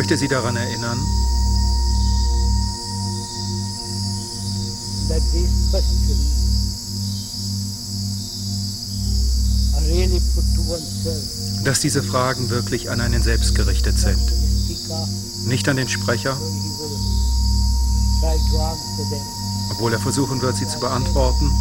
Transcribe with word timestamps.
Ich 0.00 0.02
möchte 0.02 0.16
Sie 0.16 0.28
daran 0.28 0.56
erinnern, 0.56 0.98
dass 11.64 11.80
diese 11.80 12.02
Fragen 12.02 12.48
wirklich 12.48 12.88
an 12.88 13.02
einen 13.02 13.22
selbst 13.22 13.54
gerichtet 13.54 13.98
sind. 13.98 14.16
Nicht 15.44 15.68
an 15.68 15.76
den 15.76 15.90
Sprecher, 15.90 16.34
obwohl 19.70 19.92
er 19.92 20.00
versuchen 20.00 20.40
wird, 20.40 20.56
sie 20.56 20.66
zu 20.66 20.80
beantworten. 20.80 21.52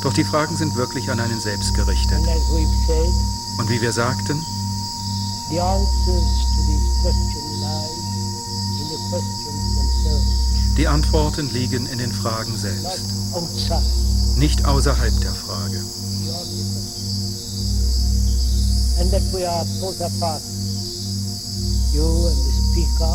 Doch 0.00 0.12
die 0.12 0.22
Fragen 0.22 0.56
sind 0.56 0.76
wirklich 0.76 1.10
an 1.10 1.18
einen 1.18 1.40
selbst 1.40 1.74
gerichtet. 1.74 2.20
Und 3.58 3.68
wie 3.68 3.80
wir 3.80 3.92
sagten, 3.92 4.46
die 10.82 10.88
Antworten 10.88 11.48
liegen 11.52 11.86
in 11.86 11.98
den 11.98 12.12
Fragen 12.12 12.58
selbst, 12.58 13.04
nicht 14.36 14.64
außerhalb 14.64 15.20
der 15.20 15.30
Frage. 15.32 15.80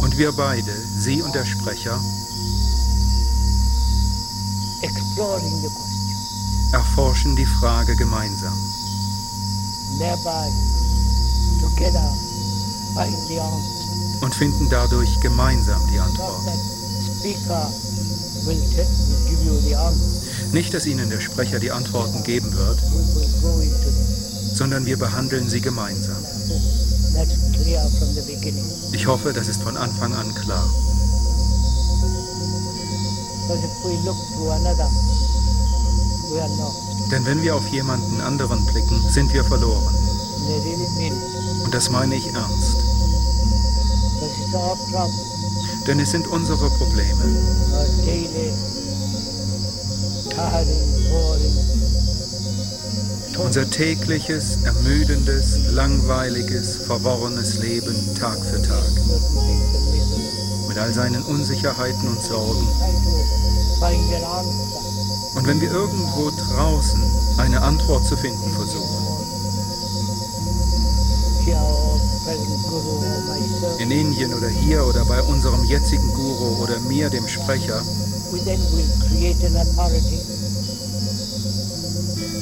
Und 0.02 0.17
wir 0.17 0.31
beide, 0.31 0.72
Sie 0.97 1.22
und 1.22 1.36
der 1.36 1.44
Sprecher, 1.44 2.00
erforschen 6.72 7.36
die 7.36 7.45
Frage 7.45 7.97
gemeinsam. 7.97 8.58
und 14.22 14.36
finden 14.36 14.70
dadurch 14.70 15.20
gemeinsam 15.20 15.81
die 15.92 15.99
Antwort. 15.99 16.47
Nicht, 20.53 20.73
dass 20.73 20.86
Ihnen 20.86 21.09
der 21.09 21.20
Sprecher 21.20 21.59
die 21.59 21.72
Antworten 21.72 22.23
geben 22.23 22.53
wird, 22.56 22.80
sondern 24.53 24.86
wir 24.86 24.97
behandeln 24.97 25.50
sie 25.50 25.59
gemeinsam. 25.59 26.23
Ich 28.94 29.08
hoffe, 29.08 29.33
das 29.33 29.48
ist 29.48 29.61
von 29.61 29.75
Anfang 29.75 30.14
an 30.14 30.33
klar. 30.36 30.70
Denn 37.11 37.25
wenn 37.25 37.42
wir 37.42 37.55
auf 37.55 37.67
jemanden 37.67 38.22
anderen 38.22 38.66
blicken, 38.66 39.02
sind 39.09 39.33
wir 39.33 39.44
verloren. 39.44 39.95
Und 41.64 41.73
das 41.73 41.89
meine 41.89 42.16
ich 42.16 42.28
ernst. 42.33 42.78
Because 44.20 44.42
it's 44.42 44.53
our 44.55 44.75
trouble, 44.89 45.36
Denn 45.88 46.02
es 46.02 46.11
sind 46.11 46.27
unsere 46.27 46.69
Probleme, 46.69 47.23
unser 53.38 53.69
tägliches, 53.69 54.58
ermüdendes, 54.65 55.59
langweiliges, 55.71 56.75
verworrenes 56.75 57.59
Leben 57.59 57.95
Tag 58.15 58.37
für 58.43 58.61
Tag, 58.61 58.92
mit 60.67 60.77
all 60.77 60.93
seinen 60.93 61.23
Unsicherheiten 61.23 62.09
und 62.09 62.21
Sorgen. 62.21 62.67
Und 65.36 65.47
wenn 65.47 65.61
wir 65.61 65.71
irgendwo 65.71 66.31
draußen 66.31 67.02
eine 67.37 67.61
Antwort 67.61 68.05
zu 68.05 68.17
finden 68.17 68.36
in 73.87 74.08
Indien 74.08 74.33
oder 74.33 74.49
hier 74.49 74.86
oder 74.86 75.05
bei 75.05 75.21
unserem 75.21 75.64
jetzigen 75.64 76.14
Guru 76.14 76.61
oder 76.61 76.77
mir, 76.81 77.09
dem 77.09 77.25
Sprecher, 77.27 77.81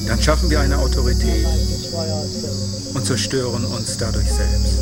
dann 0.07 0.21
schaffen 0.21 0.49
wir 0.49 0.59
eine 0.59 0.79
Autorität 0.79 1.45
und 2.93 3.05
zerstören 3.05 3.65
uns 3.65 3.95
dadurch 3.97 4.31
selbst. 4.31 4.79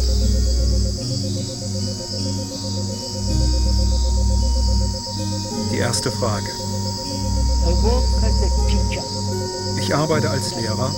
Die 5.72 5.78
erste 5.78 6.12
Frage. 6.12 6.50
Ich 9.80 9.94
arbeite 9.94 10.30
als 10.30 10.56
Lehrer 10.56 10.96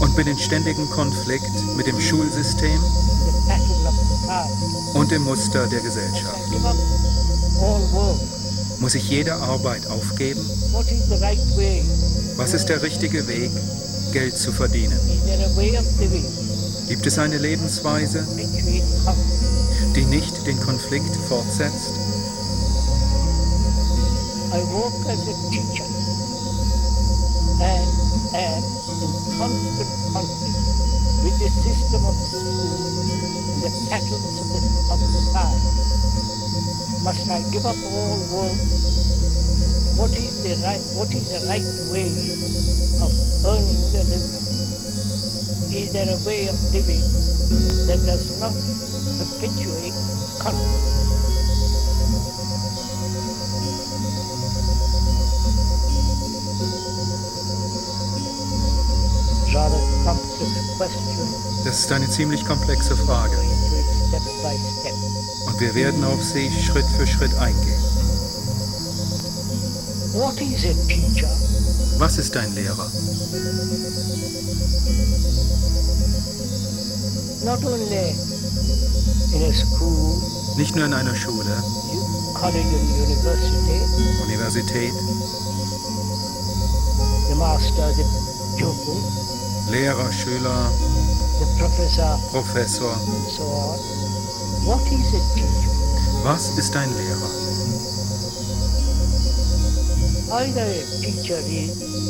und 0.00 0.16
bin 0.16 0.26
in 0.28 0.38
ständigem 0.38 0.88
Konflikt 0.88 1.76
mit 1.76 1.86
dem 1.86 2.00
Schulsystem 2.00 2.80
und 4.94 5.10
dem 5.10 5.22
Muster 5.22 5.66
der 5.66 5.80
Gesellschaft. 5.80 6.38
Muss 8.78 8.94
ich 8.94 9.08
jede 9.08 9.34
Arbeit 9.34 9.86
aufgeben? 9.86 10.40
The? 10.72 11.84
Was 12.36 12.54
ist 12.54 12.66
der 12.66 12.82
richtige 12.82 13.26
Weg, 13.28 13.50
Geld 14.12 14.36
zu 14.36 14.52
verdienen? 14.52 14.98
Gibt 16.88 17.06
es 17.06 17.18
eine 17.18 17.38
Lebensweise, 17.38 18.26
die 19.94 20.04
nicht 20.04 20.46
den 20.46 20.60
Konflikt 20.60 21.16
fortsetzt? 21.28 21.92
And 27.62 27.84
am 28.34 28.64
in 29.02 29.12
constant 29.38 30.12
conflict 30.12 31.22
with 31.22 31.38
the 31.38 31.50
system 31.62 32.04
of 32.04 32.16
school 32.16 33.12
and 33.12 33.41
the 33.62 33.70
patterns 33.88 34.40
of, 34.42 34.48
the, 34.50 34.58
of 34.90 34.98
society. 34.98 35.70
Must 37.04 37.30
I 37.30 37.38
give 37.50 37.64
up 37.64 37.76
all 37.94 38.18
work? 38.34 38.58
What 39.94 40.10
is 40.18 40.34
the 40.42 40.58
right 40.66 40.82
what 40.98 41.14
is 41.14 41.22
the 41.30 41.46
right 41.46 41.62
way 41.94 42.10
of 42.98 43.10
earning 43.46 43.82
the 43.94 44.02
living? 44.02 44.42
Is 45.70 45.92
there 45.92 46.10
a 46.10 46.18
way 46.26 46.48
of 46.48 46.58
living 46.74 47.06
that 47.86 48.02
does 48.02 48.26
not 48.42 48.50
perpetuate 49.22 49.94
conflict? 50.42 50.90
Rather 59.54 59.78
complex 60.02 60.76
question. 60.76 61.31
Das 61.72 61.80
ist 61.80 61.92
eine 61.92 62.10
ziemlich 62.10 62.44
komplexe 62.44 62.94
Frage 62.94 63.38
und 65.46 65.58
wir 65.58 65.74
werden 65.74 66.04
auf 66.04 66.22
sie 66.22 66.50
Schritt 66.50 66.84
für 66.98 67.06
Schritt 67.06 67.34
eingehen. 67.36 67.82
What 70.12 70.38
is 70.38 70.66
a 70.66 70.74
teacher? 70.86 71.34
Was 71.96 72.18
ist 72.18 72.36
ein 72.36 72.54
Lehrer? 72.54 72.92
Not 77.42 77.64
only 77.64 78.16
in 79.32 79.42
a 79.42 79.54
school, 79.54 80.20
Nicht 80.58 80.76
nur 80.76 80.84
in 80.84 80.92
einer 80.92 81.16
Schule, 81.16 81.56
Universität, 84.22 84.92
Lehrer, 89.70 90.12
Schüler, 90.12 90.70
professor, 91.58 92.18
Professor. 92.30 92.94
so. 93.30 93.44
What 94.64 94.82
is 94.92 95.12
a 95.14 95.20
teacher? 95.34 95.72
Was 96.24 96.56
ist 96.56 96.74
ein 96.76 96.88
Lehrer? 96.96 97.30
Either 100.32 100.62
a 100.62 101.00
teacher 101.02 101.40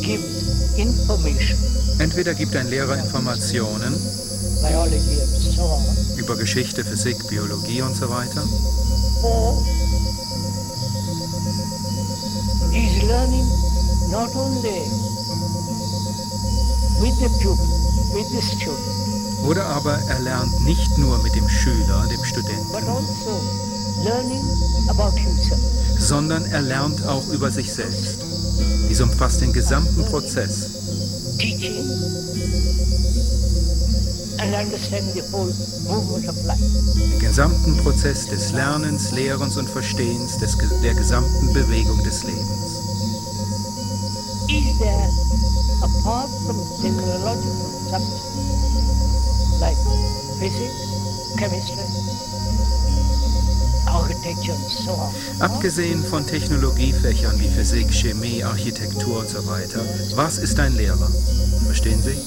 gives 0.02 0.76
information, 0.76 1.58
Entweder 1.98 2.34
gibt 2.34 2.54
ein 2.56 2.68
Lehrer 2.68 2.96
Informationen 2.98 3.94
biology 4.62 5.20
and 5.20 5.28
so 5.28 5.62
on, 5.62 5.82
über 6.16 6.36
Geschichte, 6.36 6.84
Physik, 6.84 7.28
Biologie 7.28 7.82
und 7.82 7.96
so 7.96 8.08
weiter, 8.08 8.42
or 9.22 9.58
is 12.72 13.02
learning 13.02 13.46
not 14.10 14.34
only 14.36 14.86
with 17.00 17.18
the 17.18 17.28
pupil, 17.40 17.66
with 18.14 18.30
the 18.30 18.40
student, 18.40 18.91
oder 19.44 19.66
aber 19.66 19.98
er 20.08 20.20
lernt 20.20 20.64
nicht 20.64 20.98
nur 20.98 21.22
mit 21.22 21.34
dem 21.34 21.48
Schüler, 21.48 22.06
dem 22.08 22.24
Studenten, 22.24 22.74
also 22.74 23.04
sondern 25.98 26.44
er 26.46 26.62
lernt 26.62 27.06
auch 27.06 27.26
über 27.28 27.50
sich 27.50 27.72
selbst. 27.72 28.18
Dies 28.88 29.00
umfasst 29.00 29.40
den 29.40 29.52
gesamten 29.52 30.04
Prozess, 30.04 30.68
den 31.38 31.98
gesamten 37.20 37.76
Prozess 37.78 38.26
des 38.26 38.52
Lernens, 38.52 39.12
Lehrens 39.12 39.56
und 39.56 39.68
Verstehens 39.68 40.38
des, 40.38 40.58
der 40.82 40.94
gesamten 40.94 41.52
Bewegung 41.52 42.02
des 42.02 42.24
Lebens. 42.24 42.80
Is 44.48 44.78
there, 44.78 45.08
apart 45.82 46.28
from 46.44 46.58
technological 46.82 47.72
like 47.92 48.31
physics, 50.42 51.36
chemistry, 51.38 51.84
architecture 53.86 54.52
and 54.52 54.64
so 54.64 54.92
on. 54.92 55.14
Abgesehen 55.38 56.02
von 56.02 56.26
Technologiefächern 56.26 57.38
wie 57.38 57.48
Physik, 57.48 57.92
Chemie, 57.92 58.42
Architektur 58.42 59.20
und 59.20 59.28
so 59.28 59.46
weiter, 59.46 59.84
was 60.16 60.38
ist 60.38 60.58
ein 60.58 60.74
Lehrer? 60.76 61.08
Verstehen 61.66 62.02
Sie? 62.02 62.18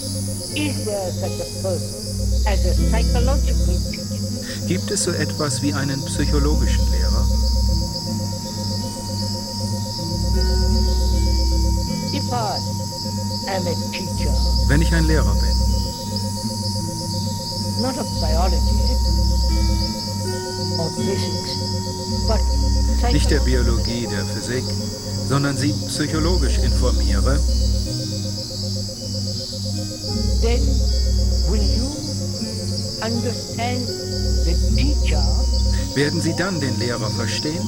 Is 0.55 0.85
there 0.85 1.11
such 1.11 1.41
a 1.41 1.61
person 1.61 2.47
as 2.47 2.65
a 2.65 2.73
psychological 2.87 3.79
teacher? 3.91 4.65
Gibt 4.67 4.91
es 4.91 5.03
so 5.03 5.11
etwas 5.11 5.61
wie 5.61 5.73
einen 5.73 6.01
psychologischen 6.05 6.89
Lehrer? 6.91 7.27
If 12.13 12.31
I 12.31 12.57
am 13.51 13.67
a 13.67 13.75
teacher, 13.91 14.33
Wenn 14.69 14.81
ich 14.81 14.93
ein 14.93 15.05
Lehrer 15.05 15.35
bin, 15.35 15.54
not 17.81 17.97
of 17.97 18.07
biology 18.21 18.57
or 20.79 20.89
physics, 20.97 21.51
but 22.27 22.41
nicht 23.13 23.29
der 23.29 23.39
Biologie, 23.39 24.07
der 24.07 24.25
Physik, 24.25 24.63
sondern 25.27 25.57
sie 25.57 25.73
psychologisch 25.87 26.57
informiere, 26.57 27.39
then 30.41 30.61
will 31.49 31.61
you 31.61 31.87
understand 33.01 33.87
the 34.45 34.55
teacher 34.75 35.23
werden 35.95 36.21
Sie 36.21 36.35
dann 36.35 36.59
den 36.59 36.77
Lehrer 36.77 37.09
verstehen? 37.09 37.63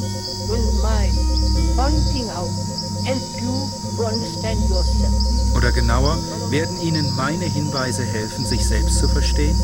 will 0.49 0.71
my 0.81 1.07
pointing 1.75 2.29
out 2.29 2.49
help 3.05 3.23
you 3.41 3.69
to 3.95 4.03
understand 4.03 4.59
yourself. 4.69 5.55
Oder 5.55 5.71
genauer, 5.71 6.17
werden 6.49 6.79
Ihnen 6.81 7.15
meine 7.15 7.45
Hinweise 7.45 8.03
helfen, 8.03 8.45
sich 8.45 8.65
selbst 8.65 8.99
zu 8.99 9.07
verstehen? 9.07 9.57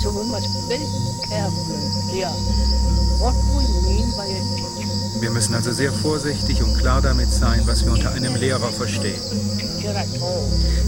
So 0.00 0.10
we 0.10 0.24
must 0.24 0.48
very 0.66 0.88
careful 1.28 1.76
and 1.76 1.92
clear 2.08 2.32
what 3.20 3.36
we 3.52 3.64
mean 3.84 4.08
by 4.16 4.24
a 4.24 4.40
teacher. 4.56 5.20
Wir 5.20 5.30
müssen 5.30 5.54
also 5.54 5.72
sehr 5.72 5.92
vorsichtig 5.92 6.62
und 6.62 6.78
klar 6.78 7.02
damit 7.02 7.30
sein, 7.30 7.60
was 7.66 7.84
wir 7.84 7.92
unter 7.92 8.10
einem 8.12 8.34
Lehrer 8.36 8.72
verstehen. 8.72 9.20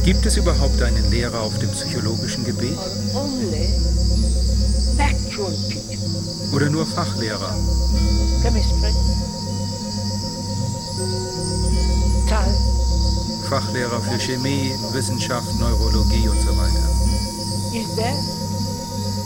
Gibt 0.02 0.24
es 0.24 0.38
überhaupt 0.38 0.80
einen 0.80 1.10
Lehrer 1.10 1.42
auf 1.42 1.58
dem 1.58 1.70
psychologischen 1.72 2.42
Gebiet 2.44 2.78
oder 6.54 6.70
nur 6.70 6.86
Fachlehrer? 6.86 7.54
Fachlehrer 13.50 14.00
für 14.00 14.18
Chemie, 14.18 14.74
Wissenschaft, 14.92 15.54
Neurologie 15.60 16.28
und 16.28 16.40
so 16.40 16.56
weiter. 16.56 18.41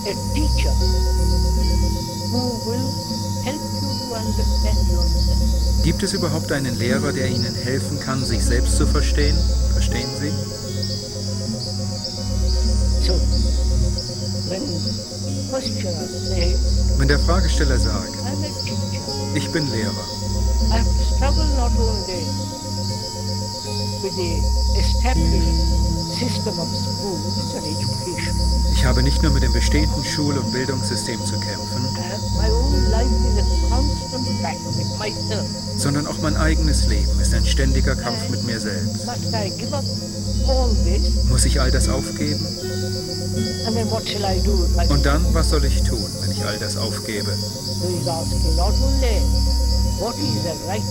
A 0.07 0.15
teacher 0.35 0.71
who 2.31 2.43
will 2.65 2.91
help 3.43 3.59
you 3.59 3.91
to 3.99 4.15
understand 4.15 4.79
yourself? 4.89 5.83
Gibt 5.83 6.03
es 6.05 6.13
überhaupt 6.13 6.53
einen 6.53 6.79
Lehrer, 6.79 7.13
der 7.13 7.29
Ihnen 7.29 7.55
helfen 7.55 7.99
kann, 7.99 8.25
sich 8.25 8.45
selbst 8.45 8.77
zu 8.77 8.87
verstehen? 8.87 9.37
Verstehen 9.73 10.09
Sie? 10.21 10.31
So, 13.05 13.21
Wenn 16.99 17.09
der 17.09 17.19
Fragesteller 17.19 17.79
sagt, 17.79 18.15
ich 19.35 19.51
bin 19.51 19.71
Lehrer, 19.73 20.07
ich 28.87 28.89
habe 28.89 29.03
nicht 29.03 29.21
nur 29.21 29.33
mit 29.33 29.43
dem 29.43 29.53
bestehenden 29.53 30.05
Schul- 30.05 30.39
und 30.39 30.53
Bildungssystem 30.53 31.19
zu 31.27 31.35
kämpfen, 31.41 31.89
sondern 35.77 36.07
auch 36.07 36.19
mein 36.23 36.37
eigenes 36.37 36.87
Leben 36.87 37.19
ist 37.21 37.35
ein 37.35 37.45
ständiger 37.45 37.97
Kampf 37.97 38.29
mit 38.29 38.45
mir 38.45 38.61
selbst. 38.61 39.05
Muss 41.29 41.45
ich 41.45 41.61
all 41.61 41.73
das 41.73 41.89
aufgeben? 41.89 42.47
Und 44.89 45.05
dann, 45.05 45.35
was 45.35 45.51
soll 45.51 45.65
ich 45.65 45.83
tun, 45.83 46.07
wenn 46.21 46.31
ich 46.31 46.45
all 46.45 46.57
das 46.57 46.77
aufgebe? 46.77 47.37
What 49.99 50.15
is 50.19 50.47
a 50.47 50.55
right 50.69 50.83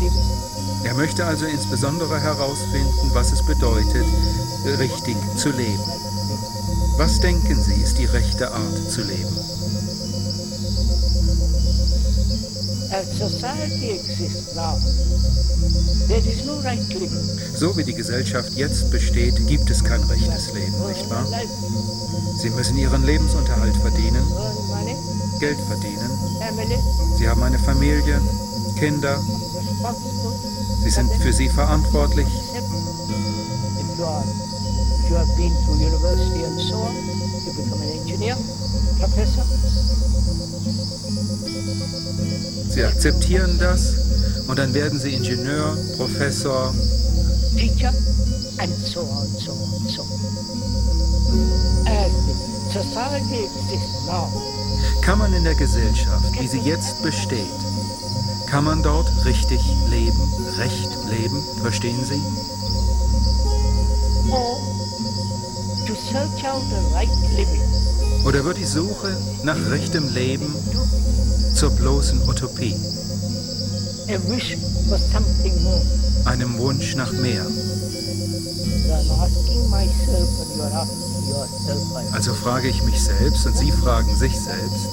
living. 0.00 0.55
Er 0.86 0.94
möchte 0.94 1.24
also 1.24 1.46
insbesondere 1.46 2.20
herausfinden, 2.20 3.10
was 3.12 3.32
es 3.32 3.44
bedeutet, 3.44 4.06
richtig 4.78 5.16
zu 5.36 5.50
leben. 5.50 5.82
Was 6.96 7.18
denken 7.18 7.60
Sie, 7.60 7.74
ist 7.74 7.98
die 7.98 8.04
rechte 8.04 8.52
Art 8.52 8.88
zu 8.88 9.02
leben? 9.02 9.36
So 17.56 17.76
wie 17.76 17.84
die 17.84 17.94
Gesellschaft 17.94 18.52
jetzt 18.54 18.88
besteht, 18.92 19.44
gibt 19.48 19.68
es 19.68 19.82
kein 19.82 20.04
rechtes 20.04 20.52
Leben, 20.52 20.86
nicht 20.86 21.10
wahr? 21.10 21.26
Sie 22.38 22.50
müssen 22.50 22.78
Ihren 22.78 23.04
Lebensunterhalt 23.04 23.76
verdienen, 23.78 24.24
Geld 25.40 25.58
verdienen. 25.66 26.10
Sie 27.16 27.28
haben 27.28 27.42
eine 27.42 27.58
Familie, 27.58 28.20
Kinder. 28.78 29.18
Sie 30.86 30.92
sind 30.92 31.10
für 31.20 31.32
sie 31.32 31.48
verantwortlich. 31.48 32.28
Sie 42.68 42.84
akzeptieren 42.84 43.58
das 43.58 43.96
und 44.46 44.60
dann 44.60 44.72
werden 44.74 45.00
Sie 45.00 45.14
Ingenieur, 45.14 45.76
Professor, 45.96 46.72
teacher, 47.56 47.92
and 48.58 48.72
so 48.86 49.00
on, 49.00 49.26
so 49.40 49.50
on, 49.50 49.88
so 49.88 50.02
on. 50.02 50.08
As 51.88 52.12
the 52.72 52.80
society 52.80 53.46
exists 53.46 54.06
now, 54.06 54.30
Kann 55.02 55.18
man 55.18 55.32
in 55.32 55.42
der 55.42 55.56
Gesellschaft, 55.56 56.32
wie 56.38 56.46
sie 56.46 56.60
jetzt 56.60 57.02
besteht, 57.02 57.65
kann 58.46 58.64
man 58.64 58.82
dort 58.82 59.24
richtig 59.24 59.60
leben, 59.88 60.20
recht 60.56 60.90
leben, 61.10 61.42
verstehen 61.60 62.04
Sie? 62.04 62.22
living, 67.36 67.62
Oder 68.24 68.44
wird 68.44 68.58
die 68.58 68.64
Suche 68.64 69.16
nach 69.42 69.58
rechtem 69.70 70.12
Leben 70.14 70.54
zur 71.54 71.70
bloßen 71.70 72.22
Utopie, 72.28 72.76
einem 76.24 76.58
Wunsch 76.58 76.94
nach 76.94 77.12
mehr? 77.12 77.46
Also 82.12 82.34
frage 82.34 82.68
ich 82.68 82.82
mich 82.82 83.02
selbst 83.02 83.46
und 83.46 83.56
Sie 83.58 83.72
fragen 83.72 84.14
sich 84.16 84.38
selbst, 84.38 84.88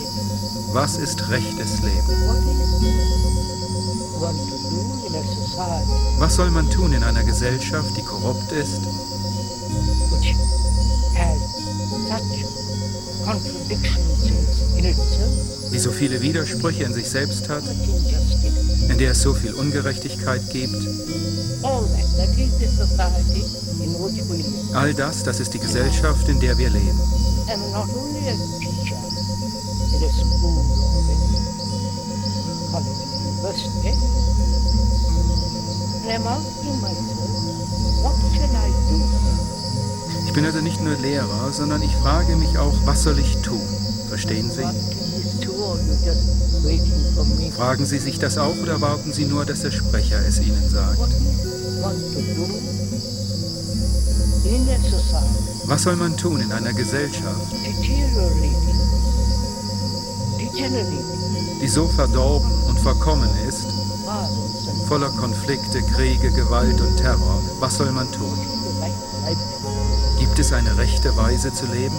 was 0.74 0.98
ist 0.98 1.30
rechtes 1.30 1.82
Leben? 1.82 3.23
Was 6.18 6.36
soll 6.36 6.50
man 6.50 6.70
tun 6.70 6.94
in 6.94 7.04
einer 7.04 7.24
Gesellschaft, 7.24 7.98
die 7.98 8.02
korrupt 8.02 8.52
ist, 8.52 8.82
die 15.72 15.80
so 15.80 15.92
viele 15.92 16.22
Widersprüche 16.22 16.84
in 16.84 16.94
sich 16.94 17.10
selbst 17.10 17.50
hat, 17.50 17.64
in 18.90 18.98
der 18.98 19.12
es 19.12 19.22
so 19.22 19.34
viel 19.34 19.54
Ungerechtigkeit 19.54 20.42
gibt? 20.52 20.88
All 24.74 24.94
das, 24.94 25.24
das 25.24 25.40
ist 25.40 25.54
die 25.54 25.60
Gesellschaft, 25.60 26.30
in 26.30 26.40
der 26.40 26.58
wir 26.58 26.70
leben. 26.70 27.00
Do? 33.44 33.50
Ich 40.26 40.34
bin 40.34 40.46
also 40.46 40.60
nicht 40.60 40.82
nur 40.82 40.96
Lehrer, 40.96 41.52
sondern 41.52 41.82
ich 41.82 41.92
frage 41.98 42.38
mich 42.38 42.58
auch, 42.58 42.74
was 42.86 43.04
soll 43.04 43.20
ich 43.20 43.38
tun? 43.40 43.62
Verstehen 44.08 44.50
Sie? 44.50 44.64
Fragen 47.52 47.86
Sie 47.86 48.00
sich 48.00 48.18
das 48.18 48.38
auch 48.38 48.56
oder 48.62 48.80
warten 48.80 49.12
Sie 49.12 49.26
nur, 49.26 49.46
dass 49.46 49.60
der 49.62 49.72
Sprecher 49.72 50.20
es 50.26 50.40
Ihnen 50.40 50.70
sagt? 50.70 51.00
Was 55.66 55.84
soll 55.84 55.98
man 55.98 56.16
tun 56.16 56.40
in 56.40 56.52
einer 56.54 56.74
Gesellschaft, 56.74 57.54
die 61.62 61.68
so 61.68 61.88
verdorben 61.88 62.63
verkommen 62.84 63.30
ist, 63.48 63.66
voller 64.90 65.10
Konflikte, 65.12 65.82
Kriege, 65.82 66.30
Gewalt 66.32 66.82
und 66.82 66.98
Terror. 66.98 67.42
Was 67.60 67.78
soll 67.78 67.92
man 67.92 68.12
tun? 68.12 68.38
Gibt 70.20 70.38
es 70.38 70.52
eine 70.52 70.78
rechte 70.78 71.16
Weise 71.16 71.54
zu 71.54 71.66
leben? 71.68 71.96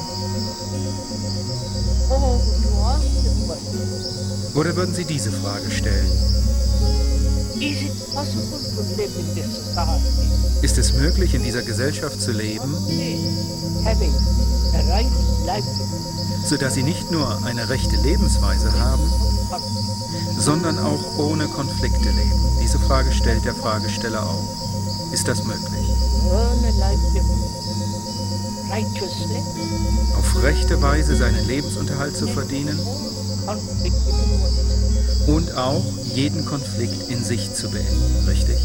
Oder 4.55 4.77
würden 4.77 4.95
Sie 4.95 5.07
diese 5.07 5.33
Frage 5.33 5.71
stellen? 5.71 6.11
Ist 10.61 10.79
es 10.79 10.93
möglich, 10.93 11.35
in 11.35 11.43
dieser 11.43 11.63
Gesellschaft 11.63 12.21
zu 12.21 12.33
leben, 12.33 12.77
sodass 16.45 16.75
Sie 16.75 16.83
nicht 16.83 17.11
nur 17.11 17.43
eine 17.45 17.71
rechte 17.71 17.97
Lebensweise 17.97 18.71
haben? 18.79 19.03
Sondern 20.45 20.79
auch 20.79 21.19
ohne 21.19 21.49
Konflikte 21.49 22.11
leben? 22.11 22.59
Diese 22.63 22.79
Frage 22.79 23.11
stellt 23.13 23.47
der 23.47 23.55
Fragesteller 23.55 24.23
auch. 24.23 24.45
Ist 25.11 25.27
das 25.27 25.43
möglich? 25.43 25.89
Auf 30.19 30.43
rechte 30.43 30.83
Weise 30.83 31.17
seinen 31.17 31.47
Lebensunterhalt 31.47 32.15
zu 32.15 32.27
verdienen 32.27 32.79
und 35.27 35.57
auch 35.57 35.85
jeden 36.15 36.45
Konflikt 36.45 37.09
in 37.09 37.25
sich 37.25 37.55
zu 37.55 37.71
beenden, 37.71 38.27
richtig? 38.27 38.59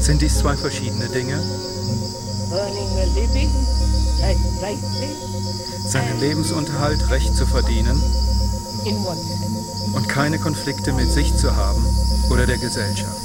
Sind 0.00 0.22
dies 0.22 0.38
zwei 0.38 0.56
verschiedene 0.56 1.08
Dinge? 1.08 1.38
Seinen 5.94 6.18
Lebensunterhalt 6.18 7.08
recht 7.08 7.36
zu 7.36 7.46
verdienen 7.46 8.02
und 9.92 10.08
keine 10.08 10.40
Konflikte 10.40 10.92
mit 10.92 11.08
sich 11.12 11.36
zu 11.36 11.54
haben 11.54 11.86
oder 12.30 12.46
der 12.46 12.58
Gesellschaft. 12.58 13.16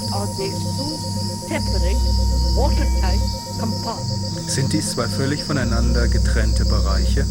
Sind 4.46 4.72
dies 4.72 4.90
zwei 4.92 5.08
völlig 5.08 5.42
voneinander 5.42 6.06
getrennte 6.06 6.64
Bereiche? 6.64 7.26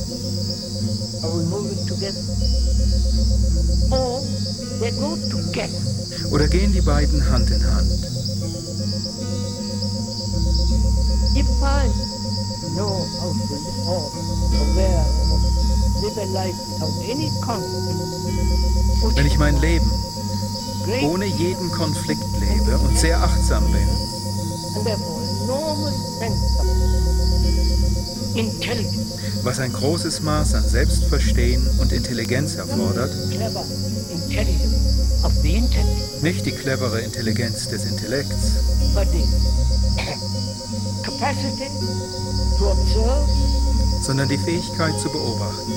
Oder 6.31 6.47
gehen 6.49 6.73
die 6.73 6.81
beiden 6.81 7.29
Hand 7.29 7.49
in 7.49 7.63
Hand? 7.63 7.91
I 12.61 12.71
know 12.75 13.07
how 13.19 13.31
to 13.31 13.53
live 13.53 13.87
or 13.87 14.11
aware 14.61 15.28
Wenn 19.15 19.25
ich 19.25 19.37
mein 19.37 19.59
Leben 19.59 19.91
ohne 21.03 21.25
jeden 21.25 21.71
Konflikt 21.71 22.25
lebe 22.39 22.77
und 22.77 22.97
sehr 22.97 23.21
achtsam 23.21 23.63
bin 23.71 23.87
was 29.43 29.59
ein 29.59 29.73
großes 29.73 30.21
Maß 30.21 30.53
an 30.55 30.67
Selbstverstehen 30.67 31.67
und 31.79 31.91
Intelligenz 31.91 32.55
erfordert, 32.55 33.11
nicht 36.21 36.45
die 36.45 36.51
clevere 36.51 37.01
Intelligenz 37.01 37.67
des 37.67 37.85
Intellekts, 37.85 38.53
sondern 44.09 44.27
die 44.27 44.39
Fähigkeit 44.39 44.99
zu 44.99 45.07
beobachten, 45.07 45.71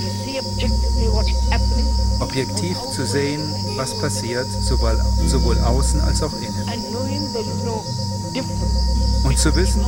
objektiv 2.18 2.78
zu 2.90 3.04
sehen, 3.04 3.42
was 3.76 3.92
passiert, 4.00 4.46
sowohl, 4.62 4.98
sowohl 5.26 5.58
außen 5.58 6.00
als 6.00 6.22
auch 6.22 6.32
innen. 6.40 6.64
Und 9.22 9.38
zu 9.38 9.54
wissen, 9.54 9.84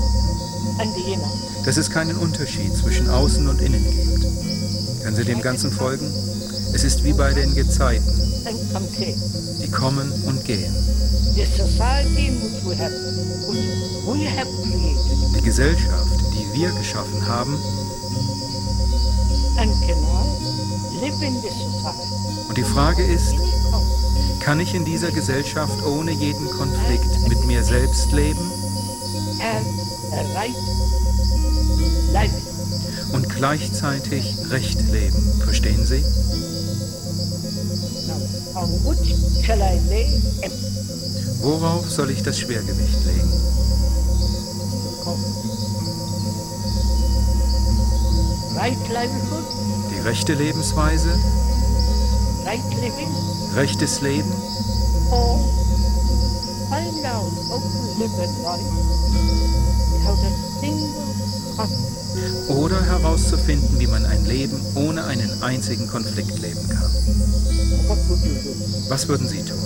dass 1.65 1.79
es 1.79 1.89
keinen 1.89 2.19
Unterschied 2.19 2.77
zwischen 2.77 3.09
außen 3.09 3.49
und 3.49 3.63
innen 3.63 3.83
gibt. 3.83 5.03
Können 5.03 5.17
Sie 5.17 5.25
dem 5.25 5.41
Ganzen 5.41 5.73
folgen? 5.73 6.13
Es 6.75 6.85
ist 6.85 7.03
wie 7.03 7.15
bei 7.15 7.33
den 7.33 7.55
Gezeiten, 7.55 8.05
die 9.63 9.71
kommen 9.71 10.13
und 10.27 10.45
gehen. 10.45 10.75
Die 15.35 15.43
Gesellschaft, 15.43 16.21
die 16.35 16.61
wir 16.61 16.71
geschaffen 16.73 17.27
haben, 17.27 17.59
und 22.49 22.57
die 22.57 22.65
Frage 22.65 23.05
ist, 23.05 23.35
kann 24.41 24.61
ich 24.61 24.75
in 24.75 24.85
dieser 24.85 25.11
Gesellschaft 25.11 25.85
ohne 25.85 26.11
jeden 26.13 26.49
Konflikt 26.51 27.29
mit 27.29 27.45
mir 27.47 27.65
selbst 27.65 28.13
leben 28.13 28.51
und 33.13 33.29
gleichzeitig 33.35 34.35
Recht 34.51 34.81
leben? 34.93 35.41
Verstehen 35.43 35.87
Sie? 35.87 36.05
Worauf 41.41 41.91
soll 41.91 42.11
ich 42.11 42.23
das 42.23 42.39
Schwergewicht 42.39 43.05
legen? 43.05 43.33
Die 49.91 50.01
rechte 50.01 50.35
Lebensweise, 50.35 51.11
right 52.45 52.65
living, 52.81 53.11
rechtes 53.55 54.01
Leben? 54.01 54.31
Or 55.11 55.39
find 56.71 57.05
out 57.07 57.33
without 57.99 58.59
a 60.19 60.31
single 60.61 60.93
conflict. 61.57 61.95
oder 62.49 62.83
herauszufinden, 62.85 63.79
wie 63.79 63.87
man 63.87 64.07
ein 64.07 64.25
Leben 64.25 64.61
ohne 64.75 65.05
einen 65.05 65.43
einzigen 65.43 65.87
Konflikt 65.89 66.39
leben 66.39 66.69
kann. 66.69 66.91
Was 68.89 69.09
würden 69.09 69.29
Sie 69.29 69.43
tun, 69.43 69.59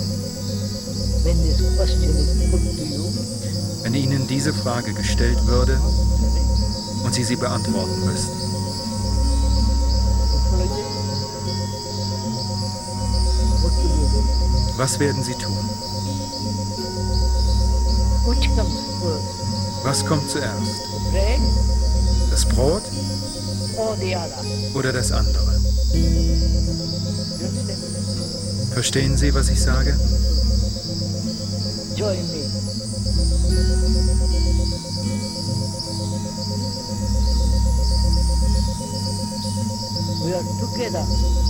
wenn 3.83 3.93
Ihnen 3.93 4.27
diese 4.27 4.53
Frage 4.53 4.93
gestellt 4.93 5.45
würde 5.45 5.79
und 7.03 7.13
Sie 7.13 7.23
sie 7.23 7.35
beantworten 7.35 8.05
müssten? 8.05 8.48
Was 14.79 14.97
werden 14.97 15.21
Sie 15.21 15.33
tun? 15.33 15.57
Was 19.83 20.05
kommt 20.05 20.29
zuerst? 20.29 20.71
Das 22.31 22.45
Brot 22.45 22.83
oder 24.73 24.93
das 24.93 25.11
andere? 25.11 25.59
Verstehen 28.71 29.17
Sie, 29.17 29.33
was 29.33 29.49
ich 29.49 29.59
sage? 29.59 29.99
Join 31.97 32.25
me. 32.31 32.49
We 40.23 40.33
are 40.33 40.43
together 40.61 41.48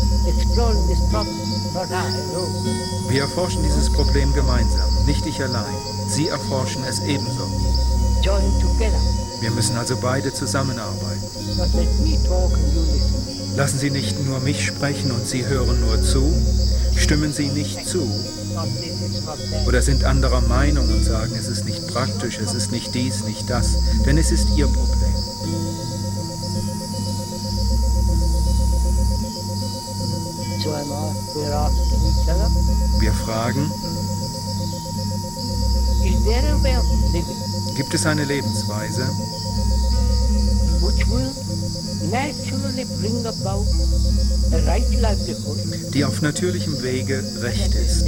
Wir 3.09 3.21
erforschen 3.21 3.63
dieses 3.63 3.89
Problem 3.89 4.33
gemeinsam, 4.33 4.89
nicht 5.05 5.25
ich 5.25 5.41
allein. 5.41 5.73
Sie 6.07 6.27
erforschen 6.27 6.83
es 6.83 6.99
ebenso. 6.99 7.47
Join 8.21 8.43
together. 8.61 8.99
Wir 9.39 9.51
müssen 9.51 9.77
also 9.77 9.95
beide 9.97 10.33
zusammenarbeiten. 10.33 11.23
Lassen 13.55 13.79
Sie 13.79 13.89
nicht 13.89 14.25
nur 14.25 14.39
mich 14.39 14.65
sprechen 14.65 15.11
und 15.11 15.27
Sie 15.27 15.45
hören 15.45 15.79
nur 15.81 16.01
zu. 16.03 16.33
Stimmen 16.95 17.31
Sie 17.33 17.47
nicht 17.47 17.88
zu 17.88 18.09
oder 19.65 19.81
sind 19.81 20.03
anderer 20.03 20.41
Meinung 20.41 20.89
und 20.89 21.03
sagen, 21.03 21.33
es 21.38 21.47
ist 21.47 21.65
nicht 21.65 21.88
praktisch, 21.88 22.39
es 22.39 22.53
ist 22.53 22.71
nicht 22.71 22.93
dies, 22.93 23.23
nicht 23.23 23.49
das, 23.49 23.77
denn 24.05 24.17
es 24.17 24.31
ist 24.31 24.47
Ihr 24.55 24.67
Problem. 24.67 24.99
Wir 33.00 33.13
fragen, 33.13 33.72
gibt 37.75 37.94
es 37.96 38.06
eine 38.06 38.24
Lebensweise, 38.24 39.10
die 45.94 46.06
auf 46.06 46.22
natürlichem 46.22 46.84
Wege 46.84 47.24
recht 47.41 47.74
ist. 47.74 48.06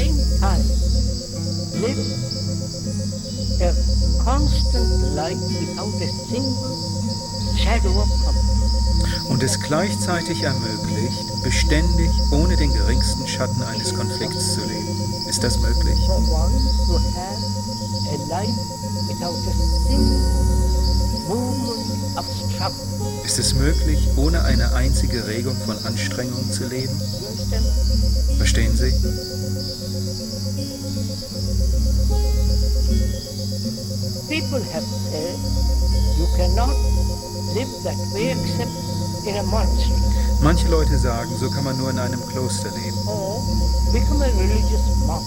und 9.30 9.44
es 9.44 9.60
gleichzeitig 9.60 10.44
ermöglicht, 10.44 11.31
beständig 11.44 12.10
ohne 12.32 12.56
den 12.56 12.74
geringsten 12.74 13.28
Schatten 13.28 13.64
eines 13.64 13.94
Konflikts 13.94 14.54
zu 14.54 14.62
leben. 14.62 14.88
Ist 15.28 15.44
das 15.44 15.60
möglich? 15.60 16.00
Ist 23.26 23.40
es 23.40 23.54
möglich, 23.56 24.08
ohne 24.18 24.44
eine 24.44 24.74
einzige 24.74 25.28
Regung 25.28 25.56
von 25.66 25.78
Anstrengung 25.86 26.52
zu 26.52 26.68
leben? 26.68 27.00
Verstehen 28.38 28.76
Sie? 28.76 28.92
People 34.28 34.64
have 34.72 34.86
said 35.12 35.38
you 36.18 36.26
cannot 36.38 36.76
live 37.54 37.68
that 37.84 37.98
way 38.14 38.32
except 38.32 38.72
in 39.28 39.36
a 39.36 39.44
monastery 39.44 40.01
Manche 40.44 40.68
Leute 40.68 40.98
sagen, 40.98 41.30
so 41.40 41.52
kann 41.52 41.64
man 41.64 41.78
nur 41.78 41.92
in 41.92 42.00
einem 42.00 42.20
Kloster 42.28 42.72
leben, 42.72 42.98
monk. 45.06 45.24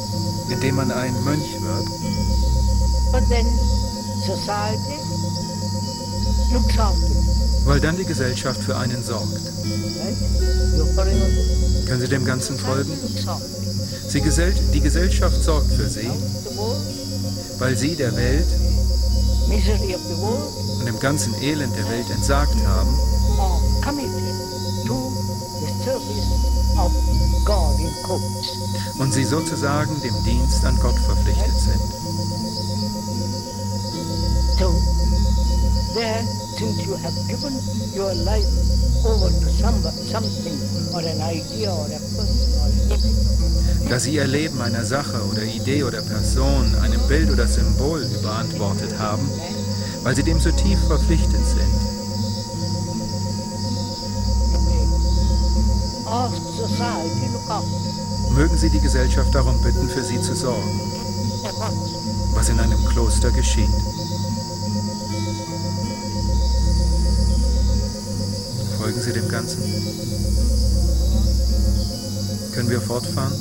indem 0.48 0.74
man 0.74 0.90
ein 0.90 1.14
Mönch 1.22 1.60
wird. 1.60 1.88
Weil 7.64 7.80
dann 7.80 7.96
die 7.96 8.04
Gesellschaft 8.04 8.60
für 8.60 8.76
einen 8.76 9.04
sorgt. 9.04 9.40
Können 11.86 12.00
Sie 12.00 12.08
dem 12.08 12.24
Ganzen 12.24 12.58
folgen? 12.58 12.90
Sie 14.08 14.20
Gesell 14.20 14.52
die 14.72 14.80
Gesellschaft 14.80 15.44
sorgt 15.44 15.72
für 15.72 15.88
Sie, 15.88 16.10
weil 17.58 17.78
Sie 17.78 17.94
der 17.94 18.16
Welt 18.16 18.48
und 20.78 20.86
dem 20.86 20.98
ganzen 20.98 21.40
Elend 21.40 21.76
der 21.76 21.88
Welt 21.88 22.10
entsagt 22.10 22.56
haben 22.66 22.98
Quotes. 28.18 28.98
und 28.98 29.12
Sie 29.12 29.24
sozusagen 29.24 30.00
dem 30.02 30.14
Dienst 30.24 30.64
an 30.64 30.78
Gott 30.80 30.98
verpflichtet 30.98 31.58
sind. 31.58 31.80
So, 34.58 34.72
there, 35.94 36.22
since 36.56 36.86
you 36.86 36.96
have 37.02 37.14
given 37.28 37.54
your 37.94 38.14
life 38.14 38.46
over 39.04 39.28
to 39.28 39.50
some, 39.50 39.82
something 40.10 40.58
or 40.92 41.00
an 41.00 41.20
idea 41.22 41.72
or 41.72 41.86
a 41.86 41.98
person 42.14 42.52
or 42.60 42.66
an 42.66 42.88
image, 42.90 43.90
Da 43.90 43.98
Sie 43.98 44.14
Ihr 44.14 44.26
Leben 44.26 44.60
einer 44.62 44.84
Sache 44.84 45.20
oder 45.30 45.42
Idee 45.42 45.82
oder 45.82 46.00
Person, 46.00 46.74
einem 46.76 47.00
Bild 47.08 47.30
oder 47.30 47.46
Symbol 47.48 48.02
überantwortet 48.18 48.98
haben, 48.98 49.28
weil 50.02 50.14
Sie 50.14 50.22
dem 50.22 50.40
so 50.40 50.50
tief 50.52 50.78
verpflichtet 50.86 51.44
sind, 51.46 51.94
ask 56.06 56.36
society 56.56 57.33
mögen 58.34 58.56
Sie 58.56 58.70
die 58.70 58.80
Gesellschaft 58.80 59.34
darum 59.34 59.60
bitten, 59.60 59.88
für 59.88 60.02
Sie 60.02 60.20
zu 60.20 60.34
sorgen, 60.34 60.80
was 62.32 62.48
in 62.48 62.58
einem 62.58 62.84
Kloster 62.86 63.30
geschieht. 63.30 63.68
Folgen 68.78 69.00
Sie 69.00 69.12
dem 69.12 69.28
Ganzen? 69.28 69.62
Können 72.52 72.70
wir 72.70 72.80
fortfahren? 72.80 73.32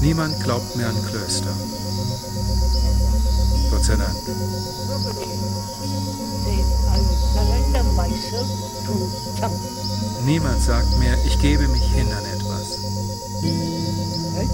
Niemand 0.00 0.40
glaubt 0.42 0.76
mehr 0.76 0.88
an 0.88 1.06
Klöster. 1.06 1.52
Gott 3.70 3.84
sei 3.84 3.96
Dank. 3.96 5.37
Surrender 7.68 7.92
myself 7.92 8.48
to 8.86 8.94
something. 9.38 9.74
Niemand 10.24 10.62
sagt 10.62 10.98
mehr, 10.98 11.16
ich 11.26 11.38
gebe 11.38 11.68
mich 11.68 11.82
hin 11.82 12.06
an 12.12 12.24
etwas. 12.24 12.78
Right? 14.34 14.50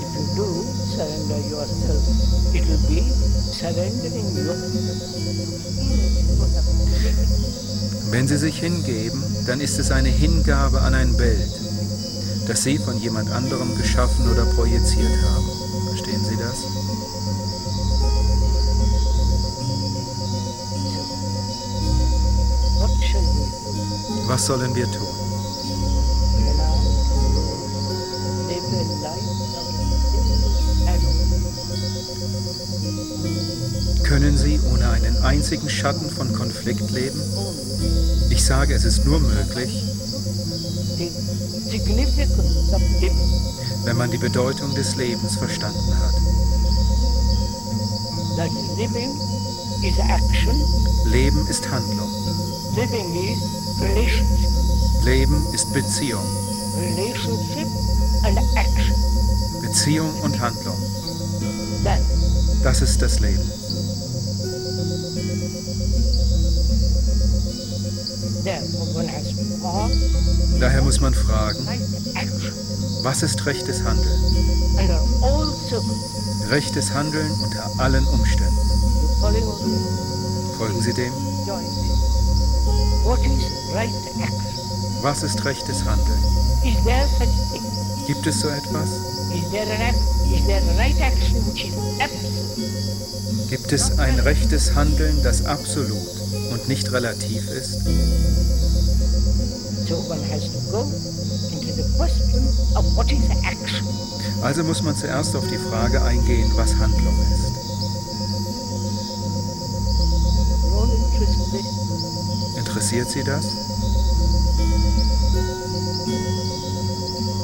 If 0.00 0.10
you 0.14 0.24
do 0.36 0.64
surrender 0.94 1.38
yourself, 1.48 2.02
it 2.54 2.66
will 2.66 2.82
be 2.88 3.02
surrendering 3.52 4.26
your 4.36 4.56
Wenn 8.10 8.28
Sie 8.28 8.38
sich 8.38 8.60
hingeben, 8.60 9.22
dann 9.46 9.60
ist 9.60 9.78
es 9.78 9.90
eine 9.90 10.08
Hingabe 10.08 10.80
an 10.82 10.94
ein 10.94 11.16
Bild, 11.16 11.50
das 12.46 12.62
Sie 12.62 12.78
von 12.78 13.00
jemand 13.00 13.30
anderem 13.30 13.76
geschaffen 13.76 14.30
oder 14.30 14.44
projiziert 14.44 15.10
haben. 15.22 15.63
Was 24.34 24.46
sollen 24.46 24.74
wir 24.74 24.90
tun? 24.90 25.06
Können 34.02 34.36
Sie 34.36 34.58
ohne 34.72 34.88
einen 34.88 35.16
einzigen 35.18 35.70
Schatten 35.70 36.10
von 36.10 36.32
Konflikt 36.32 36.90
leben? 36.90 37.22
Ich 38.30 38.44
sage, 38.44 38.74
es 38.74 38.84
ist 38.84 39.04
nur 39.04 39.20
möglich, 39.20 39.84
wenn 43.84 43.96
man 43.96 44.10
die 44.10 44.18
Bedeutung 44.18 44.74
des 44.74 44.96
Lebens 44.96 45.36
verstanden 45.36 45.96
hat. 45.96 46.14
Leben 51.04 51.46
ist 51.46 51.70
Handlung. 51.70 52.10
Leben 55.04 55.46
ist 55.52 55.72
Beziehung. 55.72 56.24
relationship 56.76 57.68
and 58.24 58.38
action. 58.56 58.94
Beziehung 59.60 60.12
und 60.22 60.40
Handlung. 60.40 60.78
Das 62.62 62.80
ist 62.80 63.02
das 63.02 63.20
Leben. 63.20 63.50
Daher 70.60 70.82
muss 70.82 71.00
man 71.00 71.14
fragen, 71.14 71.66
was 73.02 73.22
ist 73.22 73.44
rechtes 73.46 73.82
Handeln? 73.82 74.20
Rechtes 76.48 76.92
Handeln 76.92 77.30
unter 77.42 77.70
allen 77.78 78.06
Umständen. 78.06 78.56
Folgen 80.56 80.80
Sie 80.80 80.92
dem? 80.92 81.12
Was 85.02 85.22
ist 85.22 85.44
rechtes 85.44 85.84
Handeln? 85.84 86.24
Gibt 88.06 88.26
es 88.26 88.40
so 88.40 88.48
etwas? 88.48 88.88
Gibt 93.50 93.72
es 93.72 93.98
ein 93.98 94.18
rechtes 94.20 94.74
Handeln, 94.74 95.22
das 95.22 95.44
absolut 95.44 96.08
und 96.50 96.66
nicht 96.68 96.90
relativ 96.92 97.46
ist? 97.50 97.80
Also 104.42 104.64
muss 104.64 104.82
man 104.82 104.96
zuerst 104.96 105.36
auf 105.36 105.46
die 105.48 105.58
Frage 105.58 106.02
eingehen, 106.02 106.50
was 106.56 106.74
Handlung 106.76 107.18
ist. 107.34 107.43
Interessiert 112.94 113.10
Sie 113.10 113.24
das? 113.24 113.44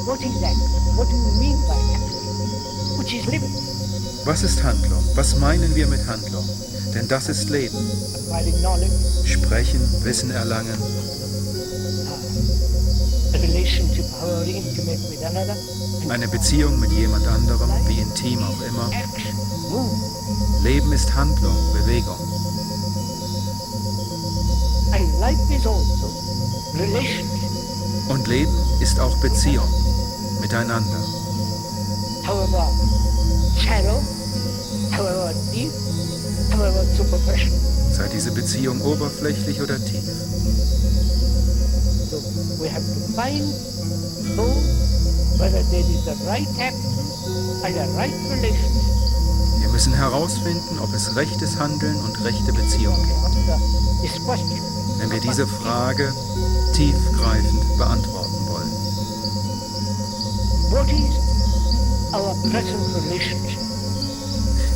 What 0.05 0.21
is 0.21 0.41
action? 0.41 0.95
What 0.95 1.09
do 1.09 1.15
you 1.17 1.31
mean 1.39 1.57
by 1.67 1.75
action? 1.93 2.97
Which 2.97 3.13
is 3.13 3.25
living, 3.25 3.51
Was 4.23 4.43
ist 4.43 4.63
Handlung? 4.63 5.03
Was 5.15 5.35
meinen 5.35 5.75
wir 5.75 5.87
mit 5.87 6.07
Handlung? 6.07 6.47
Denn 6.93 7.07
das 7.09 7.27
ist 7.27 7.49
Leben. 7.49 7.77
Sprechen, 9.25 9.81
Wissen 10.03 10.31
erlangen, 10.31 10.77
a 13.33 13.37
relationship, 13.37 14.05
however 14.21 14.45
intimate 14.45 14.99
with 15.09 15.21
another. 15.23 15.57
and 16.01 16.11
eine 16.11 16.27
Beziehung 16.29 16.79
mit 16.79 16.91
jemand 16.93 17.27
anderem, 17.27 17.69
wie 17.87 17.99
intim 17.99 18.39
auch 18.41 18.61
immer. 18.61 18.89
Leben 20.63 20.93
ist 20.93 21.13
Handlung, 21.13 21.57
Bewegung. 21.73 22.30
Und 28.07 28.27
Leben 28.27 28.53
ist 28.79 28.99
auch 28.99 29.15
Beziehung 29.17 29.67
miteinander. 30.41 30.97
Sei 37.91 38.07
diese 38.07 38.31
Beziehung 38.31 38.81
oberflächlich 38.81 39.61
oder 39.61 39.77
tief. 39.85 40.03
So 42.09 42.17
we 42.59 42.67
have 42.67 42.81
to 42.81 42.99
find 43.13 43.45
both 44.35 44.57
whether 45.39 45.61
there 45.69 45.81
is 45.81 46.07
a 46.07 46.15
right 46.27 46.47
action 46.59 46.91
and 47.63 47.77
a 47.77 47.85
right 47.95 48.13
relationship. 48.29 48.81
Wir 49.59 49.69
müssen 49.69 49.93
herausfinden, 49.93 50.79
ob 50.79 50.93
es 50.93 51.15
rechtes 51.15 51.57
Handeln 51.57 51.97
und 51.97 52.23
rechte 52.23 52.51
Beziehung 52.51 52.95
gibt. 52.95 53.21
Wenn 55.01 55.11
wir 55.11 55.19
diese 55.19 55.47
Frage 55.47 56.13
tiefgreifend 56.73 57.77
beantworten 57.77 58.47
wollen. 58.47 58.71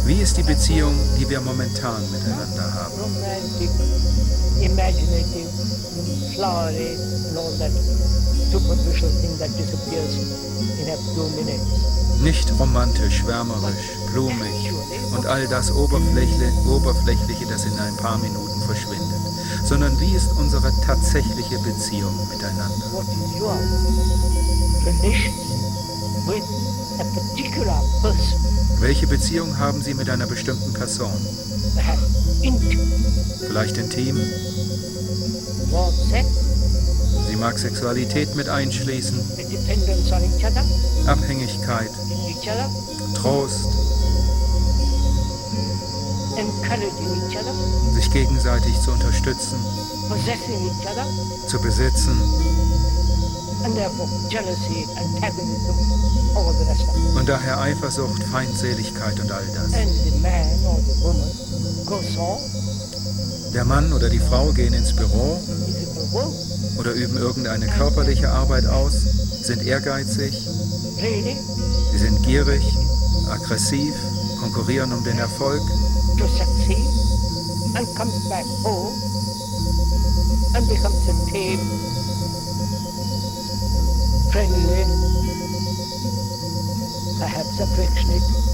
Wie 0.06 0.22
ist 0.22 0.36
die 0.38 0.44
Beziehung, 0.44 0.96
die 1.20 1.30
wir 1.30 1.42
momentan 1.42 2.02
miteinander 2.12 2.74
haben? 2.74 2.94
Nicht 12.24 12.52
romantisch, 12.60 13.18
schwärmerisch, 13.18 13.92
blumig 14.12 14.74
und 15.16 15.28
all 15.28 15.48
das 15.48 15.72
Oberflächle, 15.72 16.52
Oberflächliche, 16.68 17.46
das 17.46 17.66
in 17.66 17.78
ein 17.78 17.96
paar 17.98 18.18
Minuten 18.18 18.60
verschwindet, 18.62 19.05
sondern 19.66 20.00
wie 20.00 20.14
ist 20.14 20.32
unsere 20.34 20.72
tatsächliche 20.82 21.58
Beziehung 21.60 22.14
miteinander? 22.30 22.86
Welche 28.80 29.08
Beziehung 29.08 29.58
haben 29.58 29.82
Sie 29.82 29.96
mit 29.96 30.10
einer 30.10 30.28
bestimmten 30.28 30.72
Person? 30.74 31.14
Vielleicht 33.40 33.78
intim? 33.78 34.22
Sie 37.28 37.36
mag 37.36 37.58
Sexualität 37.58 38.36
mit 38.36 38.48
einschließen, 38.48 39.20
Abhängigkeit, 41.08 41.90
Trost, 43.16 43.68
sich 47.94 48.12
gegenseitig 48.12 48.80
zu 48.82 48.92
unterstützen, 48.92 49.58
zu 51.48 51.60
besitzen. 51.60 52.22
Und 57.16 57.30
daher 57.30 57.60
Eifersucht, 57.60 58.24
Feindseligkeit 58.24 59.20
und 59.20 59.32
all 59.32 59.46
das. 59.56 59.72
Der 63.54 63.66
Mann 63.66 63.94
oder 63.94 64.10
die 64.10 64.20
Frau 64.20 64.52
gehen 64.52 64.74
ins 64.74 64.94
Büro 64.94 65.40
oder 66.78 66.92
üben 66.92 67.18
irgendeine 67.18 67.68
körperliche 67.68 68.30
Arbeit 68.30 68.66
aus, 68.66 68.94
sind 69.42 69.66
ehrgeizig, 69.66 70.48
sie 71.92 71.98
sind 71.98 72.22
gierig, 72.24 72.64
aggressiv, 73.32 73.94
konkurrieren 74.42 74.92
um 74.92 75.04
den 75.04 75.18
Erfolg 75.18 75.62
to 76.18 76.28
succeed, 76.28 76.88
and 77.76 77.86
comes 77.96 78.28
back 78.30 78.46
home 78.64 78.96
and 80.56 80.68
becomes 80.68 81.08
a 81.08 81.16
tame, 81.32 81.60
friendly, 84.32 84.84
perhaps 87.20 87.60
affectionate 87.60 88.46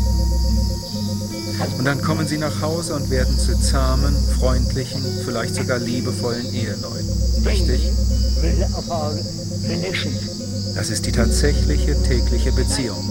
und 1.77 1.85
dann 1.85 2.01
kommen 2.01 2.27
sie 2.27 2.37
nach 2.37 2.61
Hause 2.61 2.95
und 2.95 3.09
werden 3.09 3.37
zu 3.37 3.59
zahmen, 3.59 4.15
freundlichen, 4.39 5.03
vielleicht 5.25 5.55
sogar 5.55 5.79
liebevollen 5.79 6.53
Eheleuten. 6.53 7.09
Richtig? 7.45 7.91
Das 10.75 10.89
ist 10.89 11.05
die 11.05 11.11
tatsächliche 11.11 12.01
tägliche 12.03 12.51
Beziehung. 12.51 13.03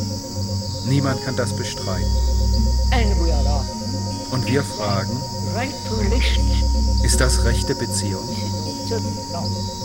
Niemand 0.89 1.23
kann 1.25 1.37
das 1.37 1.53
bestreiten. 1.55 2.07
Und 4.31 4.47
wir 4.47 4.63
fragen, 4.63 5.17
ist 7.03 7.21
das 7.21 7.45
rechte 7.45 7.75
Beziehung? 7.75 8.29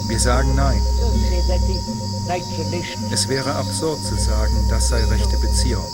Wir 0.08 0.19
sagen 0.19 0.55
nein. 0.55 0.81
Es 3.12 3.27
wäre 3.27 3.53
absurd 3.53 4.05
zu 4.05 4.15
sagen, 4.15 4.53
das 4.69 4.89
sei 4.89 5.03
rechte 5.05 5.38
Beziehung. 5.38 5.86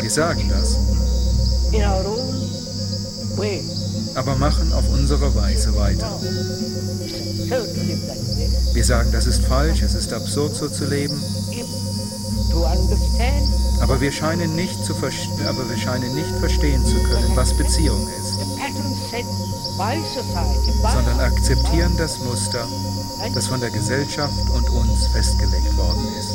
Wir 0.00 0.10
sagen 0.10 0.48
das, 0.50 0.78
aber 4.14 4.34
machen 4.36 4.72
auf 4.72 4.88
unsere 4.90 5.34
Weise 5.34 5.74
weiter. 5.76 6.10
Wir 8.72 8.84
sagen, 8.84 9.10
das 9.12 9.26
ist 9.26 9.44
falsch, 9.44 9.82
es 9.82 9.94
ist 9.94 10.12
absurd 10.12 10.56
so 10.56 10.68
zu 10.68 10.84
leben, 10.86 11.22
aber 13.80 14.00
wir 14.00 14.12
scheinen 14.12 14.54
nicht, 14.56 14.84
zu 14.84 14.94
aber 14.94 15.68
wir 15.68 15.76
scheinen 15.76 16.14
nicht 16.14 16.30
verstehen 16.40 16.84
zu 16.84 16.96
können, 16.96 17.30
was 17.34 17.52
Beziehung 17.54 18.06
ist, 18.08 18.38
sondern 20.92 21.20
akzeptieren 21.20 21.92
das 21.96 22.18
Muster, 22.18 22.66
das 23.34 23.46
von 23.46 23.60
der 23.60 23.70
Gesellschaft 23.70 24.48
und 24.50 24.68
uns 24.70 25.06
festgelegt 25.06 25.76
worden 25.76 26.06
ist. 26.18 26.34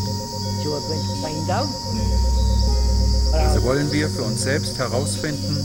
Also 3.34 3.64
wollen 3.64 3.92
wir 3.92 4.10
für 4.10 4.24
uns 4.24 4.44
selbst 4.44 4.78
herausfinden, 4.78 5.58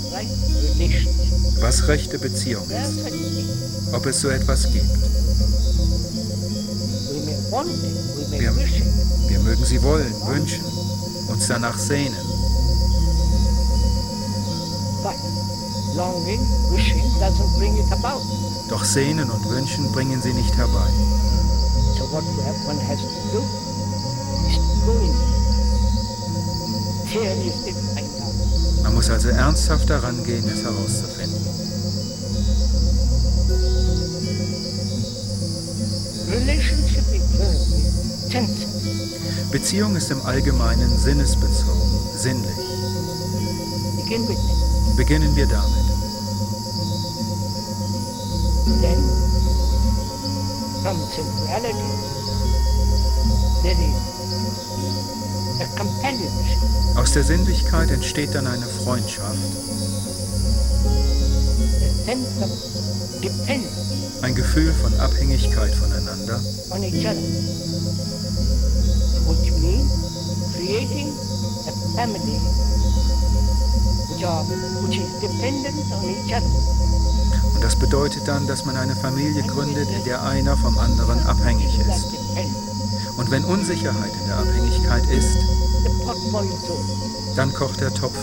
was 1.60 1.86
rechte 1.86 2.18
Beziehung 2.18 2.68
ist, 2.70 3.92
ob 3.92 4.06
es 4.06 4.20
so 4.20 4.28
etwas 4.28 4.64
gibt. 4.72 4.86
Wir, 8.30 8.54
wir 9.28 9.40
mögen 9.40 9.64
sie 9.64 9.82
wollen, 9.82 10.14
wünschen, 10.26 10.64
uns 11.28 11.46
danach 11.46 11.78
sehnen, 11.78 12.16
doch 18.68 18.84
Sehnen 18.84 19.30
und 19.30 19.48
Wünschen 19.48 19.90
bringen 19.92 20.20
sie 20.22 20.32
nicht 20.32 20.56
herbei. 20.56 20.88
Man 28.82 28.94
muss 28.94 29.10
also 29.10 29.28
ernsthaft 29.28 29.90
daran 29.90 30.22
gehen, 30.24 30.48
es 30.48 30.62
herauszufinden. 30.62 31.47
Beziehung 39.50 39.96
ist 39.96 40.10
im 40.10 40.20
Allgemeinen 40.26 40.98
sinnesbezogen, 40.98 41.98
sinnlich. 42.14 42.56
Beginnen 44.96 45.34
wir 45.36 45.46
damit. 45.46 45.84
Then, 48.82 49.02
from 50.82 50.98
sensuality, 51.14 51.90
there 53.62 53.76
is 53.80 55.60
a 55.60 55.66
companionship, 55.76 56.96
Aus 56.96 57.12
der 57.12 57.24
Sinnlichkeit 57.24 57.90
entsteht 57.90 58.34
dann 58.34 58.46
eine 58.46 58.66
Freundschaft, 58.66 59.38
a 61.80 62.04
sense 62.04 62.42
of 62.42 62.50
dependence 63.22 63.88
ein 64.22 64.34
Gefühl 64.34 64.72
von 64.74 64.92
Abhängigkeit 64.98 65.74
voneinander, 65.74 66.40
on 66.70 66.82
each 66.82 67.06
other, 67.06 67.67
family 71.98 72.38
are, 74.24 74.44
which 74.82 74.98
is 74.98 75.10
dependent 75.20 75.90
on 75.92 76.04
each 76.04 76.32
other. 76.32 76.46
Und 77.54 77.64
das 77.64 77.74
bedeutet 77.74 78.28
dann, 78.28 78.46
dass 78.46 78.64
man 78.64 78.76
eine 78.76 78.94
Familie 78.94 79.42
gründet, 79.42 79.90
in 79.90 80.04
der 80.04 80.22
einer 80.22 80.56
vom 80.56 80.78
anderen 80.78 81.26
abhängig 81.26 81.76
ist. 81.80 82.14
Und 83.16 83.32
wenn 83.32 83.44
Unsicherheit 83.44 84.12
in 84.14 84.26
der 84.28 84.38
Abhängigkeit 84.38 85.06
ist, 85.10 85.38
dann 87.34 87.52
kocht 87.52 87.80
der 87.80 87.92
Topf 87.92 88.17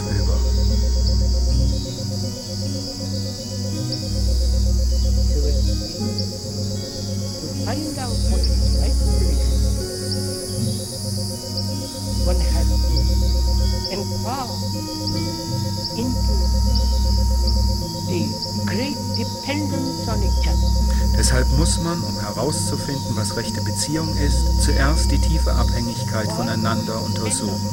each 19.62 20.48
other. 20.48 20.76
Deshalb 21.18 21.50
muss 21.58 21.80
man, 21.80 22.04
um 22.04 22.20
herauszufinden, 22.20 23.16
was 23.16 23.38
rechte 23.38 23.62
Beziehung 23.62 24.16
ist, 24.18 24.62
zuerst 24.62 25.12
die 25.12 25.20
tiefe 25.20 25.54
Abhängigkeit 25.54 26.30
voneinander 26.32 27.02
untersuchen. 27.02 27.70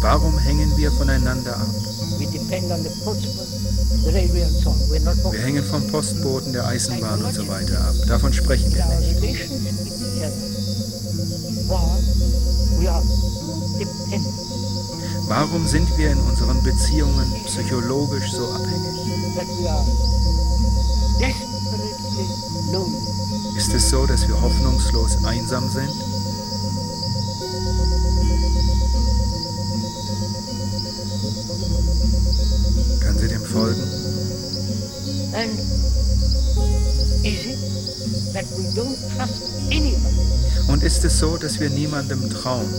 Warum 0.00 0.38
hängen 0.38 0.76
wir 0.76 0.92
voneinander 0.92 1.56
ab? 1.56 1.66
Wir 5.30 5.40
hängen 5.40 5.64
vom 5.64 5.86
Postboten, 5.88 6.52
der 6.52 6.66
Eisenbahn 6.66 7.22
und 7.22 7.34
so 7.34 7.48
weiter 7.48 7.80
ab. 7.80 7.94
Davon 8.06 8.32
sprechen 8.32 8.74
wir 8.74 8.84
nicht. 9.20 9.50
Warum 15.26 15.66
sind 15.66 15.98
wir 15.98 16.10
in 16.10 16.20
unseren 16.20 16.62
Beziehungen 16.62 17.32
psychologisch 17.46 18.32
so 18.32 18.46
abhängig? 18.46 18.98
Ist 23.56 23.74
es 23.74 23.90
so, 23.90 24.06
dass 24.06 24.28
wir 24.28 24.40
hoffnungslos 24.40 25.24
einsam 25.24 25.68
sind? 25.68 25.90
Können 33.00 33.18
Sie 33.18 33.28
dem 33.28 33.44
folgen? 33.44 33.82
And 35.34 35.58
is 37.24 37.46
it 37.46 37.58
that 38.32 38.44
we 38.56 38.62
don't 38.74 38.96
trust 39.16 39.42
anybody, 39.72 40.68
Und 40.68 40.84
ist 40.84 41.04
es 41.04 41.18
so, 41.18 41.36
dass 41.36 41.58
wir 41.58 41.70
niemandem 41.70 42.30
trauen? 42.30 42.72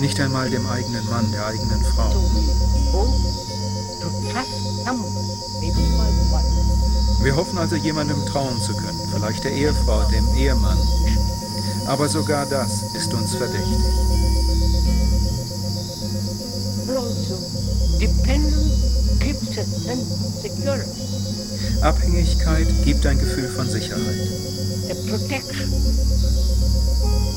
Nicht 0.00 0.20
einmal 0.20 0.48
dem 0.48 0.66
eigenen 0.66 1.04
Mann, 1.10 1.32
der 1.32 1.46
eigenen 1.46 1.84
Frau. 1.84 2.14
Wir 7.20 7.36
hoffen 7.36 7.58
also 7.58 7.76
jemandem 7.76 8.24
trauen 8.26 8.60
zu 8.62 8.74
können, 8.74 9.00
vielleicht 9.12 9.44
der 9.44 9.52
Ehefrau, 9.52 10.02
dem 10.04 10.26
Ehemann. 10.34 10.78
Aber 11.86 12.08
sogar 12.08 12.46
das 12.46 12.82
ist 12.94 13.12
uns 13.12 13.34
verdächtig. 13.34 13.76
Abhängigkeit 21.80 22.66
gibt 22.84 23.06
ein 23.06 23.18
Gefühl 23.18 23.48
von 23.48 23.68
Sicherheit, 23.70 24.28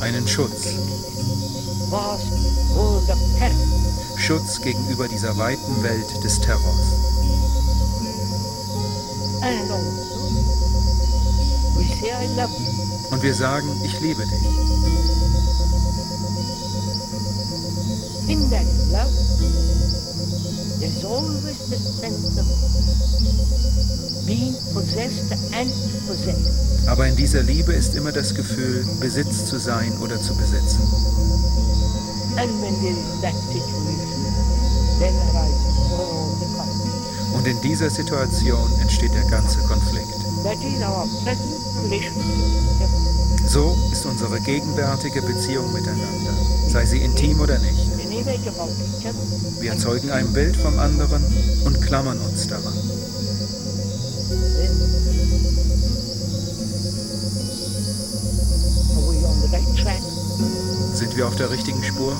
einen 0.02 0.28
Schutz, 0.28 0.74
world 1.90 3.10
of 3.10 3.20
terror. 3.38 3.71
Schutz 4.32 4.62
gegenüber 4.62 5.10
dieser 5.10 5.38
weiten 5.38 5.84
Welt 5.84 6.24
des 6.24 6.39
Terrors. 6.39 6.63
Also. 9.41 9.74
Und 13.10 13.22
wir 13.22 13.36
sagen, 13.36 13.67
ich 13.84 14.00
liebe 14.00 14.26
dich. 14.26 14.48
Aber 26.88 27.06
in 27.06 27.15
dieser 27.17 27.44
Liebe 27.44 27.74
ist 27.74 27.96
immer 27.96 28.13
das 28.13 28.34
Gefühl, 28.34 28.88
Besitz 29.02 29.44
zu 29.44 29.60
sein 29.60 29.91
oder 30.02 30.22
zu 30.22 30.34
besitzen. 30.36 30.80
And 32.38 32.50
when 32.62 32.74
there 32.82 32.94
is 32.94 33.22
that 33.22 33.36
situation, 33.52 34.01
Und 37.34 37.48
in 37.48 37.60
dieser 37.62 37.90
Situation 37.90 38.72
entsteht 38.80 39.14
der 39.14 39.24
ganze 39.24 39.60
Konflikt. 39.60 40.14
So 43.46 43.76
ist 43.92 44.06
unsere 44.06 44.40
gegenwärtige 44.40 45.22
Beziehung 45.22 45.74
miteinander, 45.74 46.34
sei 46.68 46.86
sie 46.86 47.00
intim 47.00 47.40
oder 47.40 47.58
nicht. 47.60 47.90
Wir 49.60 49.72
erzeugen 49.72 50.12
ein 50.12 50.32
Bild 50.34 50.56
vom 50.56 50.78
anderen 50.78 51.24
und 51.66 51.82
klammern 51.82 52.20
uns 52.20 52.48
daran. 52.48 52.74
Sind 60.94 61.18
wir 61.18 61.28
auf 61.28 61.36
der 61.36 61.50
richtigen 61.50 61.84
Spur? 61.84 62.16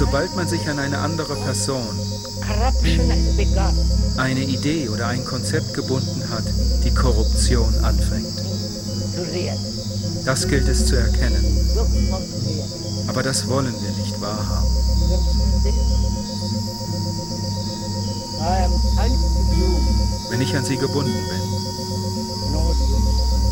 Sobald 0.00 0.34
man 0.34 0.48
sich 0.48 0.66
an 0.66 0.78
eine 0.78 0.96
andere 0.96 1.36
Person, 1.36 1.86
eine 4.16 4.40
Idee 4.40 4.88
oder 4.88 5.08
ein 5.08 5.26
Konzept 5.26 5.74
gebunden 5.74 6.24
hat, 6.30 6.44
die 6.82 6.90
Korruption 6.90 7.74
anfängt. 7.84 8.32
Das 10.24 10.48
gilt 10.48 10.68
es 10.68 10.86
zu 10.86 10.96
erkennen, 10.96 11.44
aber 13.08 13.22
das 13.22 13.46
wollen 13.46 13.74
wir 13.82 13.90
nicht 14.02 14.18
wahrhaben. 14.22 14.70
Wenn 20.30 20.40
ich 20.40 20.56
an 20.56 20.64
sie 20.64 20.78
gebunden 20.78 21.12
bin, 21.12 21.42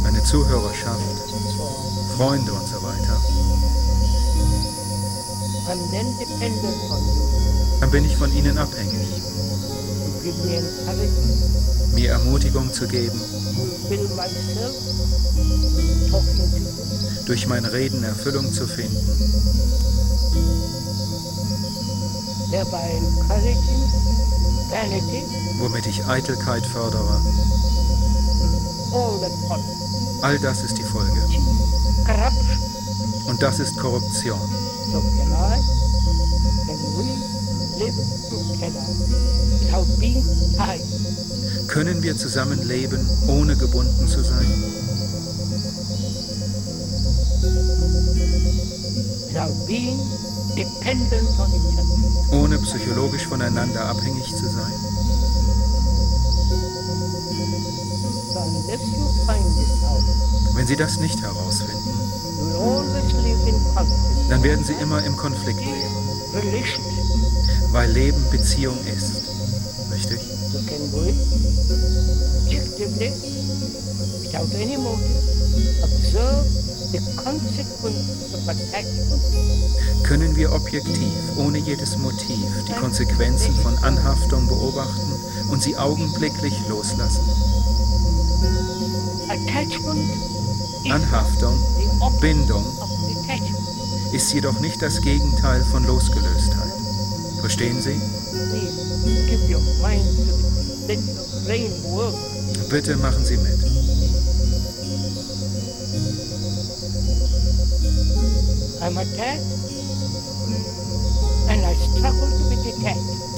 meine 0.02 0.24
Zuhörerschaft. 0.24 1.02
Freunde 2.16 2.52
und 2.52 2.67
dann 7.80 7.90
bin 7.90 8.04
ich 8.06 8.16
von 8.16 8.32
ihnen 8.32 8.56
abhängig, 8.56 9.08
mir 11.94 12.10
Ermutigung 12.12 12.72
zu 12.72 12.88
geben, 12.88 13.20
durch 17.26 17.46
mein 17.46 17.66
Reden 17.66 18.02
Erfüllung 18.02 18.50
zu 18.52 18.66
finden, 18.66 18.96
womit 25.58 25.86
ich 25.86 26.06
Eitelkeit 26.06 26.64
fördere. 26.64 27.20
all 30.22 30.38
das 30.38 30.62
ist 30.62 30.78
die 30.78 30.82
Folge. 30.82 31.22
Und 33.26 33.42
das 33.42 33.58
ist 33.58 33.76
Korruption. 33.76 34.57
Can 34.90 35.32
I, 35.32 35.60
can 36.66 36.78
we 36.96 37.08
live 37.78 37.98
together 38.30 38.86
without 39.60 39.88
being 40.00 40.24
tied? 40.56 40.82
Können 41.68 42.02
wir 42.02 42.16
zusammenleben, 42.16 43.06
ohne 43.28 43.56
gebunden 43.56 44.08
zu 44.08 44.22
sein? 44.22 44.46
without 49.38 49.66
being 49.66 49.98
dependent 50.56 51.28
on 51.38 51.48
each 51.52 51.78
other. 51.78 52.36
Ohne 52.36 52.58
psychologisch 52.58 53.26
voneinander 53.26 53.84
abhängig 53.86 54.34
zu 54.34 54.48
sein? 54.48 54.72
Wenn 60.54 60.66
Sie 60.66 60.76
das 60.76 60.98
nicht 60.98 61.22
herausfinden, 61.22 61.57
dann 64.28 64.42
werden 64.42 64.64
Sie 64.64 64.74
immer 64.74 65.02
im 65.04 65.16
Konflikt 65.16 65.60
leben, 65.60 65.96
weil 67.72 67.90
Leben 67.90 68.22
Beziehung 68.30 68.78
ist. 68.86 69.22
Richtig? 69.92 70.20
Können 80.04 80.36
wir 80.36 80.52
objektiv, 80.52 81.12
ohne 81.36 81.58
jedes 81.58 81.96
Motiv, 81.96 82.46
die 82.68 82.72
Konsequenzen 82.72 83.54
von 83.56 83.76
Anhaftung 83.78 84.46
beobachten 84.46 85.12
und 85.50 85.62
sie 85.62 85.76
augenblicklich 85.76 86.54
loslassen? 86.68 87.24
Anhaftung, 90.90 91.58
Bindung. 92.20 92.64
Ist 94.18 94.32
jedoch 94.32 94.58
nicht 94.58 94.82
das 94.82 95.00
Gegenteil 95.00 95.62
von 95.62 95.84
Losgelöstheit. 95.84 96.72
Verstehen 97.38 97.80
Sie? 97.80 98.00
Bitte 102.68 102.96
machen 102.96 103.24
Sie 103.24 103.36
mit. 103.36 103.60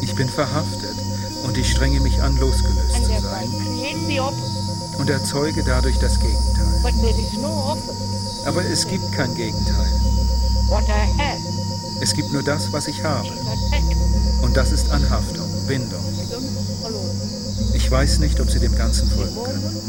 Ich 0.00 0.14
bin 0.14 0.30
verhaftet 0.30 0.96
und 1.44 1.58
ich 1.58 1.70
strenge 1.70 2.00
mich 2.00 2.22
an, 2.22 2.38
losgelöst 2.38 3.04
zu 3.04 3.20
sein 3.20 3.48
und 4.96 5.10
erzeuge 5.10 5.62
dadurch 5.62 5.98
das 5.98 6.18
Gegenteil. 6.18 6.94
Aber 8.46 8.64
es 8.64 8.86
gibt 8.86 9.12
kein 9.12 9.34
Gegenteil. 9.34 9.99
Es 12.00 12.14
gibt 12.14 12.32
nur 12.32 12.42
das, 12.42 12.72
was 12.72 12.86
ich 12.86 13.02
habe. 13.02 13.28
Und 14.42 14.56
das 14.56 14.72
ist 14.72 14.90
Anhaftung, 14.90 15.46
Bindung. 15.66 16.04
Ich 17.74 17.90
weiß 17.90 18.18
nicht, 18.20 18.40
ob 18.40 18.50
Sie 18.50 18.58
dem 18.58 18.74
Ganzen 18.76 19.08
folgen 19.10 19.36
können. 19.42 19.80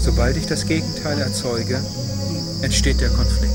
Sobald 0.00 0.36
ich 0.36 0.46
das 0.46 0.66
Gegenteil 0.66 1.20
erzeuge, 1.20 1.82
entsteht 2.62 3.00
der 3.00 3.10
Konflikt. 3.10 3.54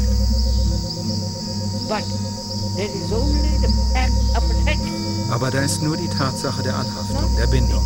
Aber 5.29 5.51
da 5.51 5.61
ist 5.61 5.81
nur 5.81 5.97
die 5.97 6.07
Tatsache 6.07 6.63
der 6.63 6.75
Anhaftung, 6.75 7.35
der 7.37 7.47
Bindung. 7.47 7.85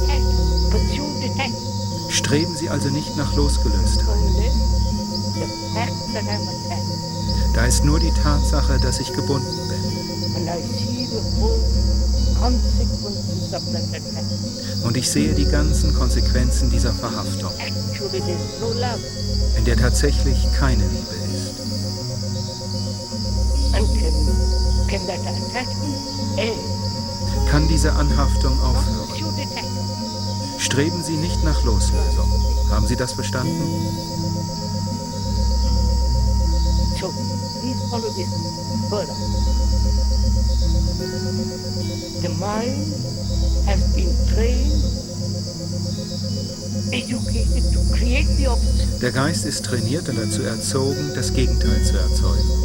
Streben 2.09 2.55
Sie 2.55 2.69
also 2.69 2.89
nicht 2.89 3.15
nach 3.15 3.35
Losgelöstheit. 3.35 4.18
That 6.19 6.27
I'm 6.27 6.41
attached. 6.49 7.55
Da 7.55 7.65
ist 7.65 7.85
nur 7.85 7.97
die 7.99 8.11
Tatsache, 8.11 8.77
dass 8.79 8.99
ich 8.99 9.13
gebunden 9.13 9.55
bin. 9.69 9.79
Und 14.83 14.97
ich 14.97 15.09
sehe 15.09 15.33
die 15.33 15.45
ganzen 15.45 15.93
Konsequenzen 15.93 16.69
dieser 16.69 16.93
Verhaftung, 16.93 17.51
in 19.55 19.65
der 19.65 19.77
tatsächlich 19.77 20.45
keine 20.57 20.83
Liebe 20.83 21.15
ist. 21.35 21.53
Kann 27.49 27.67
diese 27.69 27.93
Anhaftung 27.93 28.59
aufhören? 28.61 29.07
Streben 30.57 31.01
Sie 31.01 31.15
nicht 31.15 31.43
nach 31.45 31.63
Loslösung. 31.63 32.29
Haben 32.69 32.87
Sie 32.87 32.97
das 32.97 33.13
verstanden? 33.13 34.18
This 37.97 38.29
further. 38.89 39.13
The 42.21 42.29
mind 42.39 42.93
has 43.65 43.95
been 43.95 44.13
trained. 44.27 44.99
Der 49.01 49.11
Geist 49.11 49.45
ist 49.45 49.65
trainiert 49.65 50.09
und 50.09 50.17
dazu 50.17 50.41
erzogen, 50.41 51.11
das 51.15 51.33
Gegenteil 51.33 51.83
zu 51.83 51.97
erzeugen. 51.97 52.58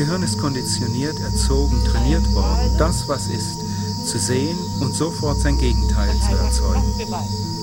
Gehirn 0.00 0.22
ist 0.22 0.38
konditioniert, 0.38 1.20
erzogen, 1.20 1.78
trainiert 1.84 2.32
worden, 2.32 2.70
das, 2.78 3.06
was 3.06 3.26
ist, 3.26 3.58
zu 4.06 4.18
sehen 4.18 4.56
und 4.80 4.96
sofort 4.96 5.42
sein 5.42 5.58
Gegenteil 5.58 6.08
zu 6.20 6.34
erzeugen. 6.38 6.90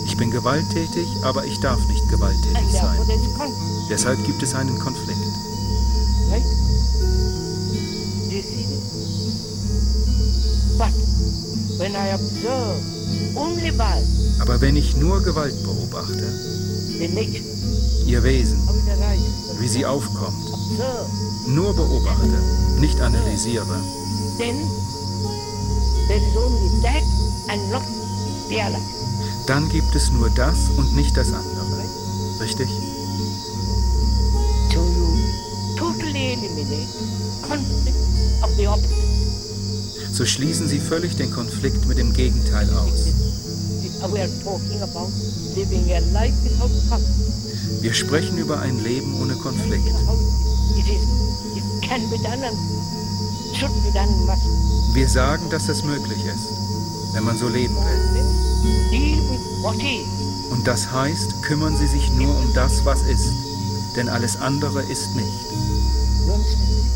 Ich 0.06 0.16
bin 0.18 0.30
gewalttätig, 0.30 1.08
aber 1.24 1.46
ich 1.46 1.60
darf 1.62 1.80
nicht 1.88 2.08
gewalttätig 2.10 2.72
sein. 2.72 3.00
Deshalb 3.90 4.24
gibt 4.24 4.44
es 4.44 4.54
einen 4.54 4.78
Konflikt. 4.78 5.18
Aber 14.40 14.62
wenn 14.62 14.76
ich 14.76 14.96
nur 14.96 15.24
Gewalt 15.24 15.56
beobachte, 15.64 16.32
ihr 18.06 18.22
Wesen, 18.22 18.60
wie 19.60 19.68
sie 19.68 19.88
aufkommt, 19.88 20.54
nur 21.48 21.74
beobachte, 21.74 22.42
nicht 22.80 23.00
analysiere, 23.02 23.82
then 24.38 24.56
there 26.08 26.20
is 26.20 26.36
only 26.36 26.82
that 26.82 27.04
and 27.50 27.72
not 27.72 27.84
the 28.50 28.62
other. 28.62 28.82
dann 29.48 29.70
gibt 29.70 29.96
es 29.96 30.12
nur 30.12 30.30
das 30.30 30.70
und 30.78 30.96
nicht 30.96 31.16
das 31.16 31.32
andere. 31.34 31.84
Richtig? 32.40 32.68
So 34.74 34.80
you 34.80 35.76
totally 35.78 36.34
eliminate 36.34 36.88
conflict 37.48 37.98
of 38.44 38.52
the 38.58 38.68
opposite. 38.68 39.08
So 40.12 40.26
schließen 40.26 40.68
sie 40.68 40.80
völlig 40.80 41.16
den 41.16 41.32
Konflikt 41.32 41.86
mit 41.88 41.98
dem 41.98 42.14
Gegenteil 42.14 42.70
aus. 42.72 43.08
Wir 47.82 47.94
sprechen 47.94 48.38
über 48.38 48.60
ein 48.60 48.84
Leben 48.84 49.20
ohne 49.22 49.36
Konflikt. 49.36 49.94
How 51.90 51.96
It 51.96 52.04
is, 52.04 52.12
it 52.12 52.12
can 52.12 52.12
be 52.12 52.18
done 52.18 52.44
and 52.44 52.58
should 53.56 53.84
be 53.84 53.92
done, 53.92 54.26
must 54.26 54.96
Wir 54.96 55.10
sagen, 55.10 55.50
dass 55.50 55.68
das 55.68 55.84
möglich 55.84 56.26
ist, 56.26 56.50
wenn 57.14 57.24
man 57.24 57.38
so 57.38 57.48
leben 57.48 57.76
will. 57.76 58.28
Und 60.50 60.68
das 60.68 60.92
heißt, 60.92 61.44
kümmern 61.44 61.78
Sie 61.78 61.88
sich 61.88 62.12
nur 62.12 62.38
um 62.38 62.54
das, 62.54 62.86
was 62.86 63.02
ist. 63.02 63.32
Denn 63.96 64.10
alles 64.10 64.36
andere 64.38 64.84
ist 64.84 65.16
nicht. 65.16 65.28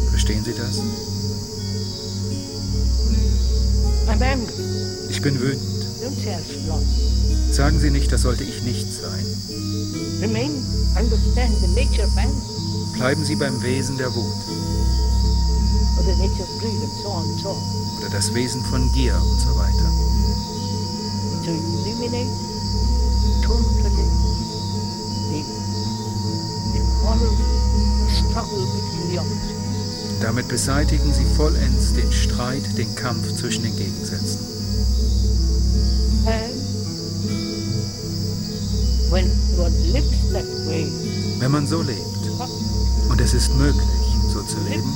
Verstehen 0.10 0.44
Sie 0.44 0.54
das? 0.54 0.82
Ich 5.10 5.22
bin 5.22 5.40
wütend. 5.40 5.86
Sagen 7.52 7.80
Sie 7.80 7.90
nicht, 7.90 8.12
das 8.12 8.22
sollte 8.22 8.44
ich 8.44 8.64
nicht 8.64 8.88
sein. 8.94 9.26
Bleiben 12.94 13.26
Sie 13.26 13.36
beim 13.36 13.64
Wesen 13.64 13.98
der 13.98 14.16
Wut 14.16 14.61
oder 17.98 18.10
das 18.10 18.34
Wesen 18.34 18.64
von 18.64 18.92
Gier 18.92 19.16
und 19.22 19.40
so 19.40 19.56
weiter. 19.58 19.90
So 21.44 21.52
you 21.52 21.80
eliminate 21.80 22.30
totally 23.42 24.08
the, 25.30 25.44
the 26.74 26.80
moral 27.04 27.32
struggle 28.10 28.66
between 28.76 29.12
the 29.12 29.20
opposites. 29.20 29.62
Damit 30.22 30.48
beseitigen 30.48 31.14
Sie 31.14 31.26
vollends 31.36 31.94
den 31.94 32.12
Streit, 32.12 32.78
den 32.78 32.94
Kampf 32.96 33.36
zwischen 33.36 33.64
den 33.64 33.76
Gegensätzen. 33.76 34.40
Wenn 41.40 41.52
man 41.52 41.66
so 41.66 41.82
lebt, 41.82 42.30
und 43.10 43.20
es 43.20 43.34
ist 43.34 43.54
möglich, 43.56 43.88
so 44.32 44.42
zu 44.44 44.58
leben, 44.70 44.96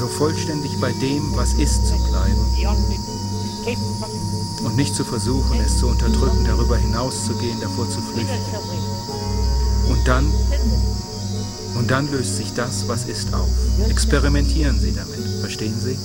so 0.00 0.06
vollständig 0.06 0.80
bei 0.80 0.92
dem, 0.92 1.36
was 1.36 1.52
ist, 1.52 1.86
zu 1.86 1.94
bleiben 2.08 2.40
und 4.64 4.76
nicht 4.76 4.94
zu 4.94 5.04
versuchen, 5.04 5.60
es 5.60 5.76
zu 5.78 5.88
unterdrücken, 5.88 6.44
darüber 6.46 6.78
hinauszugehen, 6.78 7.60
davor 7.60 7.88
zu 7.90 8.00
flüchten. 8.00 8.30
Und 9.88 10.08
dann, 10.08 10.32
und 11.74 11.90
dann 11.90 12.10
löst 12.10 12.36
sich 12.36 12.54
das, 12.54 12.88
was 12.88 13.04
ist, 13.04 13.34
auf. 13.34 13.48
Experimentieren 13.88 14.80
Sie 14.80 14.92
damit, 14.92 15.18
verstehen 15.40 15.78
Sie? 15.78 15.98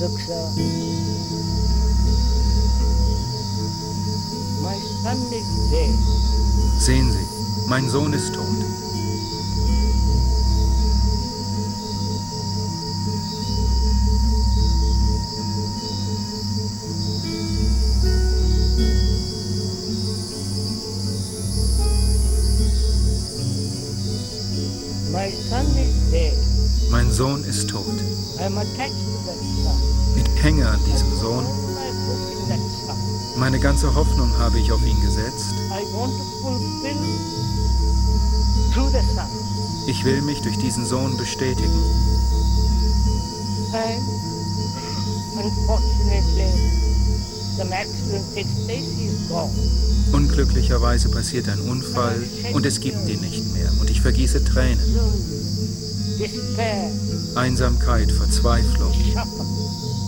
Look, 0.00 0.20
sir. 0.20 0.73
Sehen 6.78 7.12
Sie, 7.12 7.26
mein 7.68 7.88
Sohn 7.88 8.12
ist 8.12 8.34
tot. 8.34 8.44
My 25.12 25.30
son 25.48 25.66
is 25.76 26.10
dead. 26.10 26.34
Mein 26.90 27.10
Sohn 27.12 27.44
ist 27.44 27.68
tot. 27.70 27.86
Ganze 33.74 33.92
Hoffnung 33.96 34.30
habe 34.38 34.60
ich 34.60 34.70
auf 34.70 34.86
ihn 34.86 35.00
gesetzt. 35.00 35.52
Ich 39.88 40.04
will 40.04 40.22
mich 40.22 40.40
durch 40.42 40.56
diesen 40.58 40.86
Sohn 40.86 41.16
bestätigen. 41.16 41.72
Unglücklicherweise 50.12 51.08
passiert 51.08 51.48
ein 51.48 51.58
Unfall 51.58 52.22
und 52.52 52.64
es 52.66 52.78
gibt 52.78 53.08
ihn 53.08 53.20
nicht 53.22 53.52
mehr. 53.54 53.72
Und 53.80 53.90
ich 53.90 54.00
vergieße 54.00 54.44
Tränen, 54.44 54.78
Einsamkeit, 57.34 58.12
Verzweiflung, 58.12 58.94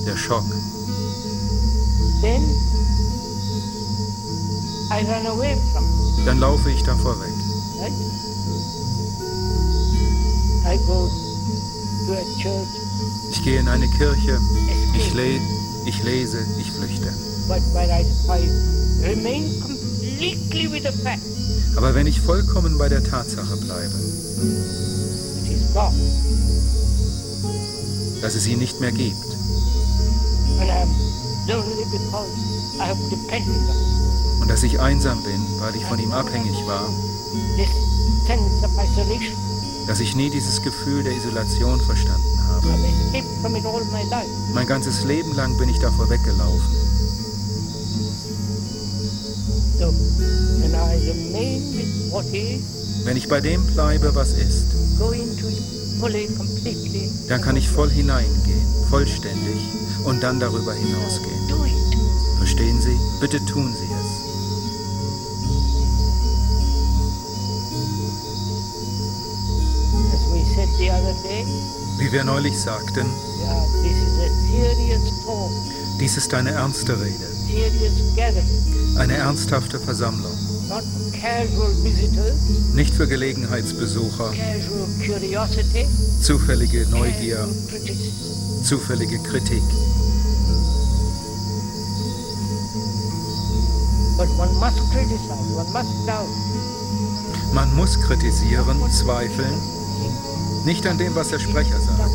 der 0.07 0.17
Schock. 0.17 0.45
I 4.97 5.03
run 5.05 5.27
away 5.27 5.57
from 5.73 5.85
dann 6.25 6.39
laufe 6.39 6.71
ich 6.71 6.83
davor 6.83 7.15
weg. 7.21 7.33
right? 7.79 7.93
I 10.65 10.77
go 10.87 11.09
to 12.07 12.13
a 12.15 12.25
church, 12.43 12.69
Ich 13.31 13.43
gehe 13.45 13.61
in 13.61 13.69
eine 13.69 13.87
Kirche, 13.89 14.39
ich, 14.95 15.03
escape, 15.03 15.17
le 15.17 15.41
ich 15.87 16.03
lese, 16.03 16.39
ich 16.59 16.71
flüchte. 16.73 17.13
but 17.47 17.61
when 17.75 17.91
I, 17.91 18.05
I 18.29 18.49
remain 19.07 19.61
completely 19.61 20.67
with 20.71 20.83
the 20.85 20.93
fact 21.03 21.21
Aber 21.77 21.95
wenn 21.95 22.07
ich 22.07 22.19
vollkommen 22.21 22.79
bei 22.79 22.89
der 22.89 23.05
Tatsache 23.05 23.57
bleibe, 23.59 23.95
dass 28.23 28.35
es 28.35 28.47
ihn 28.47 28.59
nicht 28.59 28.81
mehr 28.81 28.93
gibt, 28.93 29.25
and 30.59 30.71
I'm 30.71 30.89
lonely 31.47 31.85
because 31.93 32.31
I 32.81 32.87
have 32.87 32.99
depended 33.11 33.55
on 33.69 33.96
und 34.47 34.53
dass 34.53 34.63
ich 34.63 34.79
einsam 34.79 35.21
bin, 35.25 35.45
weil 35.59 35.75
ich 35.75 35.85
von 35.87 35.99
ihm 35.99 36.13
abhängig 36.13 36.55
war, 36.69 36.89
dass 39.89 39.99
ich 39.99 40.15
nie 40.15 40.31
dieses 40.31 40.63
Gefühl 40.63 41.03
der 41.03 41.17
Isolation 41.17 41.81
verstanden 41.81 42.39
habe. 42.47 42.69
Mein 44.55 44.67
ganzes 44.69 45.03
Leben 45.03 45.35
lang 45.35 45.59
bin 45.59 45.69
ich 45.69 45.81
davor 45.81 46.09
weggelaufen. 46.09 46.77
Wenn 53.05 53.17
ich 53.17 53.29
bei 53.29 53.41
dem 53.41 53.67
bleibe, 53.67 54.15
was 54.15 54.33
ist, 54.35 54.67
dann 57.27 57.41
kann 57.41 57.57
ich 57.57 57.69
voll 57.69 57.91
hineingehen, 57.91 58.67
vollständig 58.91 59.59
und 60.05 60.23
dann 60.23 60.39
darüber 60.39 60.73
hinausgehen. 60.73 61.37
Verstehen 62.39 62.81
Sie? 62.81 62.97
Bitte 63.21 63.45
tun 63.45 63.75
Sie 63.75 63.96
Wie 71.99 72.13
wir 72.13 72.25
neulich 72.25 72.59
sagten, 72.59 73.07
dies 75.99 76.17
ist 76.17 76.35
eine 76.35 76.51
ernste 76.51 76.99
Rede, 77.01 77.27
eine 78.99 79.17
ernsthafte 79.17 79.79
Versammlung. 79.79 80.33
Nicht 82.75 82.95
für 82.95 83.07
Gelegenheitsbesucher, 83.07 84.33
zufällige 86.21 86.87
Neugier, 86.91 87.49
zufällige 88.63 89.19
Kritik. 89.21 89.63
But 94.17 94.31
one 94.39 94.53
must 94.55 94.79
criticize, 94.93 95.55
one 95.55 95.71
must 95.73 95.93
doubt. 96.07 96.27
Man 97.53 97.75
muss 97.77 98.01
kritisieren, 98.01 98.79
zweifeln, 98.91 99.61
nicht 100.67 100.85
an 100.85 100.99
dem, 100.99 101.15
was 101.15 101.29
der 101.29 101.39
Sprecher 101.39 101.81
sagt, 101.81 102.11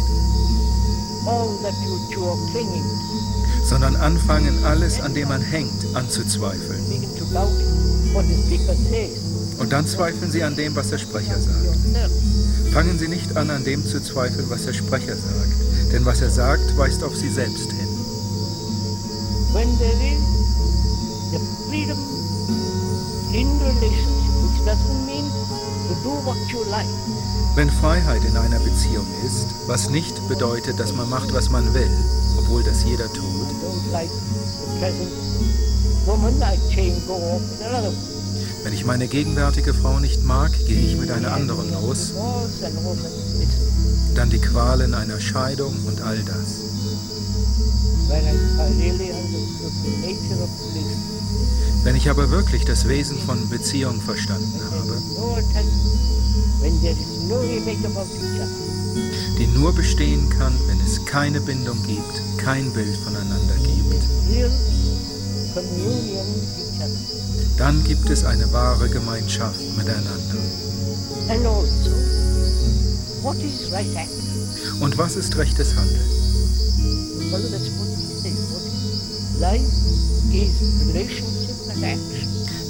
sondern 3.63 3.95
anfangen, 3.95 4.65
alles, 4.65 4.99
an 4.99 5.13
dem 5.13 5.29
man 5.29 5.41
hängt, 5.41 5.85
anzuzweifeln. 5.93 6.83
Und 9.57 9.71
dann 9.71 9.87
zweifeln 9.87 10.31
Sie 10.31 10.43
an 10.43 10.57
dem, 10.57 10.75
was 10.75 10.89
der 10.89 10.97
Sprecher 10.97 11.39
sagt. 11.39 12.73
Fangen 12.73 12.99
Sie 12.99 13.07
nicht 13.07 13.37
an, 13.37 13.49
an 13.49 13.63
dem 13.63 13.85
zu 13.85 14.03
zweifeln, 14.03 14.49
was 14.49 14.65
der 14.65 14.73
Sprecher 14.73 15.15
sagt, 15.15 15.93
denn 15.93 16.03
was 16.05 16.19
er 16.21 16.29
sagt, 16.29 16.77
weist 16.77 17.05
auf 17.05 17.15
Sie 17.15 17.29
selbst 17.29 17.71
hin. 17.71 17.87
When 19.53 19.77
there 19.79 19.91
is 19.91 20.19
the 21.31 21.39
freedom 21.69 21.97
in 23.33 23.47
relationship, 23.61 24.33
which 24.43 24.65
doesn't 24.65 25.05
mean 25.05 25.29
to 25.87 25.95
do 26.03 26.09
what 26.25 26.37
you 26.51 26.63
like, 26.69 26.87
Wenn 27.53 27.69
Freiheit 27.69 28.23
in 28.23 28.37
einer 28.37 28.59
Beziehung 28.59 29.05
ist, 29.25 29.47
was 29.67 29.89
nicht 29.89 30.25
bedeutet, 30.29 30.79
dass 30.79 30.93
man 30.93 31.09
macht, 31.09 31.33
was 31.33 31.49
man 31.49 31.73
will, 31.73 31.91
obwohl 32.37 32.63
das 32.63 32.85
jeder 32.85 33.11
tut, 33.11 33.47
wenn 38.63 38.73
ich 38.73 38.85
meine 38.85 39.07
gegenwärtige 39.07 39.73
Frau 39.73 39.99
nicht 39.99 40.23
mag, 40.23 40.51
gehe 40.65 40.79
ich 40.79 40.95
mit 40.95 41.11
einer 41.11 41.33
anderen 41.33 41.71
los, 41.73 42.13
dann 44.15 44.29
die 44.29 44.39
Qualen 44.39 44.93
einer 44.93 45.19
Scheidung 45.19 45.75
und 45.85 46.01
all 46.01 46.19
das. 46.19 46.61
Wenn 51.83 51.95
ich 51.95 52.09
aber 52.09 52.29
wirklich 52.29 52.63
das 52.65 52.87
Wesen 52.87 53.17
von 53.19 53.49
Beziehung 53.49 53.99
verstanden 53.99 54.61
habe, 54.71 55.01
Die 59.37 59.47
nur 59.47 59.73
bestehen 59.73 60.29
kann, 60.29 60.53
wenn 60.67 60.79
es 60.81 61.03
keine 61.05 61.39
Bindung 61.39 61.81
gibt, 61.87 62.21
kein 62.37 62.71
Bild 62.73 62.97
voneinander 62.97 63.55
gibt, 63.63 64.03
dann 67.57 67.83
gibt 67.83 68.09
es 68.09 68.23
eine 68.23 68.51
wahre 68.51 68.89
Gemeinschaft 68.89 69.61
miteinander. 69.77 70.37
And 71.29 71.45
also? 71.45 71.91
Und 74.81 74.97
was 74.97 75.15
ist 75.15 75.37
rechtes 75.37 75.75
Handeln? 75.75 76.09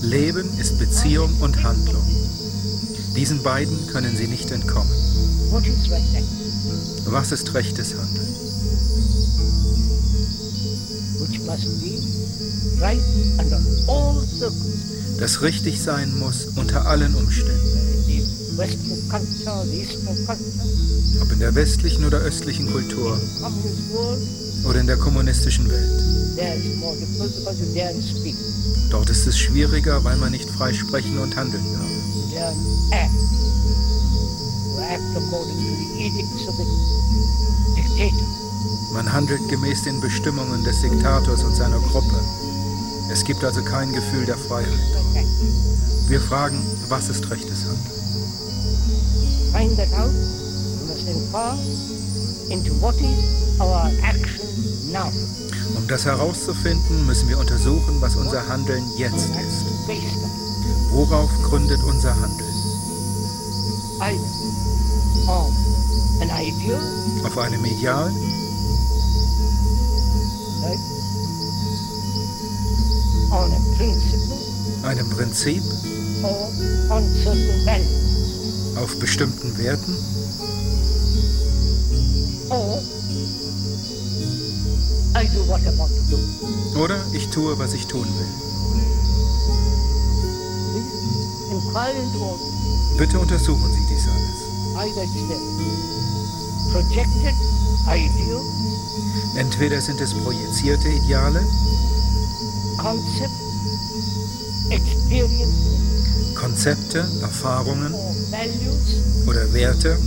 Leben 0.01 0.59
ist 0.59 0.77
Beziehung 0.77 1.33
und 1.39 1.63
Handlung. 1.63 2.00
Diesen 3.15 3.43
beiden 3.43 3.87
können 3.87 4.15
Sie 4.15 4.27
nicht 4.27 4.51
entkommen. 4.51 4.91
Was 7.05 7.31
ist 7.31 7.53
rechtes 7.53 7.93
Handeln? 7.93 8.35
Das 15.19 15.41
richtig 15.41 15.81
sein 15.81 16.17
muss 16.17 16.47
unter 16.55 16.87
allen 16.87 17.13
Umständen. 17.15 17.61
Ob 21.21 21.31
in 21.31 21.39
der 21.39 21.55
westlichen 21.55 22.05
oder 22.05 22.19
östlichen 22.19 22.71
Kultur 22.71 23.19
oder 24.63 24.79
in 24.79 24.87
der 24.87 24.97
kommunistischen 24.97 25.69
Welt. 25.69 26.01
Dort 28.89 29.09
ist 29.09 29.27
es 29.27 29.37
schwieriger, 29.37 30.03
weil 30.03 30.17
man 30.17 30.31
nicht 30.31 30.49
frei 30.49 30.73
sprechen 30.73 31.17
und 31.19 31.35
handeln 31.35 31.63
darf. 31.73 31.90
Dare 32.41 32.53
act. 32.91 33.13
You 34.65 34.81
act 34.81 35.03
according 35.15 35.57
to 35.61 35.71
the 35.77 35.89
edicts 36.01 36.47
of 36.47 36.55
the 36.57 36.65
dictator. 37.75 38.25
Man 38.93 39.05
handelt 39.05 39.47
gemäß 39.47 39.83
den 39.83 40.01
Bestimmungen 40.01 40.63
des 40.63 40.81
Diktators 40.81 41.43
und 41.43 41.55
seiner 41.55 41.79
Gruppe. 41.79 42.19
Es 43.11 43.23
gibt 43.23 43.43
also 43.43 43.61
kein 43.63 43.91
Gefühl 43.93 44.25
der 44.25 44.37
Freiheit. 44.37 44.79
Wir 46.07 46.19
fragen, 46.19 46.59
was 46.89 47.09
ist 47.09 47.29
rechtes 47.29 47.63
Handeln? 47.65 48.01
find 49.51 49.75
that 49.77 49.91
out, 49.93 50.07
we 50.07 50.87
must 50.87 51.07
inquire 51.07 51.59
into 52.49 52.71
what 52.79 52.95
is 52.95 53.59
our 53.59 53.91
action 54.01 54.47
now. 54.91 55.11
Um 55.75 55.87
das 55.87 56.05
herauszufinden, 56.05 57.05
müssen 57.05 57.27
wir 57.29 57.37
untersuchen, 57.37 57.99
was 58.01 58.15
unser 58.15 58.47
Handeln 58.47 58.83
jetzt 58.97 59.29
ist. 59.29 59.65
Worauf 60.91 61.29
gründet 61.43 61.83
unser 61.83 62.13
Handeln? 62.19 62.47
ideal, 66.41 66.79
Auf 67.23 67.37
einem 67.37 67.63
Ideal, 67.65 68.11
einem 74.83 75.09
Prinzip, 75.09 75.63
values. 77.65 78.75
auf 78.77 78.99
bestimmten 78.99 79.57
Werten 79.57 79.95
Or 82.49 82.81
I 85.15 85.27
do 85.27 85.47
what 85.47 85.61
I 85.61 85.77
want 85.77 85.91
to 86.09 86.17
do. 86.17 86.79
oder 86.79 86.97
ich 87.13 87.29
tue, 87.29 87.57
was 87.57 87.73
ich 87.73 87.87
tun 87.87 88.05
will. 88.05 88.50
Bitte 92.97 93.19
untersuchen 93.19 93.71
Sie 93.73 93.85
dies 93.89 94.07
alles. 94.07 94.41
Entweder 99.35 99.81
sind 99.81 100.01
es 100.01 100.13
projizierte 100.13 100.89
Ideale, 100.89 101.45
Konzepte, 106.35 107.07
Erfahrungen 107.21 107.93
oder 109.27 109.53
Werte. 109.53 109.97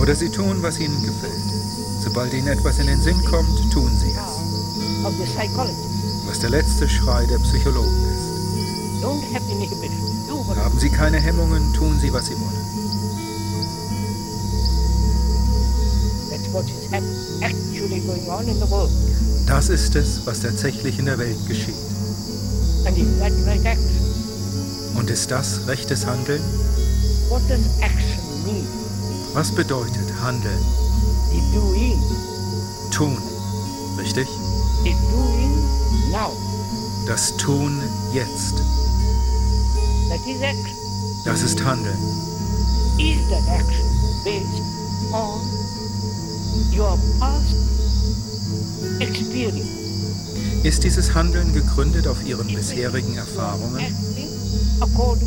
Oder 0.00 0.14
sie 0.14 0.28
tun, 0.28 0.62
was 0.62 0.78
ihnen 0.78 1.00
gefällt. 1.02 1.47
Sobald 2.08 2.32
ihnen 2.32 2.48
etwas 2.48 2.78
in 2.78 2.86
den 2.86 3.02
Sinn 3.02 3.22
kommt, 3.26 3.70
tun 3.70 3.90
sie 3.98 4.08
es. 4.08 4.16
Was 6.26 6.38
der 6.38 6.48
letzte 6.48 6.88
Schrei 6.88 7.26
der 7.26 7.36
Psychologen 7.36 8.02
ist. 8.08 9.04
Haben 10.56 10.78
sie 10.78 10.88
keine 10.88 11.20
Hemmungen, 11.20 11.70
tun 11.74 12.00
sie, 12.00 12.10
was 12.10 12.28
sie 12.28 12.34
wollen. 12.40 12.56
Das 19.46 19.68
ist 19.68 19.94
es, 19.94 20.22
was 20.24 20.40
tatsächlich 20.40 20.98
in 20.98 21.04
der 21.04 21.18
Welt 21.18 21.46
geschieht. 21.46 21.74
Und 24.94 25.10
ist 25.10 25.30
das 25.30 25.66
rechtes 25.66 26.06
Handeln? 26.06 26.40
Was 29.34 29.52
bedeutet 29.52 30.22
Handeln? 30.22 30.87
Doing. 31.52 31.98
Tun. 32.90 33.16
Richtig? 33.98 34.28
The 34.84 34.94
doing 35.10 36.10
now. 36.10 36.32
Das 37.06 37.36
Tun 37.36 37.82
jetzt. 38.12 38.62
That 40.08 40.20
is 40.26 40.40
action. 40.42 40.76
Das 41.24 41.42
ist 41.42 41.62
Handeln. 41.64 41.98
Is 42.98 43.18
that 43.28 43.46
action 43.48 43.86
based 44.24 44.62
on 45.12 45.40
your 46.72 46.98
past 47.18 47.56
experience? 49.00 49.68
Ist 50.64 50.82
dieses 50.84 51.14
Handeln 51.14 51.52
gegründet 51.52 52.06
auf 52.06 52.24
ihren 52.26 52.46
bisherigen 52.48 53.16
Erfahrungen? 53.16 53.84
according 54.80 55.26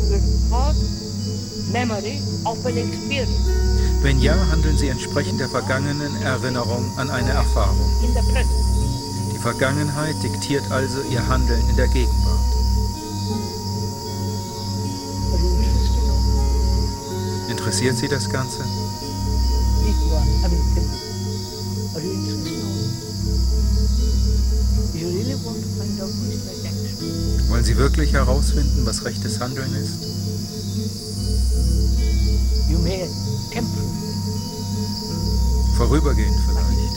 past 0.50 1.72
memory 1.72 2.20
of 2.46 2.64
an 2.66 2.76
experience 2.78 3.61
Wenn 4.02 4.20
ja, 4.20 4.34
handeln 4.50 4.76
sie 4.76 4.88
entsprechend 4.88 5.38
der 5.38 5.48
vergangenen 5.48 6.20
Erinnerung 6.22 6.90
an 6.96 7.08
eine 7.08 7.30
Erfahrung. 7.30 7.88
Die 9.32 9.38
Vergangenheit 9.38 10.20
diktiert 10.20 10.68
also 10.72 10.98
ihr 11.08 11.28
Handeln 11.28 11.62
in 11.68 11.76
der 11.76 11.86
Gegenwart. 11.86 12.40
Interessiert 17.48 17.96
Sie 17.96 18.08
das 18.08 18.28
Ganze? 18.28 18.64
Wollen 27.48 27.64
Sie 27.64 27.76
wirklich 27.76 28.12
herausfinden, 28.14 28.84
was 28.84 29.04
rechtes 29.04 29.38
Handeln 29.38 29.72
ist? 29.76 30.11
Vorübergehend 35.82 36.38
vielleicht. 36.46 36.96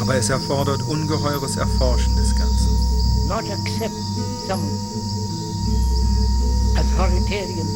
Aber 0.00 0.14
es 0.14 0.28
erfordert 0.28 0.82
ungeheures 0.82 1.56
Erforschen 1.56 2.14
des 2.16 2.34
Ganzen. 2.36 2.82
not 3.32 3.44
accept 3.50 3.94
some 4.46 4.62
authoritarian 6.76 7.66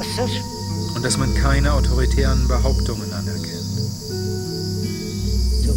assertion. 0.00 0.44
Und 0.94 1.02
dass 1.02 1.16
man 1.16 1.34
keine 1.34 1.72
autoritären 1.72 2.46
Behauptungen 2.46 3.10
anerkennt. 3.12 3.62
So 5.64 5.72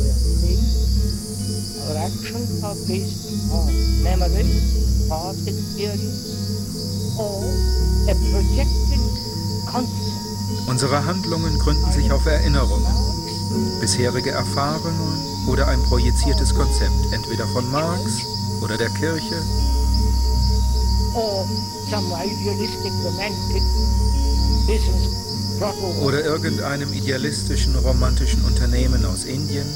our 1.88 1.98
actions 1.98 2.64
are 2.64 2.76
based 2.88 3.26
on 3.52 4.04
memory, 4.04 4.62
past 5.08 5.48
experience, 5.48 7.16
or 7.18 7.46
a 8.10 8.16
projected 8.32 8.76
concept. 8.76 8.85
Unsere 10.68 11.06
Handlungen 11.06 11.58
gründen 11.60 11.92
sich 11.92 12.12
auf 12.12 12.26
Erinnerungen, 12.26 12.94
bisherige 13.82 14.32
Erfahrungen 14.32 15.20
oder 15.48 15.68
ein 15.68 15.82
projiziertes 15.84 16.56
Konzept, 16.56 17.12
entweder 17.12 17.46
von 17.48 17.70
Marx 17.72 18.22
oder 18.62 18.78
der 18.78 18.90
Kirche 18.90 19.36
over. 21.14 21.48
oder 26.02 26.24
irgendeinem 26.24 26.94
idealistischen, 26.94 27.76
romantischen 27.76 28.44
Unternehmen 28.46 29.06
aus 29.06 29.24
Indien, 29.24 29.68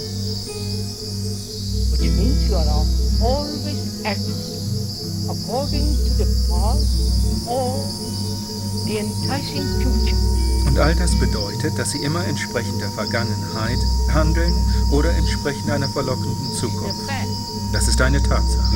according 5.30 5.86
to 5.96 6.10
the 6.18 6.26
past 6.50 7.48
or. 7.48 8.09
Und 10.66 10.80
all 10.80 10.96
das 10.96 11.16
bedeutet, 11.16 11.78
dass 11.78 11.92
sie 11.92 12.00
immer 12.00 12.26
entsprechend 12.26 12.82
der 12.82 12.90
Vergangenheit 12.90 13.80
handeln 14.12 14.54
oder 14.90 15.14
entsprechend 15.14 15.70
einer 15.70 15.88
verlockenden 15.88 16.54
Zukunft. 16.54 17.02
Das 17.72 17.88
ist 17.88 18.02
eine 18.02 18.22
Tatsache. 18.24 18.76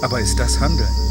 Aber 0.00 0.20
ist 0.20 0.38
das 0.40 0.58
Handeln? 0.58 1.07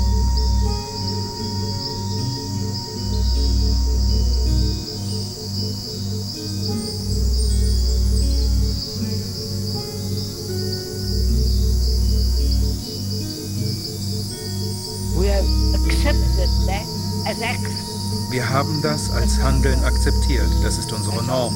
Haben 18.57 18.81
das 18.81 19.11
als 19.11 19.39
Handeln 19.39 19.83
akzeptiert. 19.83 20.49
Das 20.63 20.79
ist 20.79 20.91
unsere 20.91 21.23
Norm, 21.23 21.53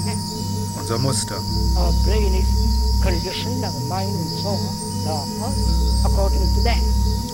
unser 0.79 0.99
Muster. 0.99 1.37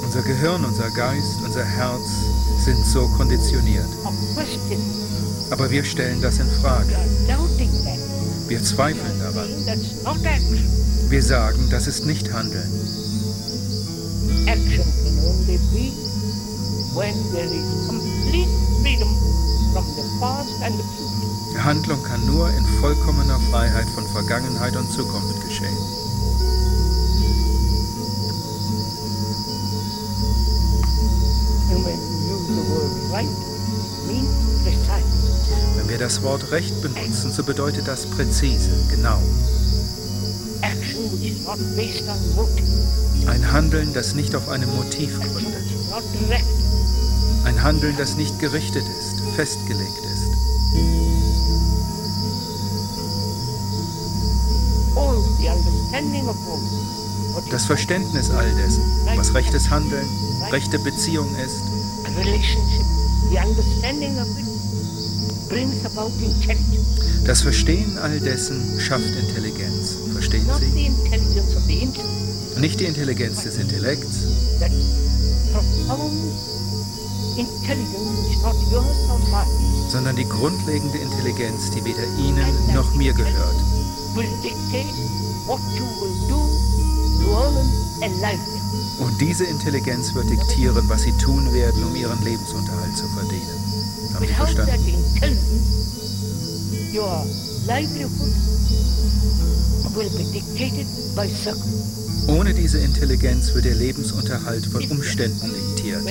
Unser 0.06 0.22
Gehirn, 0.22 0.64
unser 0.64 0.90
Geist, 0.92 1.40
unser 1.44 1.66
Herz 1.66 2.08
sind 2.60 2.86
so 2.86 3.10
konditioniert. 3.18 3.90
Aber 5.52 5.70
wir 5.70 5.84
stellen 5.84 6.22
das 6.22 6.40
in 6.40 6.50
Frage. 6.62 6.96
Wir 8.48 8.64
zweifeln 8.64 9.20
daran. 9.20 9.50
Wir 11.10 11.22
sagen, 11.22 11.68
das 11.70 11.88
ist 11.88 12.06
nicht 12.06 12.32
Handeln. 12.32 12.72
Action 14.46 14.86
can 15.04 15.20
only 15.26 15.58
be 15.74 15.92
when 16.96 17.14
there 17.34 17.54
is 17.54 17.77
future. 20.74 21.64
Handlung 21.64 22.02
kann 22.04 22.26
nur 22.26 22.50
in 22.50 22.66
vollkommener 22.80 23.40
Freiheit 23.52 23.90
von 23.90 24.08
Vergangenheit 24.08 24.76
und 24.78 24.92
Zukunft 24.92 25.42
geschehen. 25.44 25.78
Wenn 35.76 35.90
wir 35.90 35.98
das 35.98 36.22
Wort 36.22 36.52
Recht 36.52 36.82
benutzen, 36.82 37.32
so 37.32 37.44
bedeutet 37.44 37.88
das 37.88 38.06
präzise, 38.06 38.72
genau. 38.90 39.22
Ein 43.26 43.52
Handeln, 43.52 43.94
das 43.94 44.16
nicht 44.16 44.36
auf 44.36 44.48
einem 44.50 44.74
Motiv 44.76 45.20
gründet. 45.20 45.64
Ein 47.44 47.64
Handeln, 47.64 47.96
das 47.98 48.16
nicht 48.16 48.40
gerichtet 48.40 48.84
ist, 49.00 49.22
festgelegt 49.36 50.06
ist. 50.14 50.17
Das 57.50 57.66
Verständnis 57.66 58.30
all 58.30 58.54
dessen, 58.56 58.84
was 59.16 59.34
rechtes 59.34 59.70
Handeln, 59.70 60.08
rechte 60.52 60.78
Beziehung 60.78 61.28
ist, 61.36 61.64
das 67.26 67.42
Verstehen 67.42 67.98
all 67.98 68.20
dessen 68.20 68.80
schafft 68.80 69.10
Intelligenz. 69.10 69.98
Verstehen 70.14 70.46
Sie? 70.60 70.92
Nicht 72.60 72.80
die 72.80 72.86
Intelligenz 72.86 73.44
des 73.44 73.58
Intellekts, 73.58 74.28
sondern 79.90 80.16
die 80.16 80.26
grundlegende 80.30 80.98
Intelligenz, 81.00 81.72
die 81.72 81.84
weder 81.84 82.04
Ihnen 82.20 82.74
noch 82.74 82.94
mir 82.94 83.14
gehört. 83.14 83.56
Und 89.00 89.22
diese 89.22 89.46
Intelligenz 89.46 90.14
wird 90.14 90.30
diktieren, 90.30 90.88
was 90.90 91.04
Sie 91.04 91.12
tun 91.14 91.54
werden, 91.54 91.84
um 91.84 91.96
Ihren 91.96 92.22
Lebensunterhalt 92.24 92.98
zu 92.98 93.08
verdienen. 93.08 93.48
Haben 94.14 94.28
Sie 94.28 94.34
verstanden? 94.34 94.72
Ohne 102.28 102.54
diese 102.54 102.80
Intelligenz 102.80 103.54
wird 103.54 103.66
Ihr 103.66 103.76
Lebensunterhalt 103.76 104.66
von 104.66 104.84
Umständen 104.86 105.54
diktiert. 105.54 106.04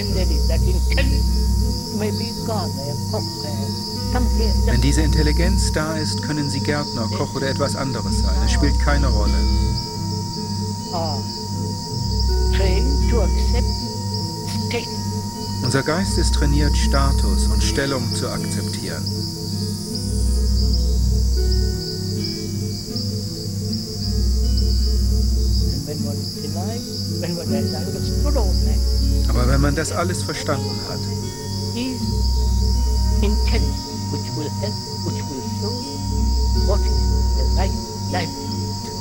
Wenn 4.67 4.81
diese 4.81 5.03
Intelligenz 5.03 5.73
da 5.73 5.97
ist, 5.97 6.23
können 6.23 6.49
Sie 6.49 6.61
Gärtner, 6.61 7.09
Koch 7.17 7.35
oder 7.35 7.49
etwas 7.49 7.75
anderes 7.77 8.21
sein. 8.21 8.37
Es 8.45 8.53
spielt 8.53 8.79
keine 8.79 9.09
Rolle. 9.09 9.35
state. 14.67 14.89
Unser 15.63 15.83
Geist 15.83 16.19
ist 16.19 16.35
trainiert, 16.35 16.77
Status 16.77 17.47
und 17.49 17.63
Stellung 17.63 18.15
zu 18.15 18.29
akzeptieren. 18.29 19.26
Aber 29.29 29.49
wenn 29.49 29.61
man 29.61 29.75
das 29.75 29.93
alles 29.93 30.23
verstanden 30.23 30.71
hat, 30.89 31.01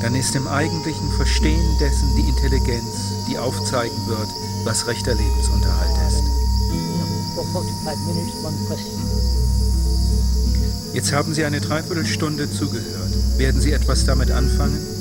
dann 0.02 0.16
ist 0.16 0.36
im 0.36 0.48
eigentlichen 0.48 1.12
Verstehen 1.14 1.78
dessen 1.80 2.16
die 2.16 2.30
Intelligenz, 2.30 3.14
die 3.28 3.38
aufzeigen 3.38 3.98
wird, 4.08 4.30
was 4.64 4.88
rechter 4.88 5.16
Lebensunterhalt 5.16 5.98
ist. 6.08 6.24
For 7.36 7.44
45 7.46 8.06
minutes, 8.08 8.34
one 8.44 8.56
question. 8.68 9.02
Jetzt 10.94 11.12
haben 11.12 11.34
Sie 11.34 11.44
eine 11.44 11.60
Dreiviertelstunde 11.60 12.50
zugehört. 12.50 13.12
Werden 13.38 13.60
Sie 13.60 13.74
etwas 13.74 14.06
damit 14.06 14.32
anfangen? 14.32 14.95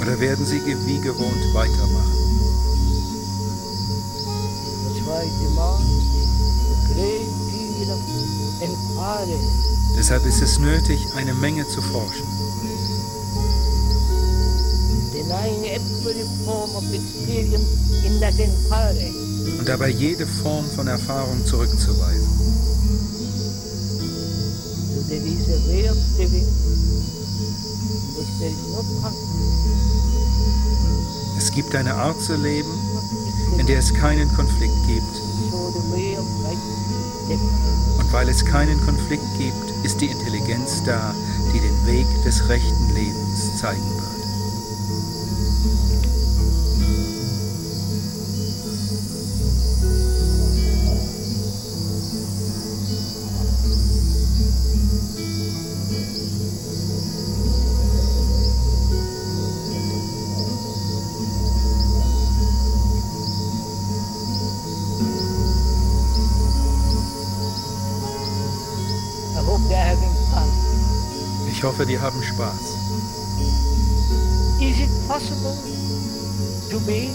Oder 0.00 0.20
werden 0.20 0.44
Sie 0.44 0.60
wie 0.86 1.00
gewohnt 1.00 1.54
weitermachen? 1.54 2.12
Deshalb 9.96 10.26
ist 10.26 10.42
es 10.42 10.58
nötig, 10.58 10.98
eine 11.16 11.32
Menge 11.34 11.66
zu 11.68 11.80
forschen. 11.80 12.26
und 19.58 19.68
dabei 19.68 19.88
jede 19.88 20.26
Form 20.26 20.66
von 20.76 20.88
Erfahrung 20.88 21.44
zurückzuweisen. 21.46 22.28
Es 31.36 31.50
gibt 31.50 31.74
eine 31.74 31.94
Art 31.94 32.20
zu 32.20 32.36
leben, 32.36 32.70
in 33.58 33.66
der 33.66 33.78
es 33.78 33.94
keinen 33.94 34.34
Konflikt 34.34 34.86
gibt. 34.86 35.20
Und 37.98 38.12
weil 38.12 38.28
es 38.28 38.44
keinen 38.44 38.84
Konflikt 38.84 39.24
gibt, 39.38 39.72
ist 39.82 40.00
die 40.00 40.06
Intelligenz 40.06 40.82
da, 40.84 41.14
die 41.54 41.60
den 41.60 41.86
Weg 41.86 42.06
des 42.24 42.48
rechten 42.48 42.94
Lebens 42.94 43.56
zeigen 43.56 43.88
wird. 43.96 44.03
I 69.64 69.66
hope 69.66 69.68
they 69.68 69.76
are 69.76 69.86
having 69.86 70.14
fun. 70.30 71.48
Ich 71.50 71.62
hoffe, 71.62 71.86
die 71.86 71.98
haben 71.98 72.22
Spaß. 72.22 72.76
Is 74.60 74.78
it 74.80 74.90
possible 75.08 75.56
to 76.70 76.80
be 76.80 77.10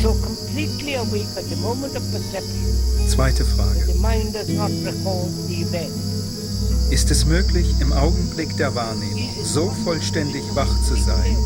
so 0.00 0.12
completely 0.22 0.94
awake 0.94 1.26
at 1.36 1.48
the 1.48 1.56
moment 1.56 1.96
of 1.96 2.02
perception 2.12 3.08
Zweite 3.08 3.44
Frage. 3.44 3.86
the 3.86 3.98
mind 4.00 4.32
does 4.32 4.48
not 4.48 4.70
recall 4.84 5.28
the 5.48 5.62
event? 5.62 5.92
Ist 6.90 7.10
es 7.10 7.24
möglich, 7.24 7.66
im 7.80 7.92
Augenblick 7.92 8.56
der 8.56 8.74
Wahrnehmung 8.74 9.30
so 9.42 9.70
vollständig 9.84 10.42
wach 10.54 10.82
zu 10.82 10.94
sein, 10.94 11.36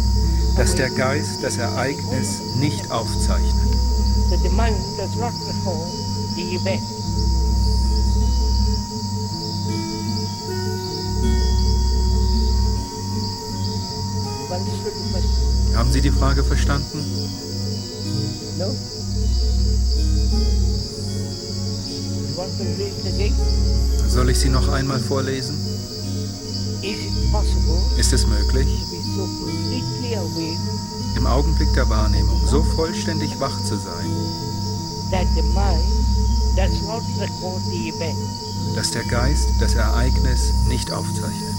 dass 0.57 0.75
der 0.75 0.91
Geist 0.91 1.43
das 1.43 1.57
Ereignis 1.57 2.41
nicht 2.59 2.91
aufzeichnet? 2.91 3.73
That 4.31 4.41
the 4.43 4.51
mind 4.51 4.77
does 4.99 5.15
not 5.17 5.33
recall 5.47 5.87
the 6.37 6.57
event. 6.57 7.00
Haben 15.75 15.93
Sie 15.93 16.01
die 16.01 16.11
Frage 16.11 16.45
verstanden? 16.45 17.05
No? 18.59 18.75
Soll 24.09 24.31
ich 24.31 24.39
sie 24.39 24.49
noch 24.49 24.69
einmal 24.69 24.99
vorlesen? 24.99 25.57
Is 26.83 26.99
it 26.99 27.33
possible 27.33 27.79
Ist 27.99 28.13
es 28.13 28.27
möglich, 28.27 28.67
im 31.17 31.27
Augenblick 31.27 31.73
der 31.75 31.89
Wahrnehmung 31.89 32.41
so 32.47 32.63
vollständig 32.63 33.39
wach 33.39 33.63
zu 33.65 33.77
sein, 33.77 34.11
that 35.11 35.27
the 35.35 35.43
mind 35.43 35.85
does 36.57 36.81
not 36.83 37.03
record 37.19 37.61
the 37.71 37.91
event? 37.91 38.19
dass 38.75 38.91
der 38.91 39.05
Geist 39.05 39.49
das 39.61 39.75
Ereignis 39.75 40.53
nicht 40.69 40.91
aufzeichnet? 40.91 41.55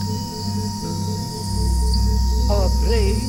Our 2.50 2.70
brain, 2.84 3.22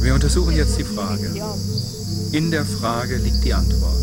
Wir 0.00 0.14
untersuchen 0.14 0.56
jetzt 0.56 0.78
die 0.78 0.84
Frage. 0.84 1.30
In 2.32 2.50
der 2.50 2.64
Frage 2.64 3.16
liegt 3.16 3.44
die 3.44 3.52
Antwort. 3.52 4.00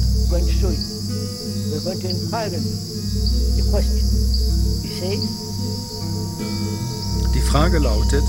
Die 7.33 7.41
Frage 7.41 7.79
lautet, 7.79 8.23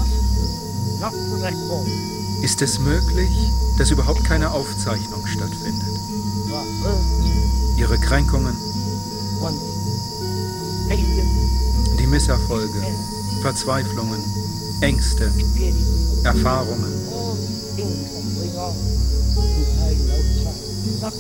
ist 2.43 2.63
es 2.63 2.79
möglich, 2.79 3.31
dass 3.77 3.91
überhaupt 3.91 4.25
keine 4.25 4.51
Aufzeichnung 4.51 5.27
stattfindet? 5.27 5.89
Ihre 7.77 7.99
Kränkungen, 7.99 8.57
die 11.99 12.07
Misserfolge, 12.07 12.83
Verzweiflungen, 13.43 14.40
Ängste, 14.81 15.31
Erfahrungen, 16.25 16.93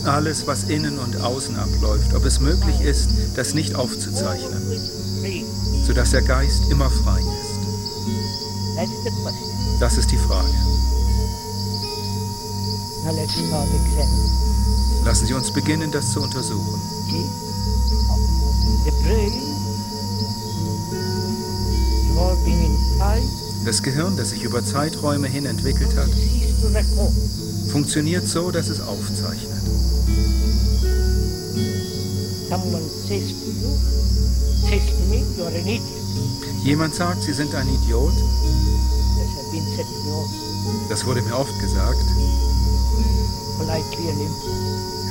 alles, 0.04 0.46
was 0.46 0.64
innen 0.64 0.98
und 0.98 1.20
außen 1.20 1.56
abläuft, 1.56 2.14
ob 2.14 2.24
es 2.24 2.40
möglich 2.40 2.80
ist, 2.80 3.10
das 3.34 3.54
nicht 3.54 3.74
aufzuzeichnen, 3.74 4.62
sodass 5.84 6.10
der 6.10 6.22
Geist 6.22 6.70
immer 6.70 6.90
frei 6.90 7.20
ist. 7.20 7.60
Das 9.78 9.98
ist 9.98 10.10
die 10.10 10.16
Frage. 10.16 10.48
Lassen 15.04 15.26
Sie 15.26 15.34
uns 15.34 15.50
beginnen, 15.50 15.90
das 15.90 16.12
zu 16.12 16.22
untersuchen. 16.22 16.80
The 18.84 18.90
brain, 19.02 19.32
evolving 22.10 22.64
in 22.64 22.98
time, 22.98 23.49
Das 23.64 23.82
Gehirn, 23.82 24.16
das 24.16 24.30
sich 24.30 24.42
über 24.42 24.64
Zeiträume 24.64 25.28
hin 25.28 25.46
entwickelt 25.46 25.94
hat, 25.96 26.08
funktioniert 27.70 28.26
so, 28.26 28.50
dass 28.50 28.68
es 28.68 28.80
aufzeichnet. 28.80 29.50
Jemand 36.64 36.94
sagt, 36.94 37.22
Sie 37.22 37.32
sind 37.32 37.54
ein 37.54 37.68
Idiot. 37.68 38.12
Das 40.88 41.06
wurde 41.06 41.22
mir 41.22 41.36
oft 41.36 41.58
gesagt, 41.60 42.04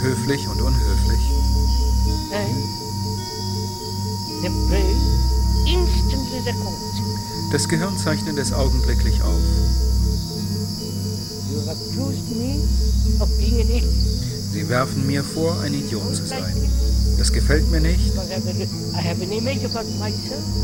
höflich 0.01 0.47
und 0.47 0.61
unhöflich. 0.61 1.19
The 4.41 4.47
instantly 5.67 6.39
records 6.45 6.98
it. 6.98 6.98
Das 7.51 7.67
Gehirn 7.67 7.97
zeichnet 7.97 8.37
es 8.37 8.53
augenblicklich 8.53 9.21
auf. 9.23 9.41
Sie 14.53 14.69
werfen 14.69 15.07
mir 15.07 15.23
vor, 15.23 15.59
ein 15.61 15.73
Idiot 15.73 16.15
zu 16.15 16.27
sein. 16.27 16.53
Das 17.17 17.33
gefällt 17.33 17.69
mir 17.71 17.81
nicht, 17.81 18.15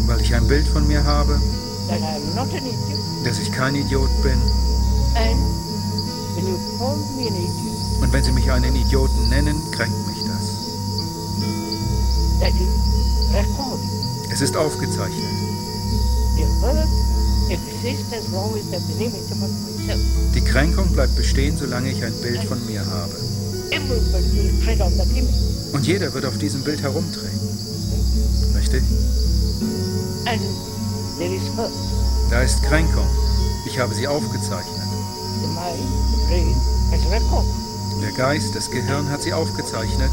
weil 0.07 0.21
ich 0.21 0.35
ein 0.35 0.47
Bild 0.47 0.67
von 0.67 0.87
mir 0.87 1.03
habe, 1.03 1.41
dass 3.23 3.39
ich 3.39 3.51
kein 3.51 3.75
Idiot 3.75 4.09
bin. 4.21 4.39
Und 8.01 8.13
wenn 8.13 8.23
Sie 8.23 8.31
mich 8.31 8.51
einen 8.51 8.75
Idioten 8.75 9.29
nennen, 9.29 9.59
kränkt 9.71 10.07
mich 10.07 10.23
das. 10.23 10.51
Es 14.29 14.41
ist 14.41 14.55
aufgezeichnet. 14.55 15.34
Die 20.33 20.41
Kränkung 20.41 20.87
bleibt 20.93 21.15
bestehen, 21.15 21.57
solange 21.57 21.91
ich 21.91 22.03
ein 22.03 22.13
Bild 22.21 22.43
von 22.43 22.65
mir 22.65 22.85
habe. 22.85 23.13
Und 25.73 25.85
jeder 25.85 26.13
wird 26.13 26.25
auf 26.25 26.37
diesem 26.37 26.63
Bild 26.63 26.81
herumtreten. 26.81 27.39
Richtig? 28.55 28.83
Hurt. 31.57 31.71
Da 32.31 32.41
ist 32.41 32.63
Kränkung. 32.63 33.07
Ich 33.67 33.79
habe 33.79 33.93
sie 33.93 34.07
aufgezeichnet. 34.07 34.81
Der 38.01 38.11
Geist, 38.11 38.55
das 38.55 38.69
Gehirn 38.71 39.09
hat 39.09 39.21
sie 39.21 39.33
aufgezeichnet. 39.33 40.11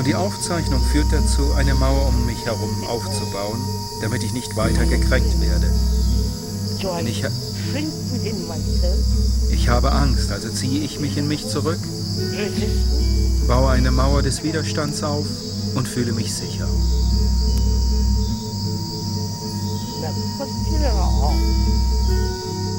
Und 0.00 0.06
die 0.06 0.14
Aufzeichnung 0.14 0.80
führt 0.82 1.12
dazu, 1.12 1.52
eine 1.58 1.74
Mauer 1.74 2.06
um 2.08 2.24
mich 2.24 2.46
herum 2.46 2.70
aufzubauen, 2.88 3.60
damit 4.00 4.22
ich 4.22 4.32
nicht 4.32 4.56
weiter 4.56 4.86
gekränkt 4.86 5.38
werde. 5.42 5.70
I 6.80 7.06
Ich, 7.06 7.22
ha- 7.22 7.28
ich 9.50 9.68
habe 9.68 9.92
Angst, 9.92 10.32
also 10.32 10.48
ziehe 10.48 10.82
ich 10.84 11.00
mich 11.00 11.18
in 11.18 11.28
mich 11.28 11.46
zurück, 11.46 11.78
baue 13.46 13.72
eine 13.72 13.90
Mauer 13.90 14.22
des 14.22 14.42
Widerstands 14.42 15.02
auf 15.02 15.26
und 15.74 15.86
fühle 15.86 16.14
mich 16.14 16.34
sicher. 16.34 16.66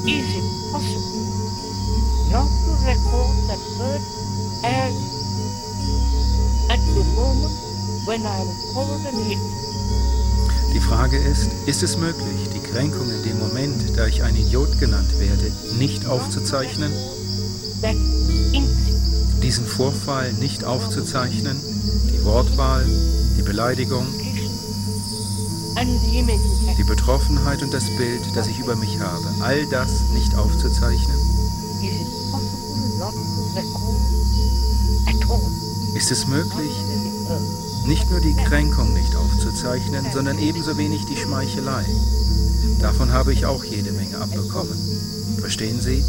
is 0.07 0.35
it 0.35 0.71
possible. 0.71 1.21
Not 2.31 2.49
to 2.65 2.71
record 2.83 3.35
that 3.47 3.59
hurt 3.77 4.20
Die 10.73 10.79
Frage 10.79 11.17
ist, 11.17 11.51
ist 11.67 11.83
es 11.83 11.97
möglich, 11.97 12.49
die 12.53 12.59
Kränkung 12.59 13.07
in 13.11 13.23
dem 13.23 13.37
Moment, 13.37 13.95
da 13.95 14.07
ich 14.07 14.23
ein 14.23 14.35
Idiot 14.35 14.79
genannt 14.79 15.19
werde, 15.19 15.51
nicht 15.77 16.07
aufzuzeichnen? 16.07 16.91
Diesen 19.43 19.67
Vorfall 19.67 20.33
nicht 20.33 20.63
aufzuzeichnen? 20.63 21.57
Die 22.11 22.23
Wortwahl, 22.25 22.85
die 23.37 23.43
Beleidigung, 23.43 24.07
die 26.77 26.83
Betroffenheit 26.83 27.61
und 27.61 27.71
das 27.71 27.85
Bild, 27.97 28.21
das 28.33 28.47
ich 28.47 28.57
über 28.57 28.75
mich 28.75 28.99
habe, 28.99 29.27
all 29.41 29.65
das 29.67 30.01
nicht 30.13 30.35
aufzuzeichnen? 30.35 31.17
Ist 35.93 36.11
es 36.11 36.25
möglich. 36.25 36.71
Nicht 37.85 38.09
nur 38.09 38.19
die 38.19 38.35
Kränkung 38.35 38.93
nicht 38.93 39.15
aufzuzeichnen, 39.15 40.05
sondern 40.13 40.39
ebenso 40.39 40.77
wenig 40.77 41.05
die 41.05 41.17
Schmeichelei? 41.17 41.85
Davon 42.79 43.11
habe 43.11 43.33
ich 43.33 43.45
auch 43.45 43.63
jede 43.63 43.91
Menge 43.91 44.17
abbekommen. 44.17 44.77
Verstehen 45.39 45.79
Sie? 45.81 46.03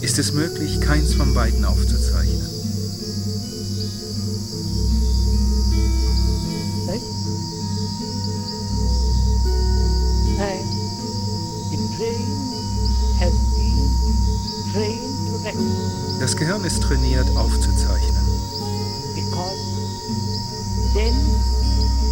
Ist 0.00 0.18
es 0.18 0.32
möglich, 0.32 0.80
keins 0.80 1.14
von 1.14 1.34
beiden 1.34 1.64
aufzuzeichnen? 1.64 2.48
Das 16.18 16.36
Gehirn 16.36 16.64
ist 16.64 16.82
trainiert, 16.82 17.28
aufzuzeichnen. 17.36 18.09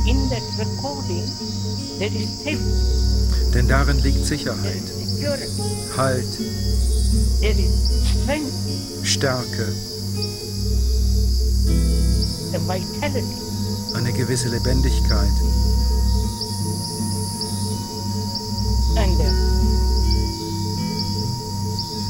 In 0.09 0.29
that 0.31 0.43
recording 0.59 1.27
there 1.99 2.15
is 2.15 2.31
safety, 2.43 3.53
Denn 3.53 3.69
darin 3.69 3.99
liegt 3.99 4.25
Sicherheit, 4.25 4.83
Halt, 5.97 6.25
Stärke, 9.03 9.73
eine 13.95 14.13
gewisse 14.13 14.49
Lebendigkeit. 14.49 15.29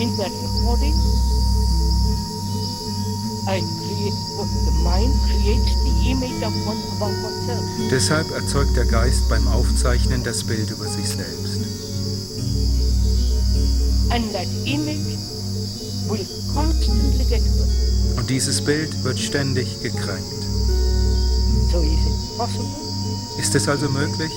In 0.01 0.17
that 0.17 0.31
recording, 0.31 0.95
I 3.49 3.61
create 3.83 4.15
what 4.37 4.49
the 4.65 4.71
mind 4.85 5.13
creates 5.27 5.88
Deshalb 7.91 8.31
erzeugt 8.31 8.77
der 8.77 8.85
Geist 8.87 9.29
beim 9.29 9.47
Aufzeichnen 9.49 10.23
das 10.25 10.45
Bild 10.45 10.71
über 10.71 10.87
sich 10.87 11.09
selbst. 11.09 11.61
Und 18.17 18.31
dieses 18.31 18.61
Bild 18.63 19.05
wird 19.05 19.19
ständig 19.19 19.83
gekränkt. 19.83 20.47
Ist 23.39 23.55
es 23.55 23.69
also 23.69 23.89
möglich, 23.89 24.33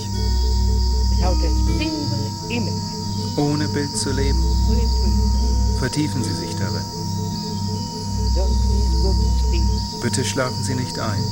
ohne 3.37 3.67
Bild 3.69 3.97
zu 3.97 4.11
leben? 4.11 4.43
Vertiefen 5.79 6.23
Sie 6.23 6.33
sich 6.33 6.55
darin. 6.55 6.85
Bitte 10.01 10.25
schlafen 10.25 10.63
Sie 10.63 10.75
nicht 10.75 10.99
ein. 10.99 11.23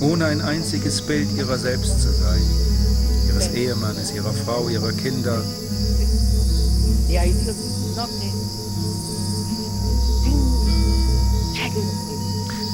Ohne 0.00 0.26
ein 0.26 0.40
einziges 0.40 1.00
Bild 1.02 1.28
Ihrer 1.36 1.58
selbst 1.58 2.00
zu 2.00 2.12
sein. 2.12 2.42
Ihres 3.28 3.48
Ehemannes, 3.48 4.12
Ihrer 4.12 4.32
Frau, 4.32 4.68
Ihrer 4.68 4.92
Kinder. 4.92 5.42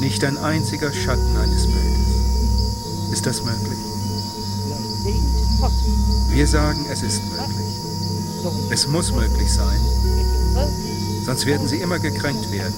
Nicht 0.01 0.25
ein 0.25 0.39
einziger 0.39 0.93
Schatten 0.93 1.37
eines 1.37 1.67
Bildes. 1.67 3.13
Ist 3.13 3.27
das 3.27 3.43
möglich? 3.43 3.79
Wir 6.31 6.47
sagen, 6.47 6.87
es 6.91 7.03
ist 7.03 7.23
möglich. 7.25 7.67
Es 8.71 8.89
muss 8.89 9.13
möglich 9.13 9.53
sein, 9.53 9.79
sonst 11.25 11.47
werden 11.47 11.69
Sie 11.69 11.77
immer 11.77 11.99
gekränkt 11.99 12.51
werden. 12.51 12.75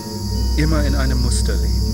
Immer 0.57 0.85
in 0.85 0.95
einem 0.95 1.23
Muster 1.23 1.55
leben. 1.55 1.94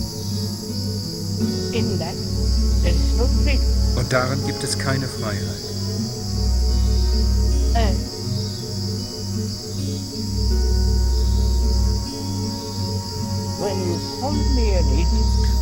Is 2.84 3.16
no 3.16 3.26
freedom. 3.42 3.64
Und 3.96 4.12
darin 4.12 4.44
gibt 4.46 4.62
es 4.62 4.78
keine 4.78 5.08
Freiheit. 5.08 5.70
Idiot, 7.74 7.94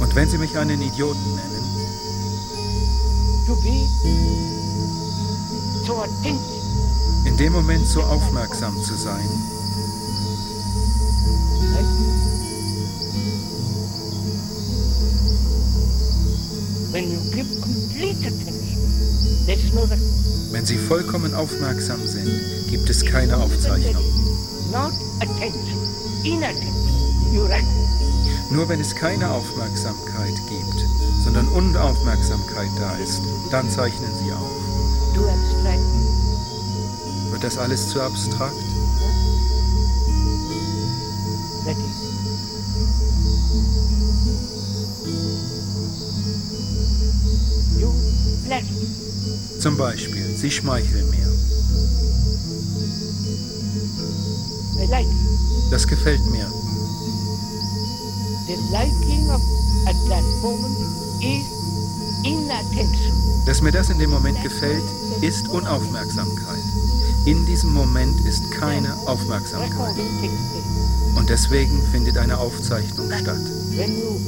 Und 0.01 0.15
wenn 0.15 0.29
Sie 0.29 0.39
mich 0.39 0.57
einen 0.57 0.81
Idioten 0.81 1.35
nennen, 1.35 1.59
in 7.25 7.37
dem 7.37 7.53
Moment 7.53 7.87
so 7.87 8.03
aufmerksam 8.03 8.83
zu 8.83 8.95
sein, 8.95 9.29
wenn 20.53 20.67
Sie 20.67 20.79
vollkommen 20.79 21.35
aufmerksam 21.35 22.07
sind, 22.07 22.31
gibt 22.71 22.89
es 22.91 23.05
keine 23.05 23.37
Aufzeichnung. 23.37 24.05
Nur 28.51 28.69
wenn 28.69 28.81
es 28.81 28.95
keine 28.95 29.31
Aufmerksamkeit 29.31 30.35
gibt, 30.49 30.87
sondern 31.25 31.49
Unaufmerksamkeit 31.49 32.71
da 32.79 32.97
ist, 32.97 33.21
dann 33.51 33.69
zeichnen 33.69 34.11
Sie 34.23 34.33
auf. 34.33 34.51
Wird 37.31 37.45
das 37.45 37.59
alles 37.59 37.89
zu 37.89 38.01
abstrakt? 38.01 38.68
Beispiel, 49.79 50.37
Sie 50.37 50.51
schmeicheln 50.51 51.09
mir. 51.09 51.29
Das 55.71 55.87
gefällt 55.87 56.25
mir. 56.27 56.47
Dass 63.47 63.63
mir 63.63 63.71
das 63.71 63.89
in 63.91 63.99
dem 63.99 64.11
Moment 64.11 64.43
gefällt, 64.43 64.83
ist 65.21 65.47
Unaufmerksamkeit. 65.49 66.59
In 67.27 67.47
diesem 67.47 67.73
Moment 67.73 68.21
ist 68.27 68.51
keine 68.51 68.93
Aufmerksamkeit. 69.07 69.95
Und 71.15 71.31
deswegen 71.31 71.81
findet 71.93 72.19
eine 72.19 72.37
Aufzeichnung 72.37 73.13
statt. 73.13 73.39
When 73.77 73.97
you 73.97 74.19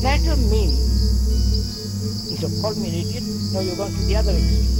flatter 0.00 0.36
me, 0.36 0.72
me 2.76 2.88
an 2.88 2.94
idiot, 2.94 3.22
now 3.52 3.60
you're 3.60 3.76
going 3.76 3.92
to 3.92 4.02
the 4.06 4.16
other 4.16 4.32
extreme. 4.32 4.73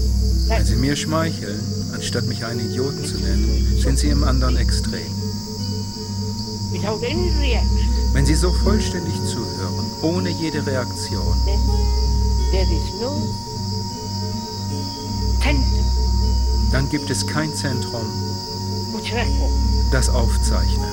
Wenn 0.47 0.65
Sie 0.65 0.77
mir 0.77 0.95
schmeicheln, 0.95 1.61
anstatt 1.95 2.27
mich 2.27 2.45
einen 2.45 2.61
Idioten 2.61 3.05
zu 3.05 3.17
nennen, 3.17 3.79
sind 3.79 3.99
Sie 3.99 4.09
im 4.09 4.25
anderen 4.25 4.57
Extrem. 4.57 5.07
Wenn 8.13 8.27
Sie 8.27 8.35
so 8.35 8.53
vollständig 8.53 9.15
zuhören, 9.25 9.87
ohne 10.03 10.29
jede 10.31 10.67
Reaktion, 10.67 11.37
dann 16.73 16.89
gibt 16.91 17.09
es 17.09 17.27
kein 17.27 17.55
Zentrum, 17.55 18.05
das 19.91 20.09
aufzeichnet. 20.11 20.93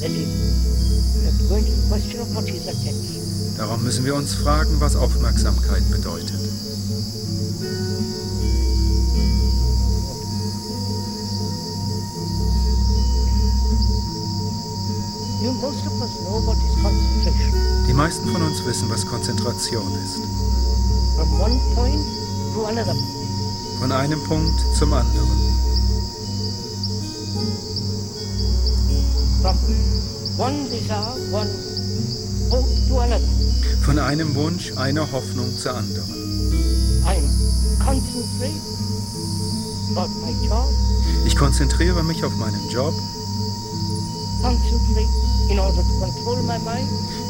That 0.00 0.10
is, 0.10 0.26
the 1.48 1.88
question 1.88 2.20
of 2.20 2.34
what 2.34 2.48
is 2.48 2.66
attention. 2.66 3.31
Darum 3.56 3.82
müssen 3.82 4.04
wir 4.04 4.14
uns 4.14 4.34
fragen, 4.34 4.80
was 4.80 4.96
Aufmerksamkeit 4.96 5.88
bedeutet. 5.90 6.38
Die 17.88 17.92
meisten 17.94 18.28
von 18.30 18.42
uns 18.42 18.64
wissen, 18.64 18.88
was 18.90 19.06
Konzentration 19.06 19.92
ist. 20.04 20.22
Von 23.78 23.92
einem 23.92 24.24
Punkt 24.24 24.60
zum 24.76 24.92
anderen. 24.92 25.52
From 29.42 29.56
one 30.38 30.68
desire, 30.70 31.16
one 31.32 31.50
hope 32.48 32.68
to 32.88 32.98
another. 33.00 33.41
Von 33.82 33.98
einem 33.98 34.34
Wunsch, 34.36 34.72
einer 34.76 35.10
Hoffnung 35.10 35.58
zur 35.58 35.74
anderen. 35.74 36.08
Ich 41.26 41.36
konzentriere 41.36 42.02
mich 42.04 42.24
auf 42.24 42.34
meinen 42.36 42.68
Job, 42.70 42.94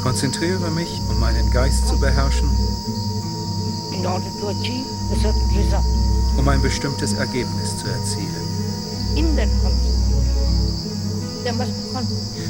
konzentriere 0.03 0.71
mich, 0.71 1.01
um 1.09 1.19
meinen 1.21 1.51
Geist 1.51 1.89
zu 1.89 1.99
beherrschen, 1.99 2.51
um 6.37 6.49
ein 6.49 6.63
bestimmtes 6.63 7.15
Ergebnis 7.15 7.77
zu 7.79 7.87
erzielen. 7.87 8.53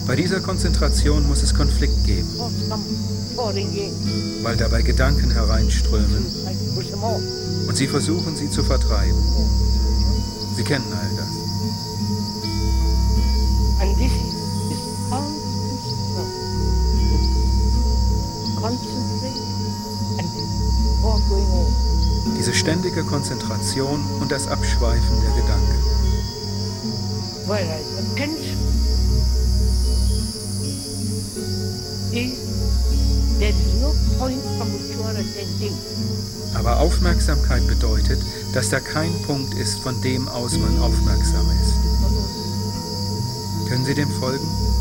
Bei 0.07 0.17
dieser 0.17 0.41
Konzentration 0.41 1.27
muss 1.27 1.43
es 1.43 1.55
Konflikt 1.55 2.05
geben, 2.05 2.29
Weil 4.43 4.57
dabei 4.57 4.83
Gedanken 4.83 5.31
hereinströmen. 5.31 6.27
Und 7.67 7.77
sie 7.77 7.89
versuchen, 7.89 8.37
sie 8.37 8.49
zu 8.49 8.63
vertreiben. 8.63 9.21
Sie 10.57 10.63
kennen 10.63 10.85
all 10.93 11.17
das. 11.17 11.27
Diese 22.39 22.55
ständige 22.55 23.03
Konzentration 23.03 24.05
und 24.21 24.31
das 24.31 24.47
Abschweifen 24.47 25.21
der 25.21 25.43
Gedanken. 25.43 25.83
Whereas 27.47 27.85
attention 27.99 28.59
is 32.13 32.42
Aber 36.55 36.81
Aufmerksamkeit 36.81 37.67
bedeutet, 37.67 38.21
dass 38.53 38.71
da 38.71 38.81
kein 38.81 39.13
Punkt 39.23 39.55
ist, 39.55 39.81
von 39.81 40.01
dem 40.03 40.29
aus 40.29 40.59
man 40.59 40.79
aufmerksam 40.79 41.51
ist. 41.63 41.75
Können 43.69 43.85
Sie 43.85 43.95
dem 43.95 44.11
folgen? 44.11 44.72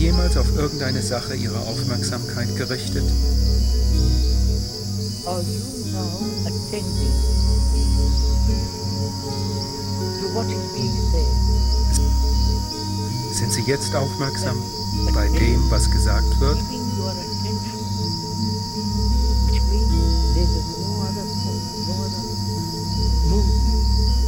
Jemals 0.00 0.38
auf 0.38 0.56
irgendeine 0.56 1.02
Sache 1.02 1.34
Ihre 1.34 1.58
Aufmerksamkeit 1.58 2.56
gerichtet? 2.56 3.04
are 5.26 5.42
you 5.42 5.60
now 5.92 6.08
attending 6.48 7.12
to 10.18 10.26
what 10.32 10.46
is 10.46 10.64
being 10.72 10.96
said? 11.12 11.28
Sind 13.30 13.52
Sie 13.52 13.62
jetzt 13.62 13.94
aufmerksam 13.94 14.56
bei 15.14 15.28
dem, 15.28 15.70
was 15.70 15.90
gesagt 15.90 16.40
wird? 16.40 16.58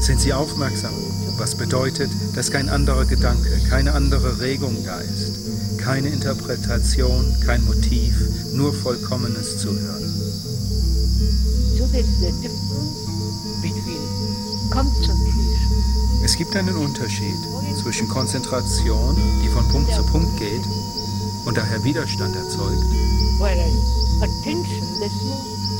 Sind 0.00 0.20
Sie 0.20 0.32
aufmerksam? 0.34 0.92
Was 1.42 1.56
bedeutet, 1.56 2.08
dass 2.36 2.52
kein 2.52 2.68
anderer 2.68 3.04
Gedanke, 3.04 3.50
keine 3.68 3.94
andere 3.94 4.38
Regung 4.38 4.76
da 4.84 5.00
ist, 5.00 5.40
keine 5.76 6.08
Interpretation, 6.08 7.34
kein 7.44 7.64
Motiv, 7.64 8.14
nur 8.52 8.72
vollkommenes 8.72 9.58
Zuhören. 9.58 10.04
Es 16.22 16.36
gibt 16.36 16.54
einen 16.54 16.76
Unterschied 16.76 17.34
zwischen 17.76 18.06
Konzentration, 18.06 19.16
die 19.42 19.48
von 19.48 19.68
Punkt 19.68 19.92
zu 19.92 20.04
Punkt 20.04 20.38
geht 20.38 20.62
und 21.44 21.56
daher 21.56 21.82
Widerstand 21.82 22.36
erzeugt, 22.36 22.86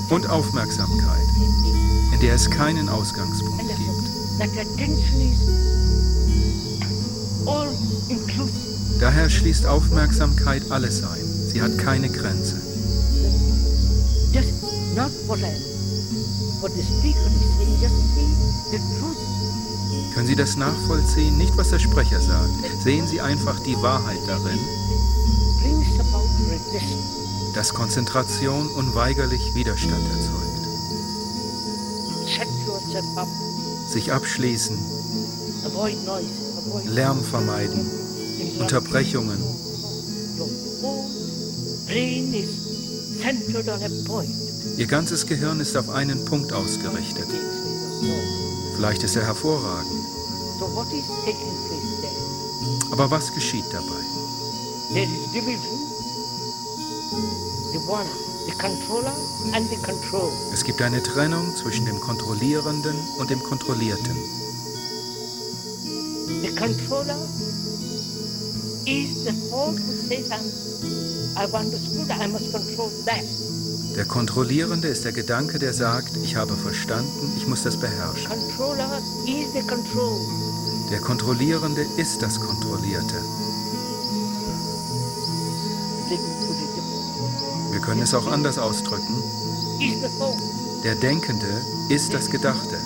und 0.08 0.28
Aufmerksamkeit, 0.28 1.28
in 2.12 2.18
der 2.18 2.34
es 2.34 2.50
keinen 2.50 2.88
Ausgangspunkt 2.88 3.51
Daher 8.98 9.30
schließt 9.30 9.66
Aufmerksamkeit 9.66 10.62
alles 10.70 11.02
ein. 11.02 11.24
Sie 11.48 11.62
hat 11.62 11.78
keine 11.78 12.08
Grenze. 12.08 12.56
Können 20.14 20.26
Sie 20.26 20.36
das 20.36 20.56
nachvollziehen? 20.56 21.38
Nicht, 21.38 21.56
was 21.56 21.70
der 21.70 21.78
Sprecher 21.78 22.20
sagt. 22.20 22.82
Sehen 22.82 23.06
Sie 23.06 23.20
einfach 23.20 23.60
die 23.60 23.76
Wahrheit 23.80 24.20
darin, 24.26 24.58
dass 27.54 27.74
Konzentration 27.74 28.68
unweigerlich 28.68 29.54
Widerstand 29.54 30.04
erzeugt. 30.10 30.42
Shut 32.26 32.48
yourself 32.66 33.16
up, 33.16 33.28
Sich 33.92 34.10
abschließen, 34.10 34.78
Lärm 36.86 37.22
vermeiden, 37.22 37.90
Unterbrechungen. 38.58 39.36
Ihr 44.78 44.86
ganzes 44.86 45.26
Gehirn 45.26 45.60
ist 45.60 45.76
auf 45.76 45.90
einen 45.90 46.24
Punkt 46.24 46.54
ausgerichtet. 46.54 47.26
Vielleicht 48.76 49.02
ist 49.02 49.14
er 49.16 49.26
hervorragend. 49.26 50.06
Aber 52.92 53.10
was 53.10 53.34
geschieht 53.34 53.66
dabei? 53.72 54.02
The 58.52 58.58
controller 58.58 59.14
and 59.54 59.66
the 59.70 59.76
control. 59.76 60.30
Es 60.52 60.62
gibt 60.62 60.82
eine 60.82 61.02
Trennung 61.02 61.56
zwischen 61.56 61.86
dem 61.86 61.98
Kontrollierenden 61.98 62.94
und 63.18 63.30
dem 63.30 63.42
Kontrollierten. 63.42 64.14
The 66.42 66.54
controller 66.54 67.16
is 68.84 69.24
the 69.24 69.32
who 69.50 69.74
says 70.06 70.30
I'm 70.30 70.44
I've 71.34 71.54
understood 71.54 72.10
I 72.10 72.26
must 72.28 72.52
control 72.52 72.90
that. 73.06 73.24
Der 73.96 74.04
Kontrollierende 74.04 74.88
ist 74.88 75.04
der 75.04 75.12
Gedanke, 75.12 75.58
der 75.58 75.72
sagt, 75.72 76.16
ich 76.22 76.36
habe 76.36 76.54
verstanden, 76.54 77.32
ich 77.38 77.46
muss 77.46 77.62
das 77.62 77.78
beherrschen. 77.78 78.28
Controller 78.28 79.00
is 79.26 79.50
the 79.54 79.62
control. 79.66 80.20
Der 80.90 81.00
Kontrollierende 81.00 81.86
ist 81.96 82.20
das 82.20 82.38
Kontrollierte. 82.38 83.16
Können 87.82 88.02
es 88.02 88.14
auch 88.14 88.26
anders 88.26 88.58
ausdrücken. 88.58 89.22
Der 90.84 90.94
Denkende 90.94 91.60
ist 91.88 92.14
das 92.14 92.30
Gedachte. 92.30 92.76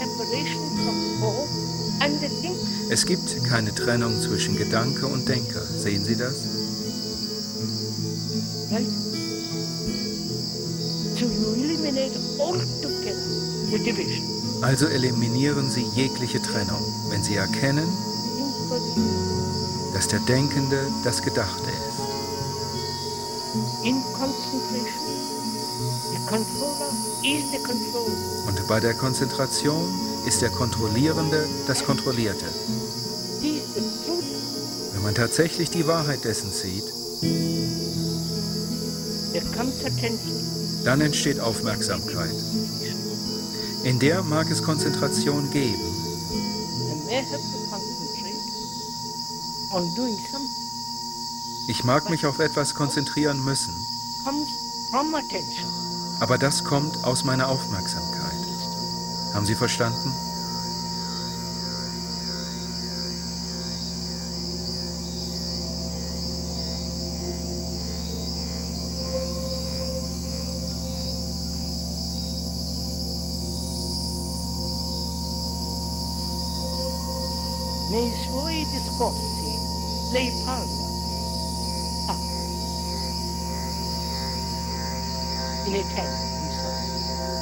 Es 2.89 3.07
gibt 3.07 3.45
keine 3.45 3.75
Trennung 3.75 4.21
zwischen 4.21 4.57
Gedanke 4.57 5.07
und 5.07 5.29
Denker. 5.29 5.63
Sehen 5.77 6.05
Sie 6.05 6.17
das? 6.17 6.35
Also 14.63 14.87
eliminieren 14.87 15.71
Sie 15.71 15.85
jegliche 15.95 16.41
Trennung, 16.41 16.83
wenn 17.11 17.23
Sie 17.23 17.37
erkennen, 17.37 17.89
dass 19.95 20.09
der 20.09 20.21
Denkende 20.21 20.87
das 21.05 21.23
Gedachte 21.23 21.71
ist. 21.71 21.96
In 23.87 24.03
concentration, 24.19 25.15
the 26.11 26.19
controller 26.27 26.91
is 27.23 27.49
the 27.53 27.59
control. 27.59 28.11
Und 28.49 28.67
bei 28.67 28.81
der 28.81 28.95
Konzentration 28.95 29.89
ist 30.27 30.43
der 30.43 30.51
Kontrollierende 30.51 31.47
das 31.69 31.85
Kontrollierte. 31.85 32.47
Wenn 34.93 35.03
man 35.05 35.15
tatsächlich 35.15 35.71
die 35.71 35.87
Wahrheit 35.87 36.25
dessen 36.25 36.51
sieht, 36.51 36.83
dann 40.85 41.01
entsteht 41.01 41.39
Aufmerksamkeit. 41.39 42.35
In 43.85 44.01
der 44.01 44.25
mag 44.25 44.51
es 44.51 44.65
Konzentration 44.65 45.49
geben, 45.53 45.79
I 45.79 47.07
may 47.07 47.23
have 47.23 47.39
to 47.39 47.59
concentrate 47.71 48.35
on 49.71 49.95
doing 49.95 50.19
something. 50.33 50.66
Ich 51.69 51.85
mag 51.85 52.09
mich 52.11 52.27
auf 52.27 52.39
etwas 52.39 52.75
konzentrieren 52.75 53.45
müssen, 53.45 53.75
aber 56.21 56.39
das 56.39 56.65
kommt 56.65 57.05
aus 57.05 57.25
meiner 57.25 57.49
Aufmerksamkeit. 57.49 58.33
Haben 59.35 59.47
Sie 59.47 59.55
verstanden? 59.55 60.15
Nei 77.91 78.11
suoi 78.25 78.67
discorsi 78.73 79.55
lei 80.13 80.33
parla. 80.45 80.76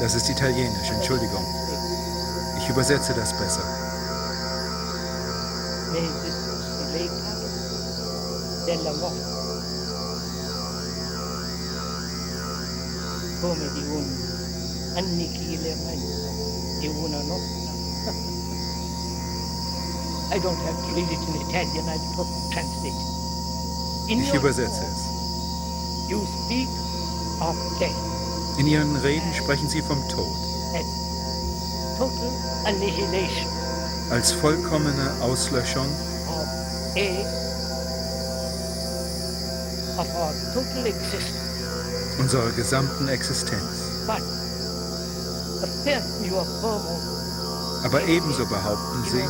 Das 0.01 0.15
ist 0.15 0.31
Italienisch, 0.31 0.91
Entschuldigung. 0.91 1.45
Ich 2.59 2.69
übersetze 2.71 3.13
das 3.13 3.37
besser. 3.37 3.63
Nei 5.93 6.09
discorsi 6.25 6.85
lei 6.93 7.09
parla 7.09 7.49
della 8.65 8.93
morte. 8.95 9.25
Come 13.43 13.73
di 13.75 13.83
un 13.89 14.07
annichilimento 14.97 16.81
di 16.81 16.89
una 16.89 17.23
nostra. 17.23 17.73
I 20.33 20.39
don't 20.39 20.59
have 20.65 20.77
to 20.81 20.95
read 20.95 21.11
it 21.13 21.29
in 21.29 21.35
Italian, 21.49 21.85
I 21.89 21.99
will 22.17 22.27
translate 22.51 22.89
it. 22.89 24.11
In 24.11 24.21
Ich 24.21 24.33
übersetze 24.33 24.83
es. 24.83 26.09
You 26.09 26.27
speak 26.45 26.69
of 27.41 27.57
death 27.79 28.14
In 28.57 28.69
Ihren 28.69 28.95
Reden 28.97 29.35
sprechen 29.35 29.69
Sie 29.69 29.83
vom 29.83 30.09
Tod. 30.09 30.37
Als 34.11 34.33
vollkommene 34.33 35.13
Auslöschung? 35.21 35.89
Unserer 42.19 42.51
gesamten 42.53 43.09
Existenz. 43.09 43.91
Aber 47.83 48.05
ebenso 48.05 48.47
behaupten 48.47 49.05
Sie, 49.11 49.25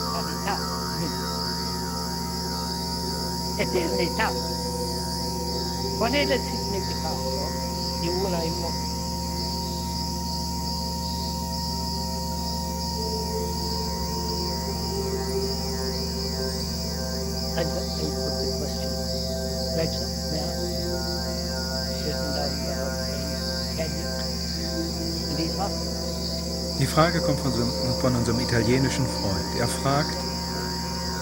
die 26.85 26.91
Frage 26.91 27.23
kommt 27.23 27.41
von 27.41 27.51
unserem, 27.51 27.71
von 28.03 28.15
unserem 28.15 28.41
italienischen 28.41 29.07
Freund. 29.07 29.59
Er 29.59 29.67
fragt, 29.67 30.19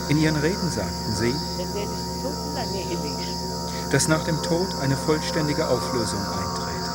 in 0.08 0.18
Ihren 0.18 0.34
Reden 0.34 0.68
sagten 0.72 1.14
Sie, 1.14 1.32
dass 3.92 4.08
nach 4.08 4.24
dem 4.24 4.42
Tod 4.42 4.66
eine 4.80 4.96
vollständige 4.96 5.68
Auflösung 5.68 6.18
eintrete. 6.18 6.90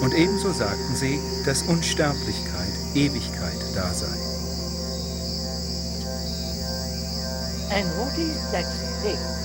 Und 0.00 0.14
ebenso 0.14 0.52
sagten 0.52 0.96
Sie, 0.96 1.20
dass 1.44 1.62
Unsterblichkeit, 1.62 2.72
Ewigkeit 2.94 3.60
da 3.76 3.94
sei. 3.94 4.06
And 7.70 7.86
what 7.98 8.18
is 8.18 8.36
that 8.50 8.64
state 8.98 9.35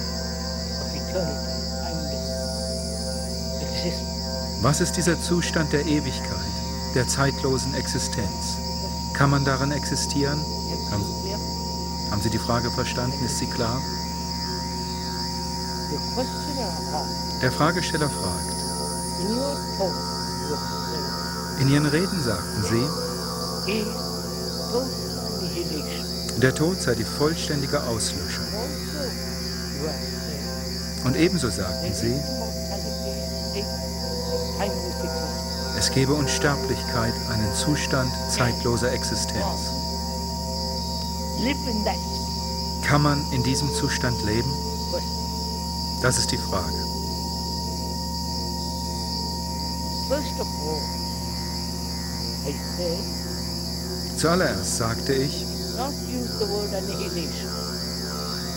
Was 4.62 4.80
ist 4.80 4.96
dieser 4.96 5.20
Zustand 5.20 5.74
der 5.74 5.88
Ewigkeit, 5.88 6.38
der 6.94 7.08
zeitlosen 7.08 7.74
Existenz? 7.74 8.58
Kann 9.12 9.32
man 9.32 9.44
darin 9.44 9.72
existieren? 9.72 10.40
Haben, 10.92 11.04
haben 12.12 12.22
Sie 12.22 12.30
die 12.30 12.38
Frage 12.38 12.70
verstanden? 12.70 13.26
Ist 13.26 13.40
sie 13.40 13.48
klar? 13.48 13.82
Der 17.42 17.52
Fragesteller 17.52 18.08
fragt, 18.08 18.52
in 21.60 21.70
Ihren 21.70 21.88
Reden 21.88 22.24
sagten 22.24 22.64
Sie, 22.64 22.88
der 26.40 26.54
Tod 26.54 26.80
sei 26.80 26.94
die 26.94 27.04
vollständige 27.04 27.82
Auslöschung. 27.82 28.46
Und 31.04 31.16
ebenso 31.16 31.50
sagten 31.50 31.94
Sie, 31.96 32.14
es 35.78 35.92
gebe 35.92 36.14
Unsterblichkeit, 36.14 37.14
einen 37.32 37.56
Zustand 37.56 38.12
zeitloser 38.30 38.92
Existenz. 38.92 39.72
Kann 42.86 43.02
man 43.02 43.26
in 43.32 43.44
diesem 43.44 43.74
Zustand 43.74 44.22
leben? 44.24 44.52
Das 46.02 46.18
ist 46.18 46.32
die 46.32 46.38
Frage. 46.38 46.74
Zuallererst 54.18 54.78
sagte 54.78 55.14
ich, 55.14 55.46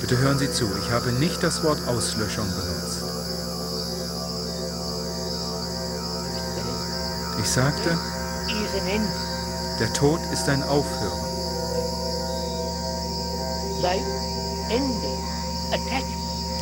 bitte 0.01 0.19
hören 0.19 0.39
Sie 0.39 0.53
zu, 0.53 0.69
ich 0.79 0.91
habe 0.91 1.13
nicht 1.13 1.43
das 1.43 1.63
Wort 1.63 1.87
Auslöschung 1.87 2.47
benutzt. 2.49 2.74
Ich 7.45 7.51
sagte, 7.51 7.99
der 9.79 9.93
Tod 9.93 10.19
ist 10.33 10.49
ein 10.49 10.63
Aufhören, 10.63 11.21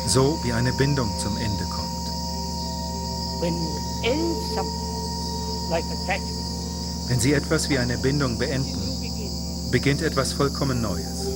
so 0.05 0.37
wie 0.43 0.51
eine 0.51 0.73
Bindung 0.73 1.09
zum 1.19 1.37
Ende 1.37 1.63
kommt. 1.63 1.87
Wenn 7.07 7.19
Sie 7.21 7.31
etwas 7.31 7.69
wie 7.69 7.79
eine 7.79 7.97
Bindung 7.97 8.37
beenden, 8.37 9.71
beginnt 9.71 10.01
etwas 10.01 10.33
vollkommen 10.33 10.81
Neues. 10.81 11.27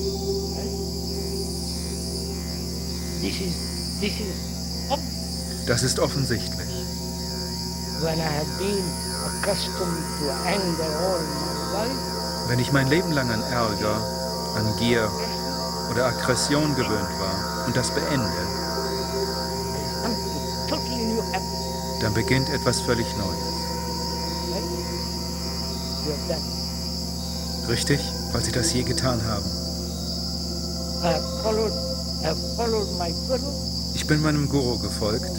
Obvious. 4.90 5.66
Das 5.68 5.84
ist 5.84 6.00
offensichtlich. 6.00 6.68
Wenn 12.48 12.60
ich 12.60 12.72
mein 12.72 12.88
Leben 12.88 13.12
lang 13.12 13.30
an 13.30 13.42
Ärger, 13.42 14.02
an 14.56 14.76
Gier 14.78 15.12
oder 15.92 16.06
Aggression 16.06 16.76
gewöhnt 16.76 17.20
war 17.20 17.66
und 17.68 17.76
das 17.76 17.92
beende, 17.92 18.32
dann 22.02 22.14
beginnt 22.14 22.50
etwas 22.50 22.82
völlig 22.82 23.08
Neues. 23.18 23.48
Richtig? 27.68 28.00
Weil 28.32 28.44
Sie 28.44 28.52
das 28.52 28.74
je 28.74 28.84
getan 28.84 29.22
haben. 29.28 29.46
Ich 33.94 34.08
bin 34.08 34.22
meinem 34.22 34.48
Guru 34.50 34.78
gefolgt, 34.80 35.32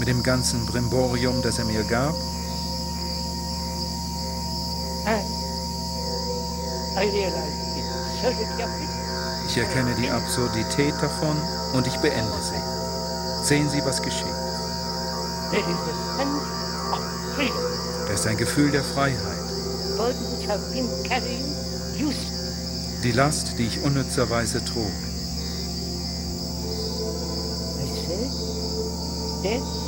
mit 0.00 0.08
dem 0.08 0.22
ganzen 0.22 0.64
Brimborium, 0.64 1.42
das 1.42 1.58
er 1.58 1.66
mir 1.66 1.84
gab. 1.84 2.14
Ich 9.46 9.56
erkenne 9.58 9.94
die 10.00 10.10
Absurdität 10.10 10.94
davon 11.02 11.36
und 11.74 11.86
ich 11.86 11.96
beende 11.98 12.32
sie. 12.42 13.46
Sehen 13.46 13.68
Sie, 13.68 13.84
was 13.84 14.00
geschieht. 14.00 14.26
Das 18.08 18.20
ist 18.20 18.26
ein 18.26 18.38
Gefühl 18.38 18.70
der 18.70 18.84
Freiheit. 18.84 19.18
Die 23.04 23.12
Last, 23.12 23.58
die 23.58 23.66
ich 23.66 23.82
unnützerweise 23.82 24.64
trug. 24.64 24.90
Death 29.42 29.79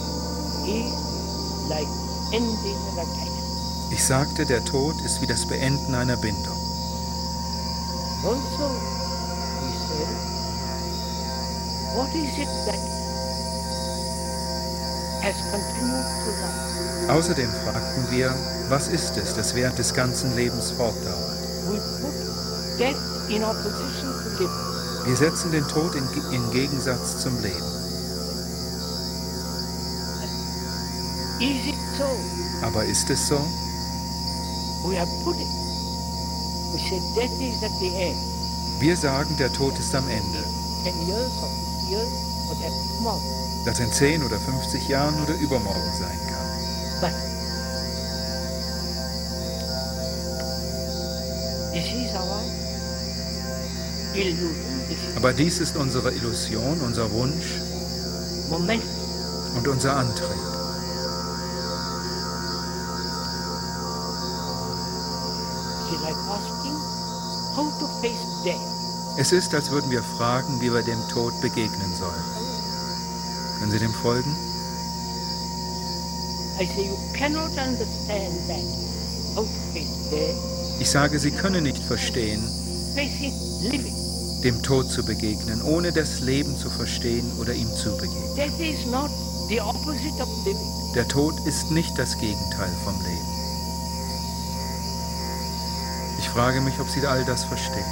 Ich 3.91 4.05
sagte, 4.05 4.47
der 4.47 4.64
Tod 4.64 4.99
ist 5.03 5.20
wie 5.20 5.26
das 5.26 5.45
Beenden 5.45 5.95
einer 5.95 6.16
Bindung. 6.16 6.57
Also, 8.24 8.70
he 9.61 9.68
said, 9.87 10.09
what 11.95 12.09
is 12.14 12.39
it 12.39 12.49
that 12.64 12.80
has 15.22 15.37
continued 15.51 16.07
to 16.24 16.30
last? 16.41 17.11
Außerdem 17.11 17.51
fragten 17.64 18.11
wir, 18.11 18.35
was 18.70 18.89
ist 18.89 19.18
es, 19.18 19.35
das 19.35 19.55
während 19.55 19.78
des 19.78 19.93
ganzen 19.93 20.35
Lebens 20.35 20.70
fortdauert? 20.70 21.37
We 21.68 21.78
put 22.01 22.14
death 22.78 22.97
in 23.28 23.45
opposition 23.45 24.11
to 24.22 24.45
living. 24.45 25.05
Wir 25.05 25.16
setzen 25.16 25.53
den 25.53 25.68
Tod 25.68 25.95
in, 25.95 26.09
in 26.33 26.51
Gegensatz 26.51 27.18
zum 27.18 27.39
Leben. 27.43 27.72
Aber 32.63 32.85
ist 32.85 33.11
es 33.11 33.29
so? 33.29 33.39
Wir 38.81 38.97
sagen, 38.97 39.37
der 39.37 39.53
Tod 39.53 39.79
ist 39.79 39.95
am 39.95 40.09
Ende. 40.09 40.45
10 40.85 41.07
years 41.07 41.31
or 41.43 41.49
50 41.49 41.91
years 41.91 42.09
or 42.49 42.57
that 42.61 42.73
tomorrow. 42.97 43.21
Das 43.65 43.79
in 43.79 43.93
10 43.93 44.25
oder 44.25 44.39
50 44.39 44.89
Jahren 44.89 45.15
oder 45.23 45.35
übermorgen 45.35 45.93
sein 45.99 46.19
kann. 46.29 46.43
Aber 55.17 55.33
dies 55.33 55.59
ist 55.61 55.77
unsere 55.77 56.13
Illusion, 56.13 56.81
unser 56.81 57.11
Wunsch 57.13 57.61
und 59.57 59.69
unser 59.69 59.97
Antrieb. 59.97 60.52
Es 69.17 69.33
ist, 69.33 69.55
als 69.55 69.71
würden 69.71 69.91
wir 69.91 70.03
fragen, 70.03 70.61
wie 70.61 70.73
wir 70.73 70.83
dem 70.83 71.01
Tod 71.09 71.41
begegnen 71.41 71.95
sollen. 71.95 72.25
Können 73.59 73.71
Sie 73.71 73.79
dem 73.79 73.93
folgen? 73.93 74.35
Ich 80.81 80.91
sage, 80.91 81.19
Sie 81.19 81.31
können 81.31 81.63
nicht 81.63 81.83
verstehen, 81.83 82.43
dem 84.43 84.63
Tod 84.63 84.91
zu 84.91 85.05
begegnen, 85.05 85.63
ohne 85.63 85.93
das 85.93 86.21
Leben 86.21 86.57
zu 86.59 86.71
verstehen 86.71 87.31
oder 87.39 87.55
ihm 87.55 87.69
zu 87.77 87.97
begegnen. 87.97 88.37
Der 90.95 91.09
Tod 91.09 91.35
ist 91.47 91.71
nicht 91.71 91.97
das 91.99 92.19
Gegenteil 92.19 92.73
vom 92.85 92.95
Leben. 93.05 93.32
Frage 96.33 96.62
mich, 96.62 96.80
ob 96.80 96.89
Sie 96.89 97.07
all 97.07 97.24
das 97.24 97.45
verstehen. 97.45 97.85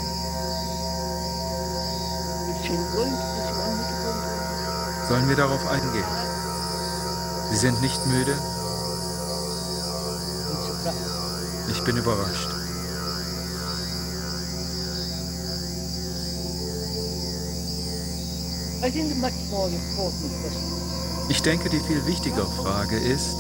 Sollen 5.09 5.29
wir 5.29 5.37
darauf 5.37 5.67
eingehen? 5.69 6.05
Sie 7.51 7.57
sind 7.57 7.81
nicht 7.83 8.07
müde? 8.07 8.39
Ich 11.71 11.85
bin 11.85 11.97
überrascht. 11.97 12.49
Ich 21.29 21.43
denke, 21.43 21.69
die 21.69 21.81
viel 21.81 22.07
wichtigere 22.07 22.51
Frage 22.51 22.97
ist? 22.97 23.37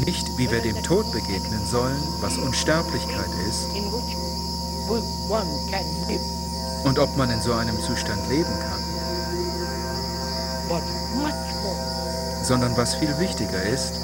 Nicht 0.00 0.36
wie 0.36 0.50
wir 0.50 0.60
dem 0.60 0.82
Tod 0.82 1.10
begegnen 1.12 1.64
sollen, 1.66 2.02
was 2.20 2.38
Unsterblichkeit 2.38 3.30
ist, 3.48 3.68
und 6.84 6.98
ob 6.98 7.16
man 7.16 7.30
in 7.30 7.40
so 7.40 7.52
einem 7.52 7.80
Zustand 7.80 8.28
leben 8.28 8.52
kann, 8.60 8.82
sondern 12.42 12.76
was 12.76 12.94
viel 12.94 13.18
wichtiger 13.18 13.62
ist, 13.62 13.94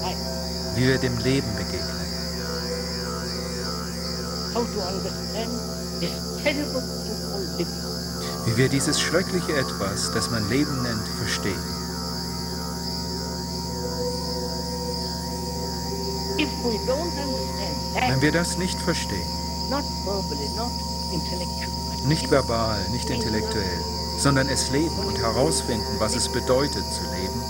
wie 0.74 0.86
wir 0.86 0.98
dem 0.98 1.18
Leben 1.18 1.48
begegnen. 1.56 2.00
Wie 8.46 8.56
wir 8.56 8.68
dieses 8.68 9.00
schreckliche 9.00 9.56
Etwas, 9.56 10.10
das 10.12 10.30
man 10.30 10.48
Leben 10.48 10.82
nennt, 10.82 11.06
verstehen. 11.18 11.79
Wenn 16.62 18.22
wir 18.22 18.32
das 18.32 18.58
nicht 18.58 18.78
verstehen, 18.80 19.28
nicht 22.06 22.30
verbal, 22.30 22.78
nicht 22.90 23.10
intellektuell, 23.10 23.80
sondern 24.18 24.48
es 24.48 24.70
leben 24.70 24.98
und 25.06 25.18
herausfinden, 25.18 25.96
was 25.98 26.16
es 26.16 26.28
bedeutet 26.28 26.84
zu 26.92 27.02
leben, 27.16 27.42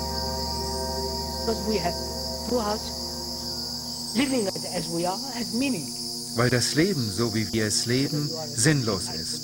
weil 6.36 6.50
das 6.50 6.74
Leben, 6.74 7.12
so 7.12 7.34
wie 7.34 7.52
wir 7.52 7.66
es 7.66 7.86
leben, 7.86 8.30
sinnlos 8.54 9.04
ist. 9.08 9.42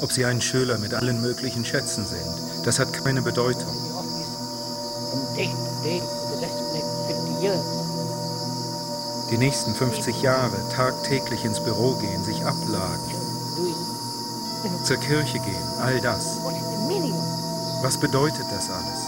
Ob 0.00 0.12
sie 0.12 0.24
ein 0.24 0.40
Schüler 0.40 0.78
mit 0.78 0.94
allen 0.94 1.20
möglichen 1.20 1.64
Schätzen 1.64 2.06
sind, 2.06 2.64
das 2.64 2.78
hat 2.78 2.92
keine 2.92 3.22
Bedeutung. 3.22 3.74
Die 9.30 9.38
nächsten 9.38 9.74
50 9.74 10.22
Jahre 10.22 10.56
tagtäglich 10.74 11.44
ins 11.44 11.60
Büro 11.60 11.94
gehen, 11.94 12.24
sich 12.24 12.44
abladen, 12.44 13.14
zur 14.82 14.96
Kirche 14.96 15.38
gehen, 15.38 15.68
all 15.80 16.00
das. 16.00 16.38
Was 17.82 17.96
bedeutet 17.96 18.44
das 18.50 18.68
alles? 18.70 19.06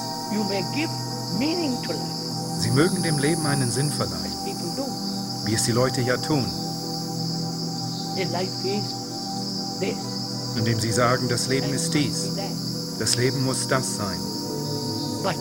Sie 2.61 2.71
mögen 2.71 3.03
dem 3.03 3.19
Leben 3.19 3.45
einen 3.47 3.73
Sinn 3.73 3.91
verleihen, 3.91 4.33
wie 5.45 5.55
es 5.55 5.65
die 5.65 5.73
Leute 5.73 6.01
ja 6.01 6.17
tun, 6.17 6.47
indem 10.57 10.81
sie 10.81 10.93
sagen, 10.93 11.29
das 11.29 11.49
Leben 11.49 11.73
ist 11.75 11.93
dies, 11.93 12.29
das 13.01 13.17
Leben 13.17 13.45
muss 13.45 13.67
das 13.67 13.97
sein. 13.97 14.21
But 15.25 15.37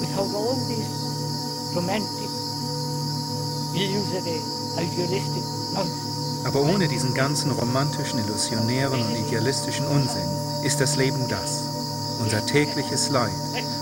without 0.00 0.34
all 0.36 0.56
this 0.68 0.86
romantic, 1.74 2.27
Aber 6.44 6.62
ohne 6.62 6.88
diesen 6.88 7.14
ganzen 7.14 7.50
romantischen, 7.50 8.18
illusionären 8.20 9.00
und 9.00 9.16
idealistischen 9.26 9.86
Unsinn 9.86 10.28
ist 10.64 10.80
das 10.80 10.96
Leben 10.96 11.28
das. 11.28 11.64
Unser 12.20 12.44
tägliches 12.46 13.10
Leid, 13.10 13.30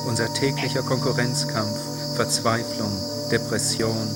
unser 0.06 0.32
täglicher 0.34 0.82
Konkurrenzkampf, 0.82 1.78
Verzweiflung, 2.16 2.90
Depression, 3.30 4.08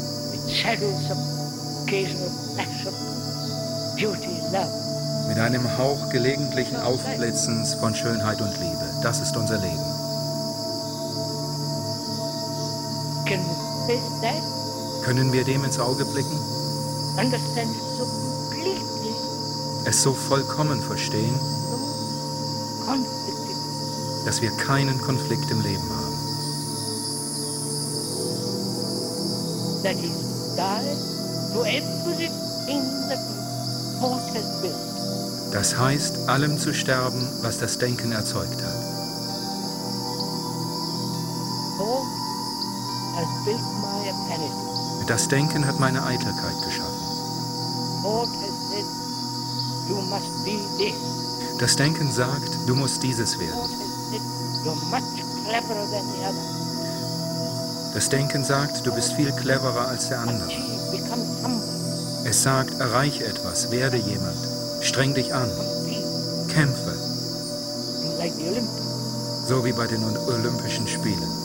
Mit 5.28 5.38
einem 5.38 5.78
Hauch 5.78 6.08
gelegentlichen 6.10 6.76
Aufblitzens 6.76 7.74
von 7.74 7.94
Schönheit 7.94 8.40
und 8.40 8.58
Liebe. 8.58 8.94
Das 9.02 9.20
ist 9.20 9.36
unser 9.36 9.58
Leben. 9.58 9.84
Can 13.26 13.40
we 13.86 13.94
face 13.94 14.20
that? 14.22 14.59
Können 15.02 15.32
wir 15.32 15.44
dem 15.44 15.64
ins 15.64 15.78
Auge 15.78 16.04
blicken? 16.04 16.38
Es 19.84 20.02
so 20.02 20.12
vollkommen 20.12 20.82
verstehen, 20.82 21.34
dass 24.24 24.42
wir 24.42 24.50
keinen 24.52 25.00
Konflikt 25.00 25.50
im 25.50 25.62
Leben 25.62 25.88
haben. 25.90 26.10
Das 35.52 35.76
heißt, 35.76 36.28
allem 36.28 36.58
zu 36.58 36.72
sterben, 36.72 37.26
was 37.42 37.58
das 37.58 37.78
Denken 37.78 38.12
erzeugt 38.12 38.62
hat. 38.62 38.69
Das 45.10 45.26
Denken 45.26 45.66
hat 45.66 45.80
meine 45.80 46.04
Eitelkeit 46.04 46.54
geschaffen. 46.64 46.94
Das 51.58 51.74
Denken 51.74 52.12
sagt, 52.12 52.58
du 52.68 52.76
musst 52.76 53.02
dieses 53.02 53.36
werden. 53.40 53.58
Das 57.92 58.08
Denken 58.08 58.44
sagt, 58.44 58.86
du 58.86 58.94
bist 58.94 59.14
viel 59.14 59.32
cleverer 59.32 59.88
als 59.88 60.10
der 60.10 60.20
andere. 60.20 60.48
Es 62.24 62.44
sagt, 62.44 62.78
erreiche 62.78 63.26
etwas, 63.26 63.72
werde 63.72 63.96
jemand. 63.96 64.38
Streng 64.80 65.12
dich 65.14 65.34
an, 65.34 65.50
kämpfe, 66.46 66.96
so 69.48 69.64
wie 69.64 69.72
bei 69.72 69.88
den 69.88 70.04
Olympischen 70.04 70.86
Spielen. 70.86 71.39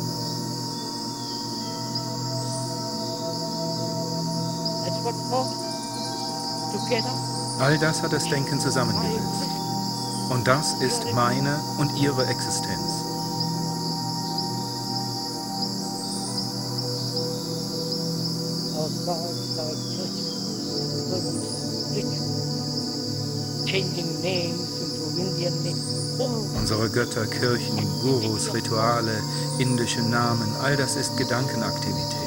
All 7.60 7.78
das 7.80 8.02
hat 8.02 8.14
das 8.14 8.26
Denken 8.26 8.60
zusammengesetzt. 8.60 9.49
Und 10.30 10.48
das 10.48 10.74
ist 10.82 11.06
meine 11.14 11.60
und 11.78 11.95
ihre 11.98 12.26
Existenz. 12.28 13.06
Unsere 26.56 26.90
Götter, 26.90 27.26
Kirchen, 27.28 27.78
Gurus, 28.02 28.53
Rituale, 28.53 29.22
indische 29.60 30.02
Namen, 30.02 30.48
all 30.64 30.76
das 30.76 30.95
ist 30.95 31.16
Gedankenaktivität. 31.18 32.25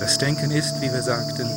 Das 0.00 0.18
Denken 0.18 0.50
ist, 0.50 0.80
wie 0.80 0.92
wir 0.92 1.02
sagten, 1.02 1.48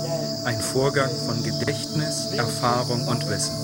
ein 0.44 0.60
Vorgang 0.60 1.10
von 1.26 1.42
Gedächtnis, 1.44 2.28
Erfahrung 2.38 3.08
und 3.08 3.28
Wissen. 3.30 3.56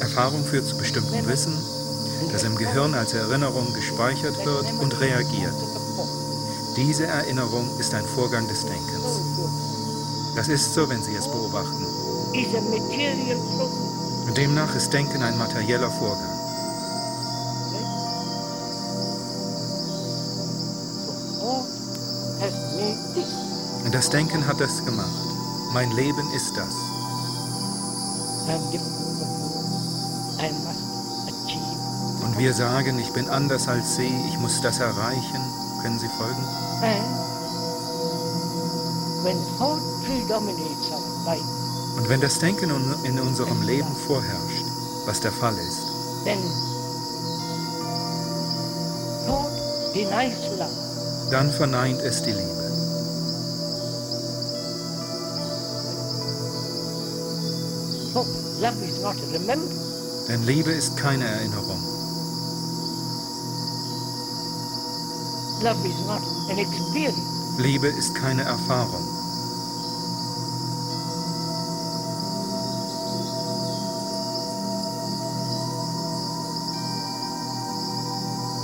Erfahrung 0.00 0.44
führt 0.44 0.66
zu 0.66 0.76
bestimmtem 0.76 1.26
Wissen, 1.28 1.52
das 2.32 2.42
im 2.42 2.56
Gehirn 2.56 2.94
als 2.94 3.14
Erinnerung 3.14 3.72
gespeichert 3.72 4.36
wird 4.44 4.66
und 4.80 5.00
reagiert. 5.00 5.54
Diese 6.76 7.06
Erinnerung 7.06 7.68
ist 7.78 7.94
ein 7.94 8.04
Vorgang 8.04 8.48
des 8.48 8.64
Denkens. 8.64 9.20
Das 10.34 10.48
ist 10.48 10.74
so, 10.74 10.88
wenn 10.88 11.02
Sie 11.02 11.14
es 11.14 11.28
beobachten. 11.28 11.86
Demnach 14.36 14.74
ist 14.74 14.92
Denken 14.92 15.22
ein 15.22 15.36
materieller 15.38 15.90
Vorgang. 15.90 16.37
Das 23.92 24.10
Denken 24.10 24.46
hat 24.46 24.60
das 24.60 24.84
gemacht. 24.84 25.08
Mein 25.72 25.90
Leben 25.92 26.30
ist 26.34 26.56
das. 26.56 26.74
Und 32.22 32.38
wir 32.38 32.54
sagen, 32.54 32.98
ich 32.98 33.12
bin 33.12 33.28
anders 33.28 33.68
als 33.68 33.96
Sie, 33.96 34.12
ich 34.28 34.38
muss 34.38 34.60
das 34.60 34.78
erreichen. 34.78 35.40
Können 35.82 35.98
Sie 35.98 36.08
folgen? 36.08 36.44
Und 41.96 42.08
wenn 42.08 42.20
das 42.20 42.38
Denken 42.38 42.70
in- 43.04 43.18
unserem 43.20 43.62
Leben 43.62 43.94
vorherrscht, 44.06 44.64
was 45.06 45.20
der 45.20 45.32
Fall 45.32 45.56
ist, 45.58 45.82
dann 51.30 51.50
verneint 51.52 52.00
es 52.02 52.22
die 52.22 52.32
Liebe. 52.32 52.57
Denn 60.28 60.44
Liebe 60.44 60.72
ist 60.72 60.96
keine 60.96 61.24
Erinnerung. 61.24 61.80
Love 65.62 65.88
is 65.88 65.98
not 66.06 66.22
an 66.50 66.58
experience. 66.58 67.18
Liebe 67.58 67.86
ist 67.88 68.14
keine 68.14 68.42
Erfahrung. 68.42 69.02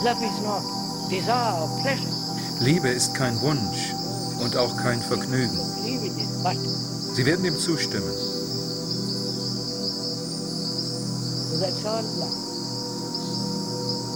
Love 0.05 0.23
is 0.23 0.41
not 0.43 0.63
desire 1.09 1.63
or 1.63 1.69
pleasure. 1.83 2.11
Liebe 2.61 2.89
ist 2.89 3.15
kein 3.15 3.41
Wunsch 3.41 3.95
und 4.41 4.57
auch 4.57 4.77
kein 4.77 5.01
Vergnügen. 5.03 5.59
Sie 7.15 7.27
werden 7.27 7.45
dem 7.45 7.59
zustimmen. 7.59 8.24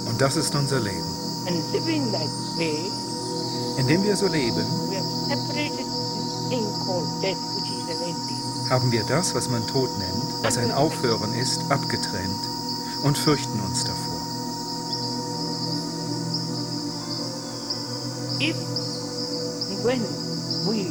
Und 0.06 0.20
das 0.20 0.36
ist 0.36 0.54
unser 0.54 0.80
Leben. 0.80 1.04
Indem 3.76 4.02
wir 4.04 4.16
so 4.16 4.26
leben, 4.26 4.64
haben 8.70 8.90
wir 8.90 9.04
das, 9.04 9.34
was 9.34 9.50
man 9.50 9.66
Tod 9.66 9.90
nennt, 9.98 10.42
was 10.42 10.56
ein 10.56 10.72
Aufhören 10.72 11.34
ist, 11.34 11.60
abgetrennt 11.70 12.48
und 13.02 13.18
fürchten 13.18 13.60
uns 13.60 13.84
davor. 13.84 14.14
If 18.40 18.56
when 19.82 20.02
we 20.64 20.86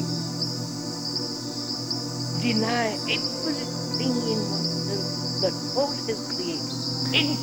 deny 2.41 2.94
everything 3.10 4.14
in 4.32 4.40
oneself 4.52 5.41
that 5.41 5.54
thought 5.74 5.95
has 6.08 6.37
anything, 7.10 7.38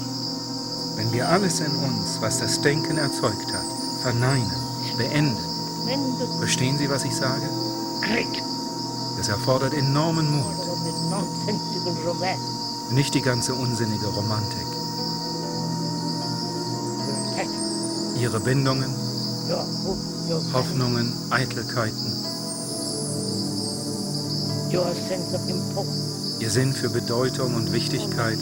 Wenn 0.96 1.12
wir 1.12 1.28
alles 1.28 1.60
in 1.60 1.74
uns, 1.76 2.20
was 2.20 2.38
das 2.38 2.60
Denken 2.60 2.98
erzeugt 2.98 3.52
hat, 3.52 3.64
verneinen, 4.02 4.50
beenden, 4.96 5.36
verstehen 6.38 6.78
Sie, 6.78 6.88
was 6.88 7.04
ich 7.04 7.14
sage? 7.14 7.48
great, 8.02 8.42
Das 9.16 9.28
erfordert 9.28 9.74
enormen 9.74 10.30
Mut, 10.30 10.54
nicht 12.90 13.14
die 13.14 13.22
ganze 13.22 13.54
unsinnige 13.54 14.06
Romantik. 14.06 14.66
Ihre 18.16 18.40
Bindungen, 18.40 18.94
Hoffnungen, 20.52 21.12
Eitelkeiten, 21.30 22.12
Ihr 26.40 26.50
Sinn 26.50 26.72
für 26.72 26.88
Bedeutung 26.88 27.54
und 27.54 27.72
Wichtigkeit, 27.72 28.38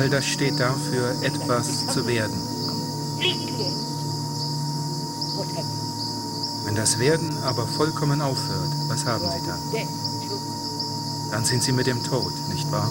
all 0.00 0.08
das 0.08 0.24
steht 0.24 0.58
dafür, 0.58 1.14
etwas 1.22 1.86
zu 1.88 2.06
werden. 2.06 2.32
Wenn 6.64 6.74
das 6.74 6.98
Werden 6.98 7.36
aber 7.42 7.66
vollkommen 7.66 8.22
aufhört, 8.22 8.72
was 8.88 9.04
haben 9.04 9.26
Sie 9.28 9.46
dann? 9.46 9.60
Dann 11.30 11.44
sind 11.44 11.62
Sie 11.62 11.72
mit 11.72 11.86
dem 11.86 12.02
Tod, 12.02 12.32
nicht 12.48 12.70
wahr? 12.72 12.90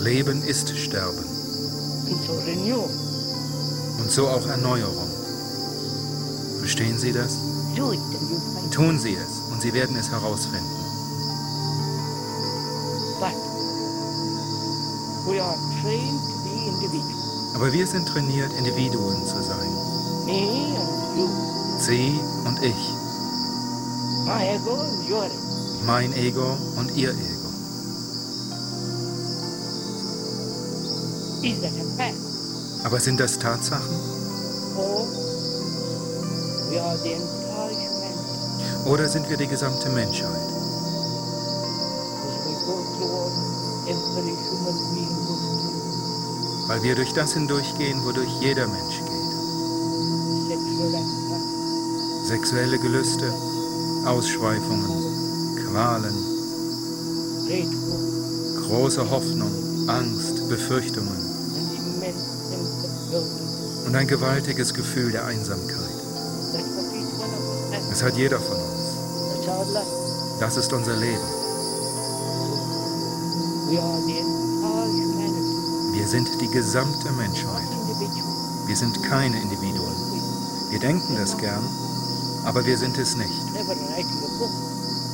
Leben 0.00 0.42
ist 0.42 0.76
Sterben. 0.76 1.24
And 2.08 2.24
so 2.26 2.32
renewal 2.44 2.90
und 4.00 4.10
so 4.10 4.28
auch 4.28 4.46
Erneuerung. 4.46 5.08
Verstehen 6.58 6.98
Sie 6.98 7.12
das? 7.12 7.38
Do 7.76 7.92
it 7.92 8.13
Tun 8.74 8.98
Sie 8.98 9.14
es 9.14 9.52
und 9.52 9.62
Sie 9.62 9.72
werden 9.72 9.94
es 9.94 10.10
herausfinden. 10.10 10.66
Aber 17.54 17.72
wir 17.72 17.86
sind 17.86 18.08
trainiert, 18.08 18.52
Individuen 18.54 19.24
zu 19.24 19.40
sein. 19.44 19.70
Sie 21.78 22.18
und 22.44 22.60
ich, 22.64 22.90
mein 25.86 26.12
Ego 26.14 26.58
und 26.76 26.96
Ihr 26.96 27.10
Ego. 27.10 27.48
Aber 32.82 32.98
sind 32.98 33.20
das 33.20 33.38
Tatsachen? 33.38 34.00
Oder 38.86 39.08
sind 39.08 39.28
wir 39.30 39.36
die 39.38 39.46
gesamte 39.46 39.88
Menschheit? 39.88 40.30
Weil 46.66 46.82
wir 46.82 46.94
durch 46.94 47.12
das 47.14 47.32
hindurchgehen, 47.32 48.04
wodurch 48.04 48.28
jeder 48.40 48.66
Mensch 48.66 48.98
geht. 48.98 49.14
Sexuelle 52.26 52.78
Gelüste, 52.78 53.32
Ausschweifungen, 54.06 55.64
Qualen, 55.70 56.14
große 58.66 59.10
Hoffnung, 59.10 59.88
Angst, 59.88 60.48
Befürchtungen 60.48 61.34
und 63.86 63.94
ein 63.94 64.06
gewaltiges 64.06 64.74
Gefühl 64.74 65.12
der 65.12 65.24
Einsamkeit. 65.24 65.78
Das 67.90 68.02
hat 68.02 68.16
jeder 68.16 68.40
von 68.40 68.56
uns. 68.56 68.63
Das 70.40 70.56
ist 70.56 70.72
unser 70.72 70.96
Leben. 70.96 71.22
Humanity, 73.68 74.24
Wir 75.92 76.06
sind 76.08 76.28
die 76.40 76.48
gesamte 76.48 77.10
Menschheit. 77.12 77.68
Wir 78.66 78.76
sind 78.76 79.02
keine 79.02 79.40
Individuen. 79.40 79.94
Wir 80.70 80.78
denken 80.80 81.16
das 81.16 81.36
gern, 81.36 81.64
aber 82.44 82.64
wir 82.66 82.76
sind 82.76 82.98
es 82.98 83.16
nicht. 83.16 83.42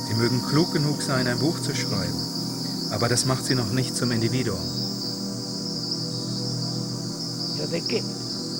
Sie 0.07 0.13
mögen 0.15 0.41
klug 0.49 0.73
genug 0.73 1.01
sein, 1.01 1.27
ein 1.27 1.39
Buch 1.39 1.59
zu 1.61 1.75
schreiben, 1.75 2.19
aber 2.91 3.07
das 3.07 3.25
macht 3.25 3.45
sie 3.45 3.55
noch 3.55 3.71
nicht 3.71 3.95
zum 3.95 4.11
Individuum. 4.11 4.59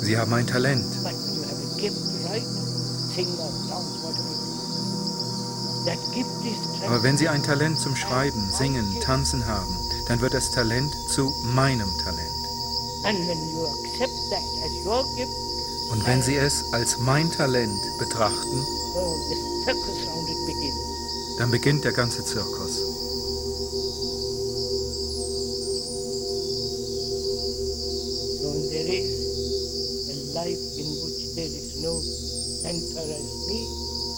Sie 0.02 0.18
haben 0.18 0.34
ein 0.34 0.48
Talent, 0.48 0.86
aber 6.86 7.04
wenn 7.04 7.18
Sie 7.18 7.30
ein 7.30 7.44
Talent 7.44 7.80
zum 7.80 7.96
Schreiben, 7.96 8.50
Singen, 8.52 9.00
Tanzen 9.02 9.46
haben, 9.46 9.78
dann 10.08 10.22
wird 10.22 10.34
das 10.34 10.52
Talent 10.52 10.94
zu 11.10 11.34
meinem 11.44 11.90
Talent. 11.98 12.30
Und 15.92 16.08
wenn 16.08 16.22
Sie 16.22 16.36
es 16.36 16.64
als 16.74 16.98
mein 17.00 17.32
Talent 17.32 17.80
betrachten, 18.00 18.66
dann 21.38 21.52
beginnt 21.52 21.84
der 21.84 21.94
ganze 21.94 22.24
Zirkus. 22.24 22.82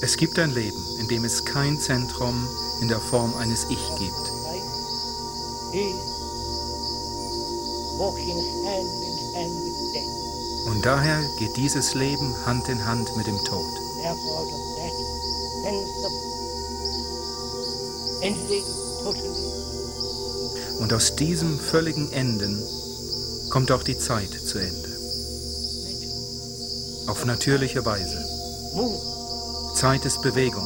Es 0.02 0.18
gibt 0.18 0.38
ein 0.38 0.54
Leben, 0.54 0.93
in 1.04 1.10
dem 1.10 1.26
es 1.26 1.44
kein 1.44 1.78
Zentrum 1.82 2.48
in 2.80 2.88
der 2.88 3.00
Form 3.00 3.36
eines 3.36 3.66
Ich 3.66 3.96
gibt. 4.00 4.32
Und 10.66 10.86
daher 10.86 11.22
geht 11.40 11.58
dieses 11.58 11.94
Leben 11.94 12.34
Hand 12.46 12.70
in 12.70 12.86
Hand 12.86 13.18
mit 13.18 13.28
dem 13.28 13.38
Tod. 13.44 13.66
Und 20.80 20.94
aus 20.94 21.16
diesem 21.18 21.60
völligen 21.60 22.10
Enden 22.14 22.64
kommt 23.50 23.74
auch 23.74 23.84
die 23.84 23.98
Zeit 23.98 24.32
zu 24.32 24.58
Ende. 24.58 24.90
Auf 27.08 27.26
natürliche 27.26 27.86
Weise. 27.86 28.24
Zeit 29.76 30.06
ist 30.06 30.22
Bewegung. 30.22 30.66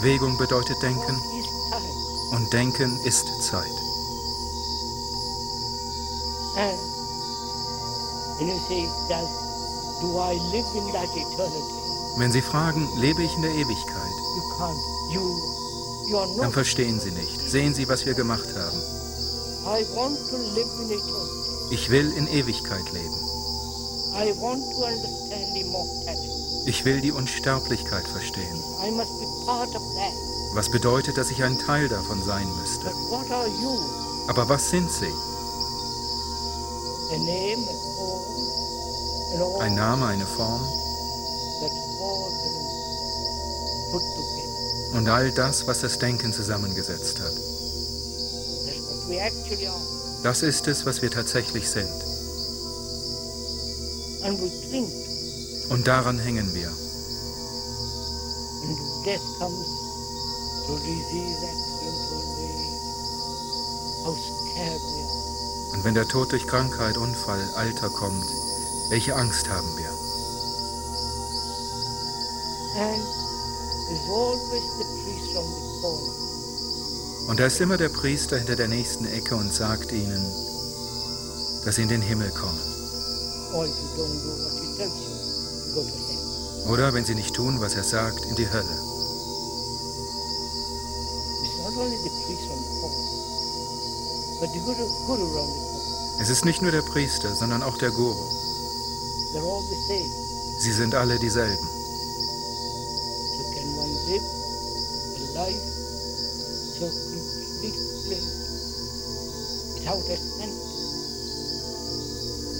Bewegung 0.00 0.38
bedeutet 0.38 0.80
Denken 0.80 1.20
und 2.30 2.52
Denken 2.52 3.00
ist 3.02 3.26
Zeit. 3.42 3.66
Wenn 12.16 12.30
Sie 12.30 12.42
fragen, 12.42 12.88
lebe 12.96 13.24
ich 13.24 13.34
in 13.34 13.42
der 13.42 13.50
Ewigkeit, 13.50 14.14
dann 16.38 16.52
verstehen 16.52 17.00
Sie 17.00 17.10
nicht. 17.10 17.40
Sehen 17.50 17.74
Sie, 17.74 17.88
was 17.88 18.06
wir 18.06 18.14
gemacht 18.14 18.54
haben. 18.54 18.80
Ich 21.70 21.90
will 21.90 22.12
in 22.12 22.28
Ewigkeit 22.28 22.92
leben. 22.92 23.18
Ich 26.68 26.84
will 26.84 27.00
die 27.00 27.12
Unsterblichkeit 27.12 28.06
verstehen. 28.06 28.62
Was 30.52 30.68
bedeutet, 30.70 31.16
dass 31.16 31.30
ich 31.30 31.42
ein 31.42 31.58
Teil 31.58 31.88
davon 31.88 32.22
sein 32.22 32.46
müsste. 32.60 32.92
Aber 34.26 34.50
was 34.50 34.68
sind 34.68 34.92
Sie? 34.92 35.10
Ein 39.60 39.74
Name, 39.76 40.06
eine 40.08 40.26
Form 40.26 40.60
und 44.92 45.08
all 45.08 45.32
das, 45.32 45.66
was 45.66 45.80
das 45.80 45.98
Denken 45.98 46.34
zusammengesetzt 46.34 47.18
hat. 47.20 47.32
Das 50.22 50.42
ist 50.42 50.68
es, 50.68 50.84
was 50.84 51.00
wir 51.00 51.10
tatsächlich 51.10 51.66
sind. 51.70 51.88
Und 55.68 55.86
daran 55.86 56.18
hängen 56.18 56.54
wir. 56.54 56.70
Und 65.72 65.84
wenn 65.84 65.94
der 65.94 66.08
Tod 66.08 66.32
durch 66.32 66.46
Krankheit, 66.46 66.96
Unfall, 66.96 67.40
Alter 67.56 67.88
kommt, 67.90 68.26
welche 68.88 69.14
Angst 69.14 69.48
haben 69.48 69.68
wir? 69.76 69.90
Und 77.28 77.40
da 77.40 77.46
ist 77.46 77.60
immer 77.60 77.76
der 77.76 77.90
Priester 77.90 78.38
hinter 78.38 78.56
der 78.56 78.68
nächsten 78.68 79.04
Ecke 79.04 79.36
und 79.36 79.52
sagt 79.52 79.92
ihnen, 79.92 80.24
dass 81.64 81.76
sie 81.76 81.82
in 81.82 81.88
den 81.88 82.00
Himmel 82.02 82.30
kommen. 82.30 82.58
Oder 86.68 86.92
wenn 86.92 87.04
sie 87.04 87.14
nicht 87.14 87.34
tun, 87.34 87.60
was 87.60 87.74
er 87.74 87.84
sagt, 87.84 88.26
in 88.26 88.36
die 88.36 88.50
Hölle. 88.50 88.78
Es 96.20 96.28
ist 96.28 96.44
nicht 96.44 96.60
nur 96.60 96.70
der 96.70 96.82
Priester, 96.82 97.34
sondern 97.34 97.62
auch 97.62 97.78
der 97.78 97.90
Guru. 97.90 98.22
Sie 100.58 100.72
sind 100.72 100.94
alle 100.94 101.18
dieselben. 101.18 101.68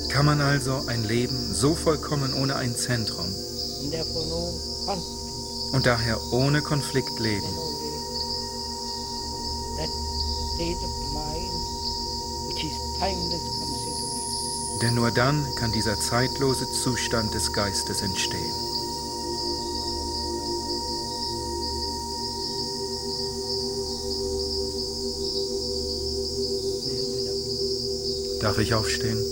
Kann 0.09 0.25
man 0.25 0.41
also 0.41 0.83
ein 0.87 1.05
Leben 1.05 1.55
so 1.55 1.75
vollkommen 1.75 2.33
ohne 2.33 2.57
ein 2.57 2.75
Zentrum 2.75 3.35
und 5.73 5.87
daher 5.87 6.21
ohne 6.33 6.63
Konflikt 6.63 7.19
leben? 7.19 7.47
Denn 14.83 14.95
nur 14.95 15.11
dann 15.11 15.47
kann 15.57 15.73
dieser 15.73 15.99
zeitlose 15.99 16.71
Zustand 16.71 17.35
des 17.35 17.53
Geistes 17.53 18.03
entstehen. 18.03 18.53
Darf 28.41 28.59
ich 28.59 28.73
aufstehen? 28.73 29.28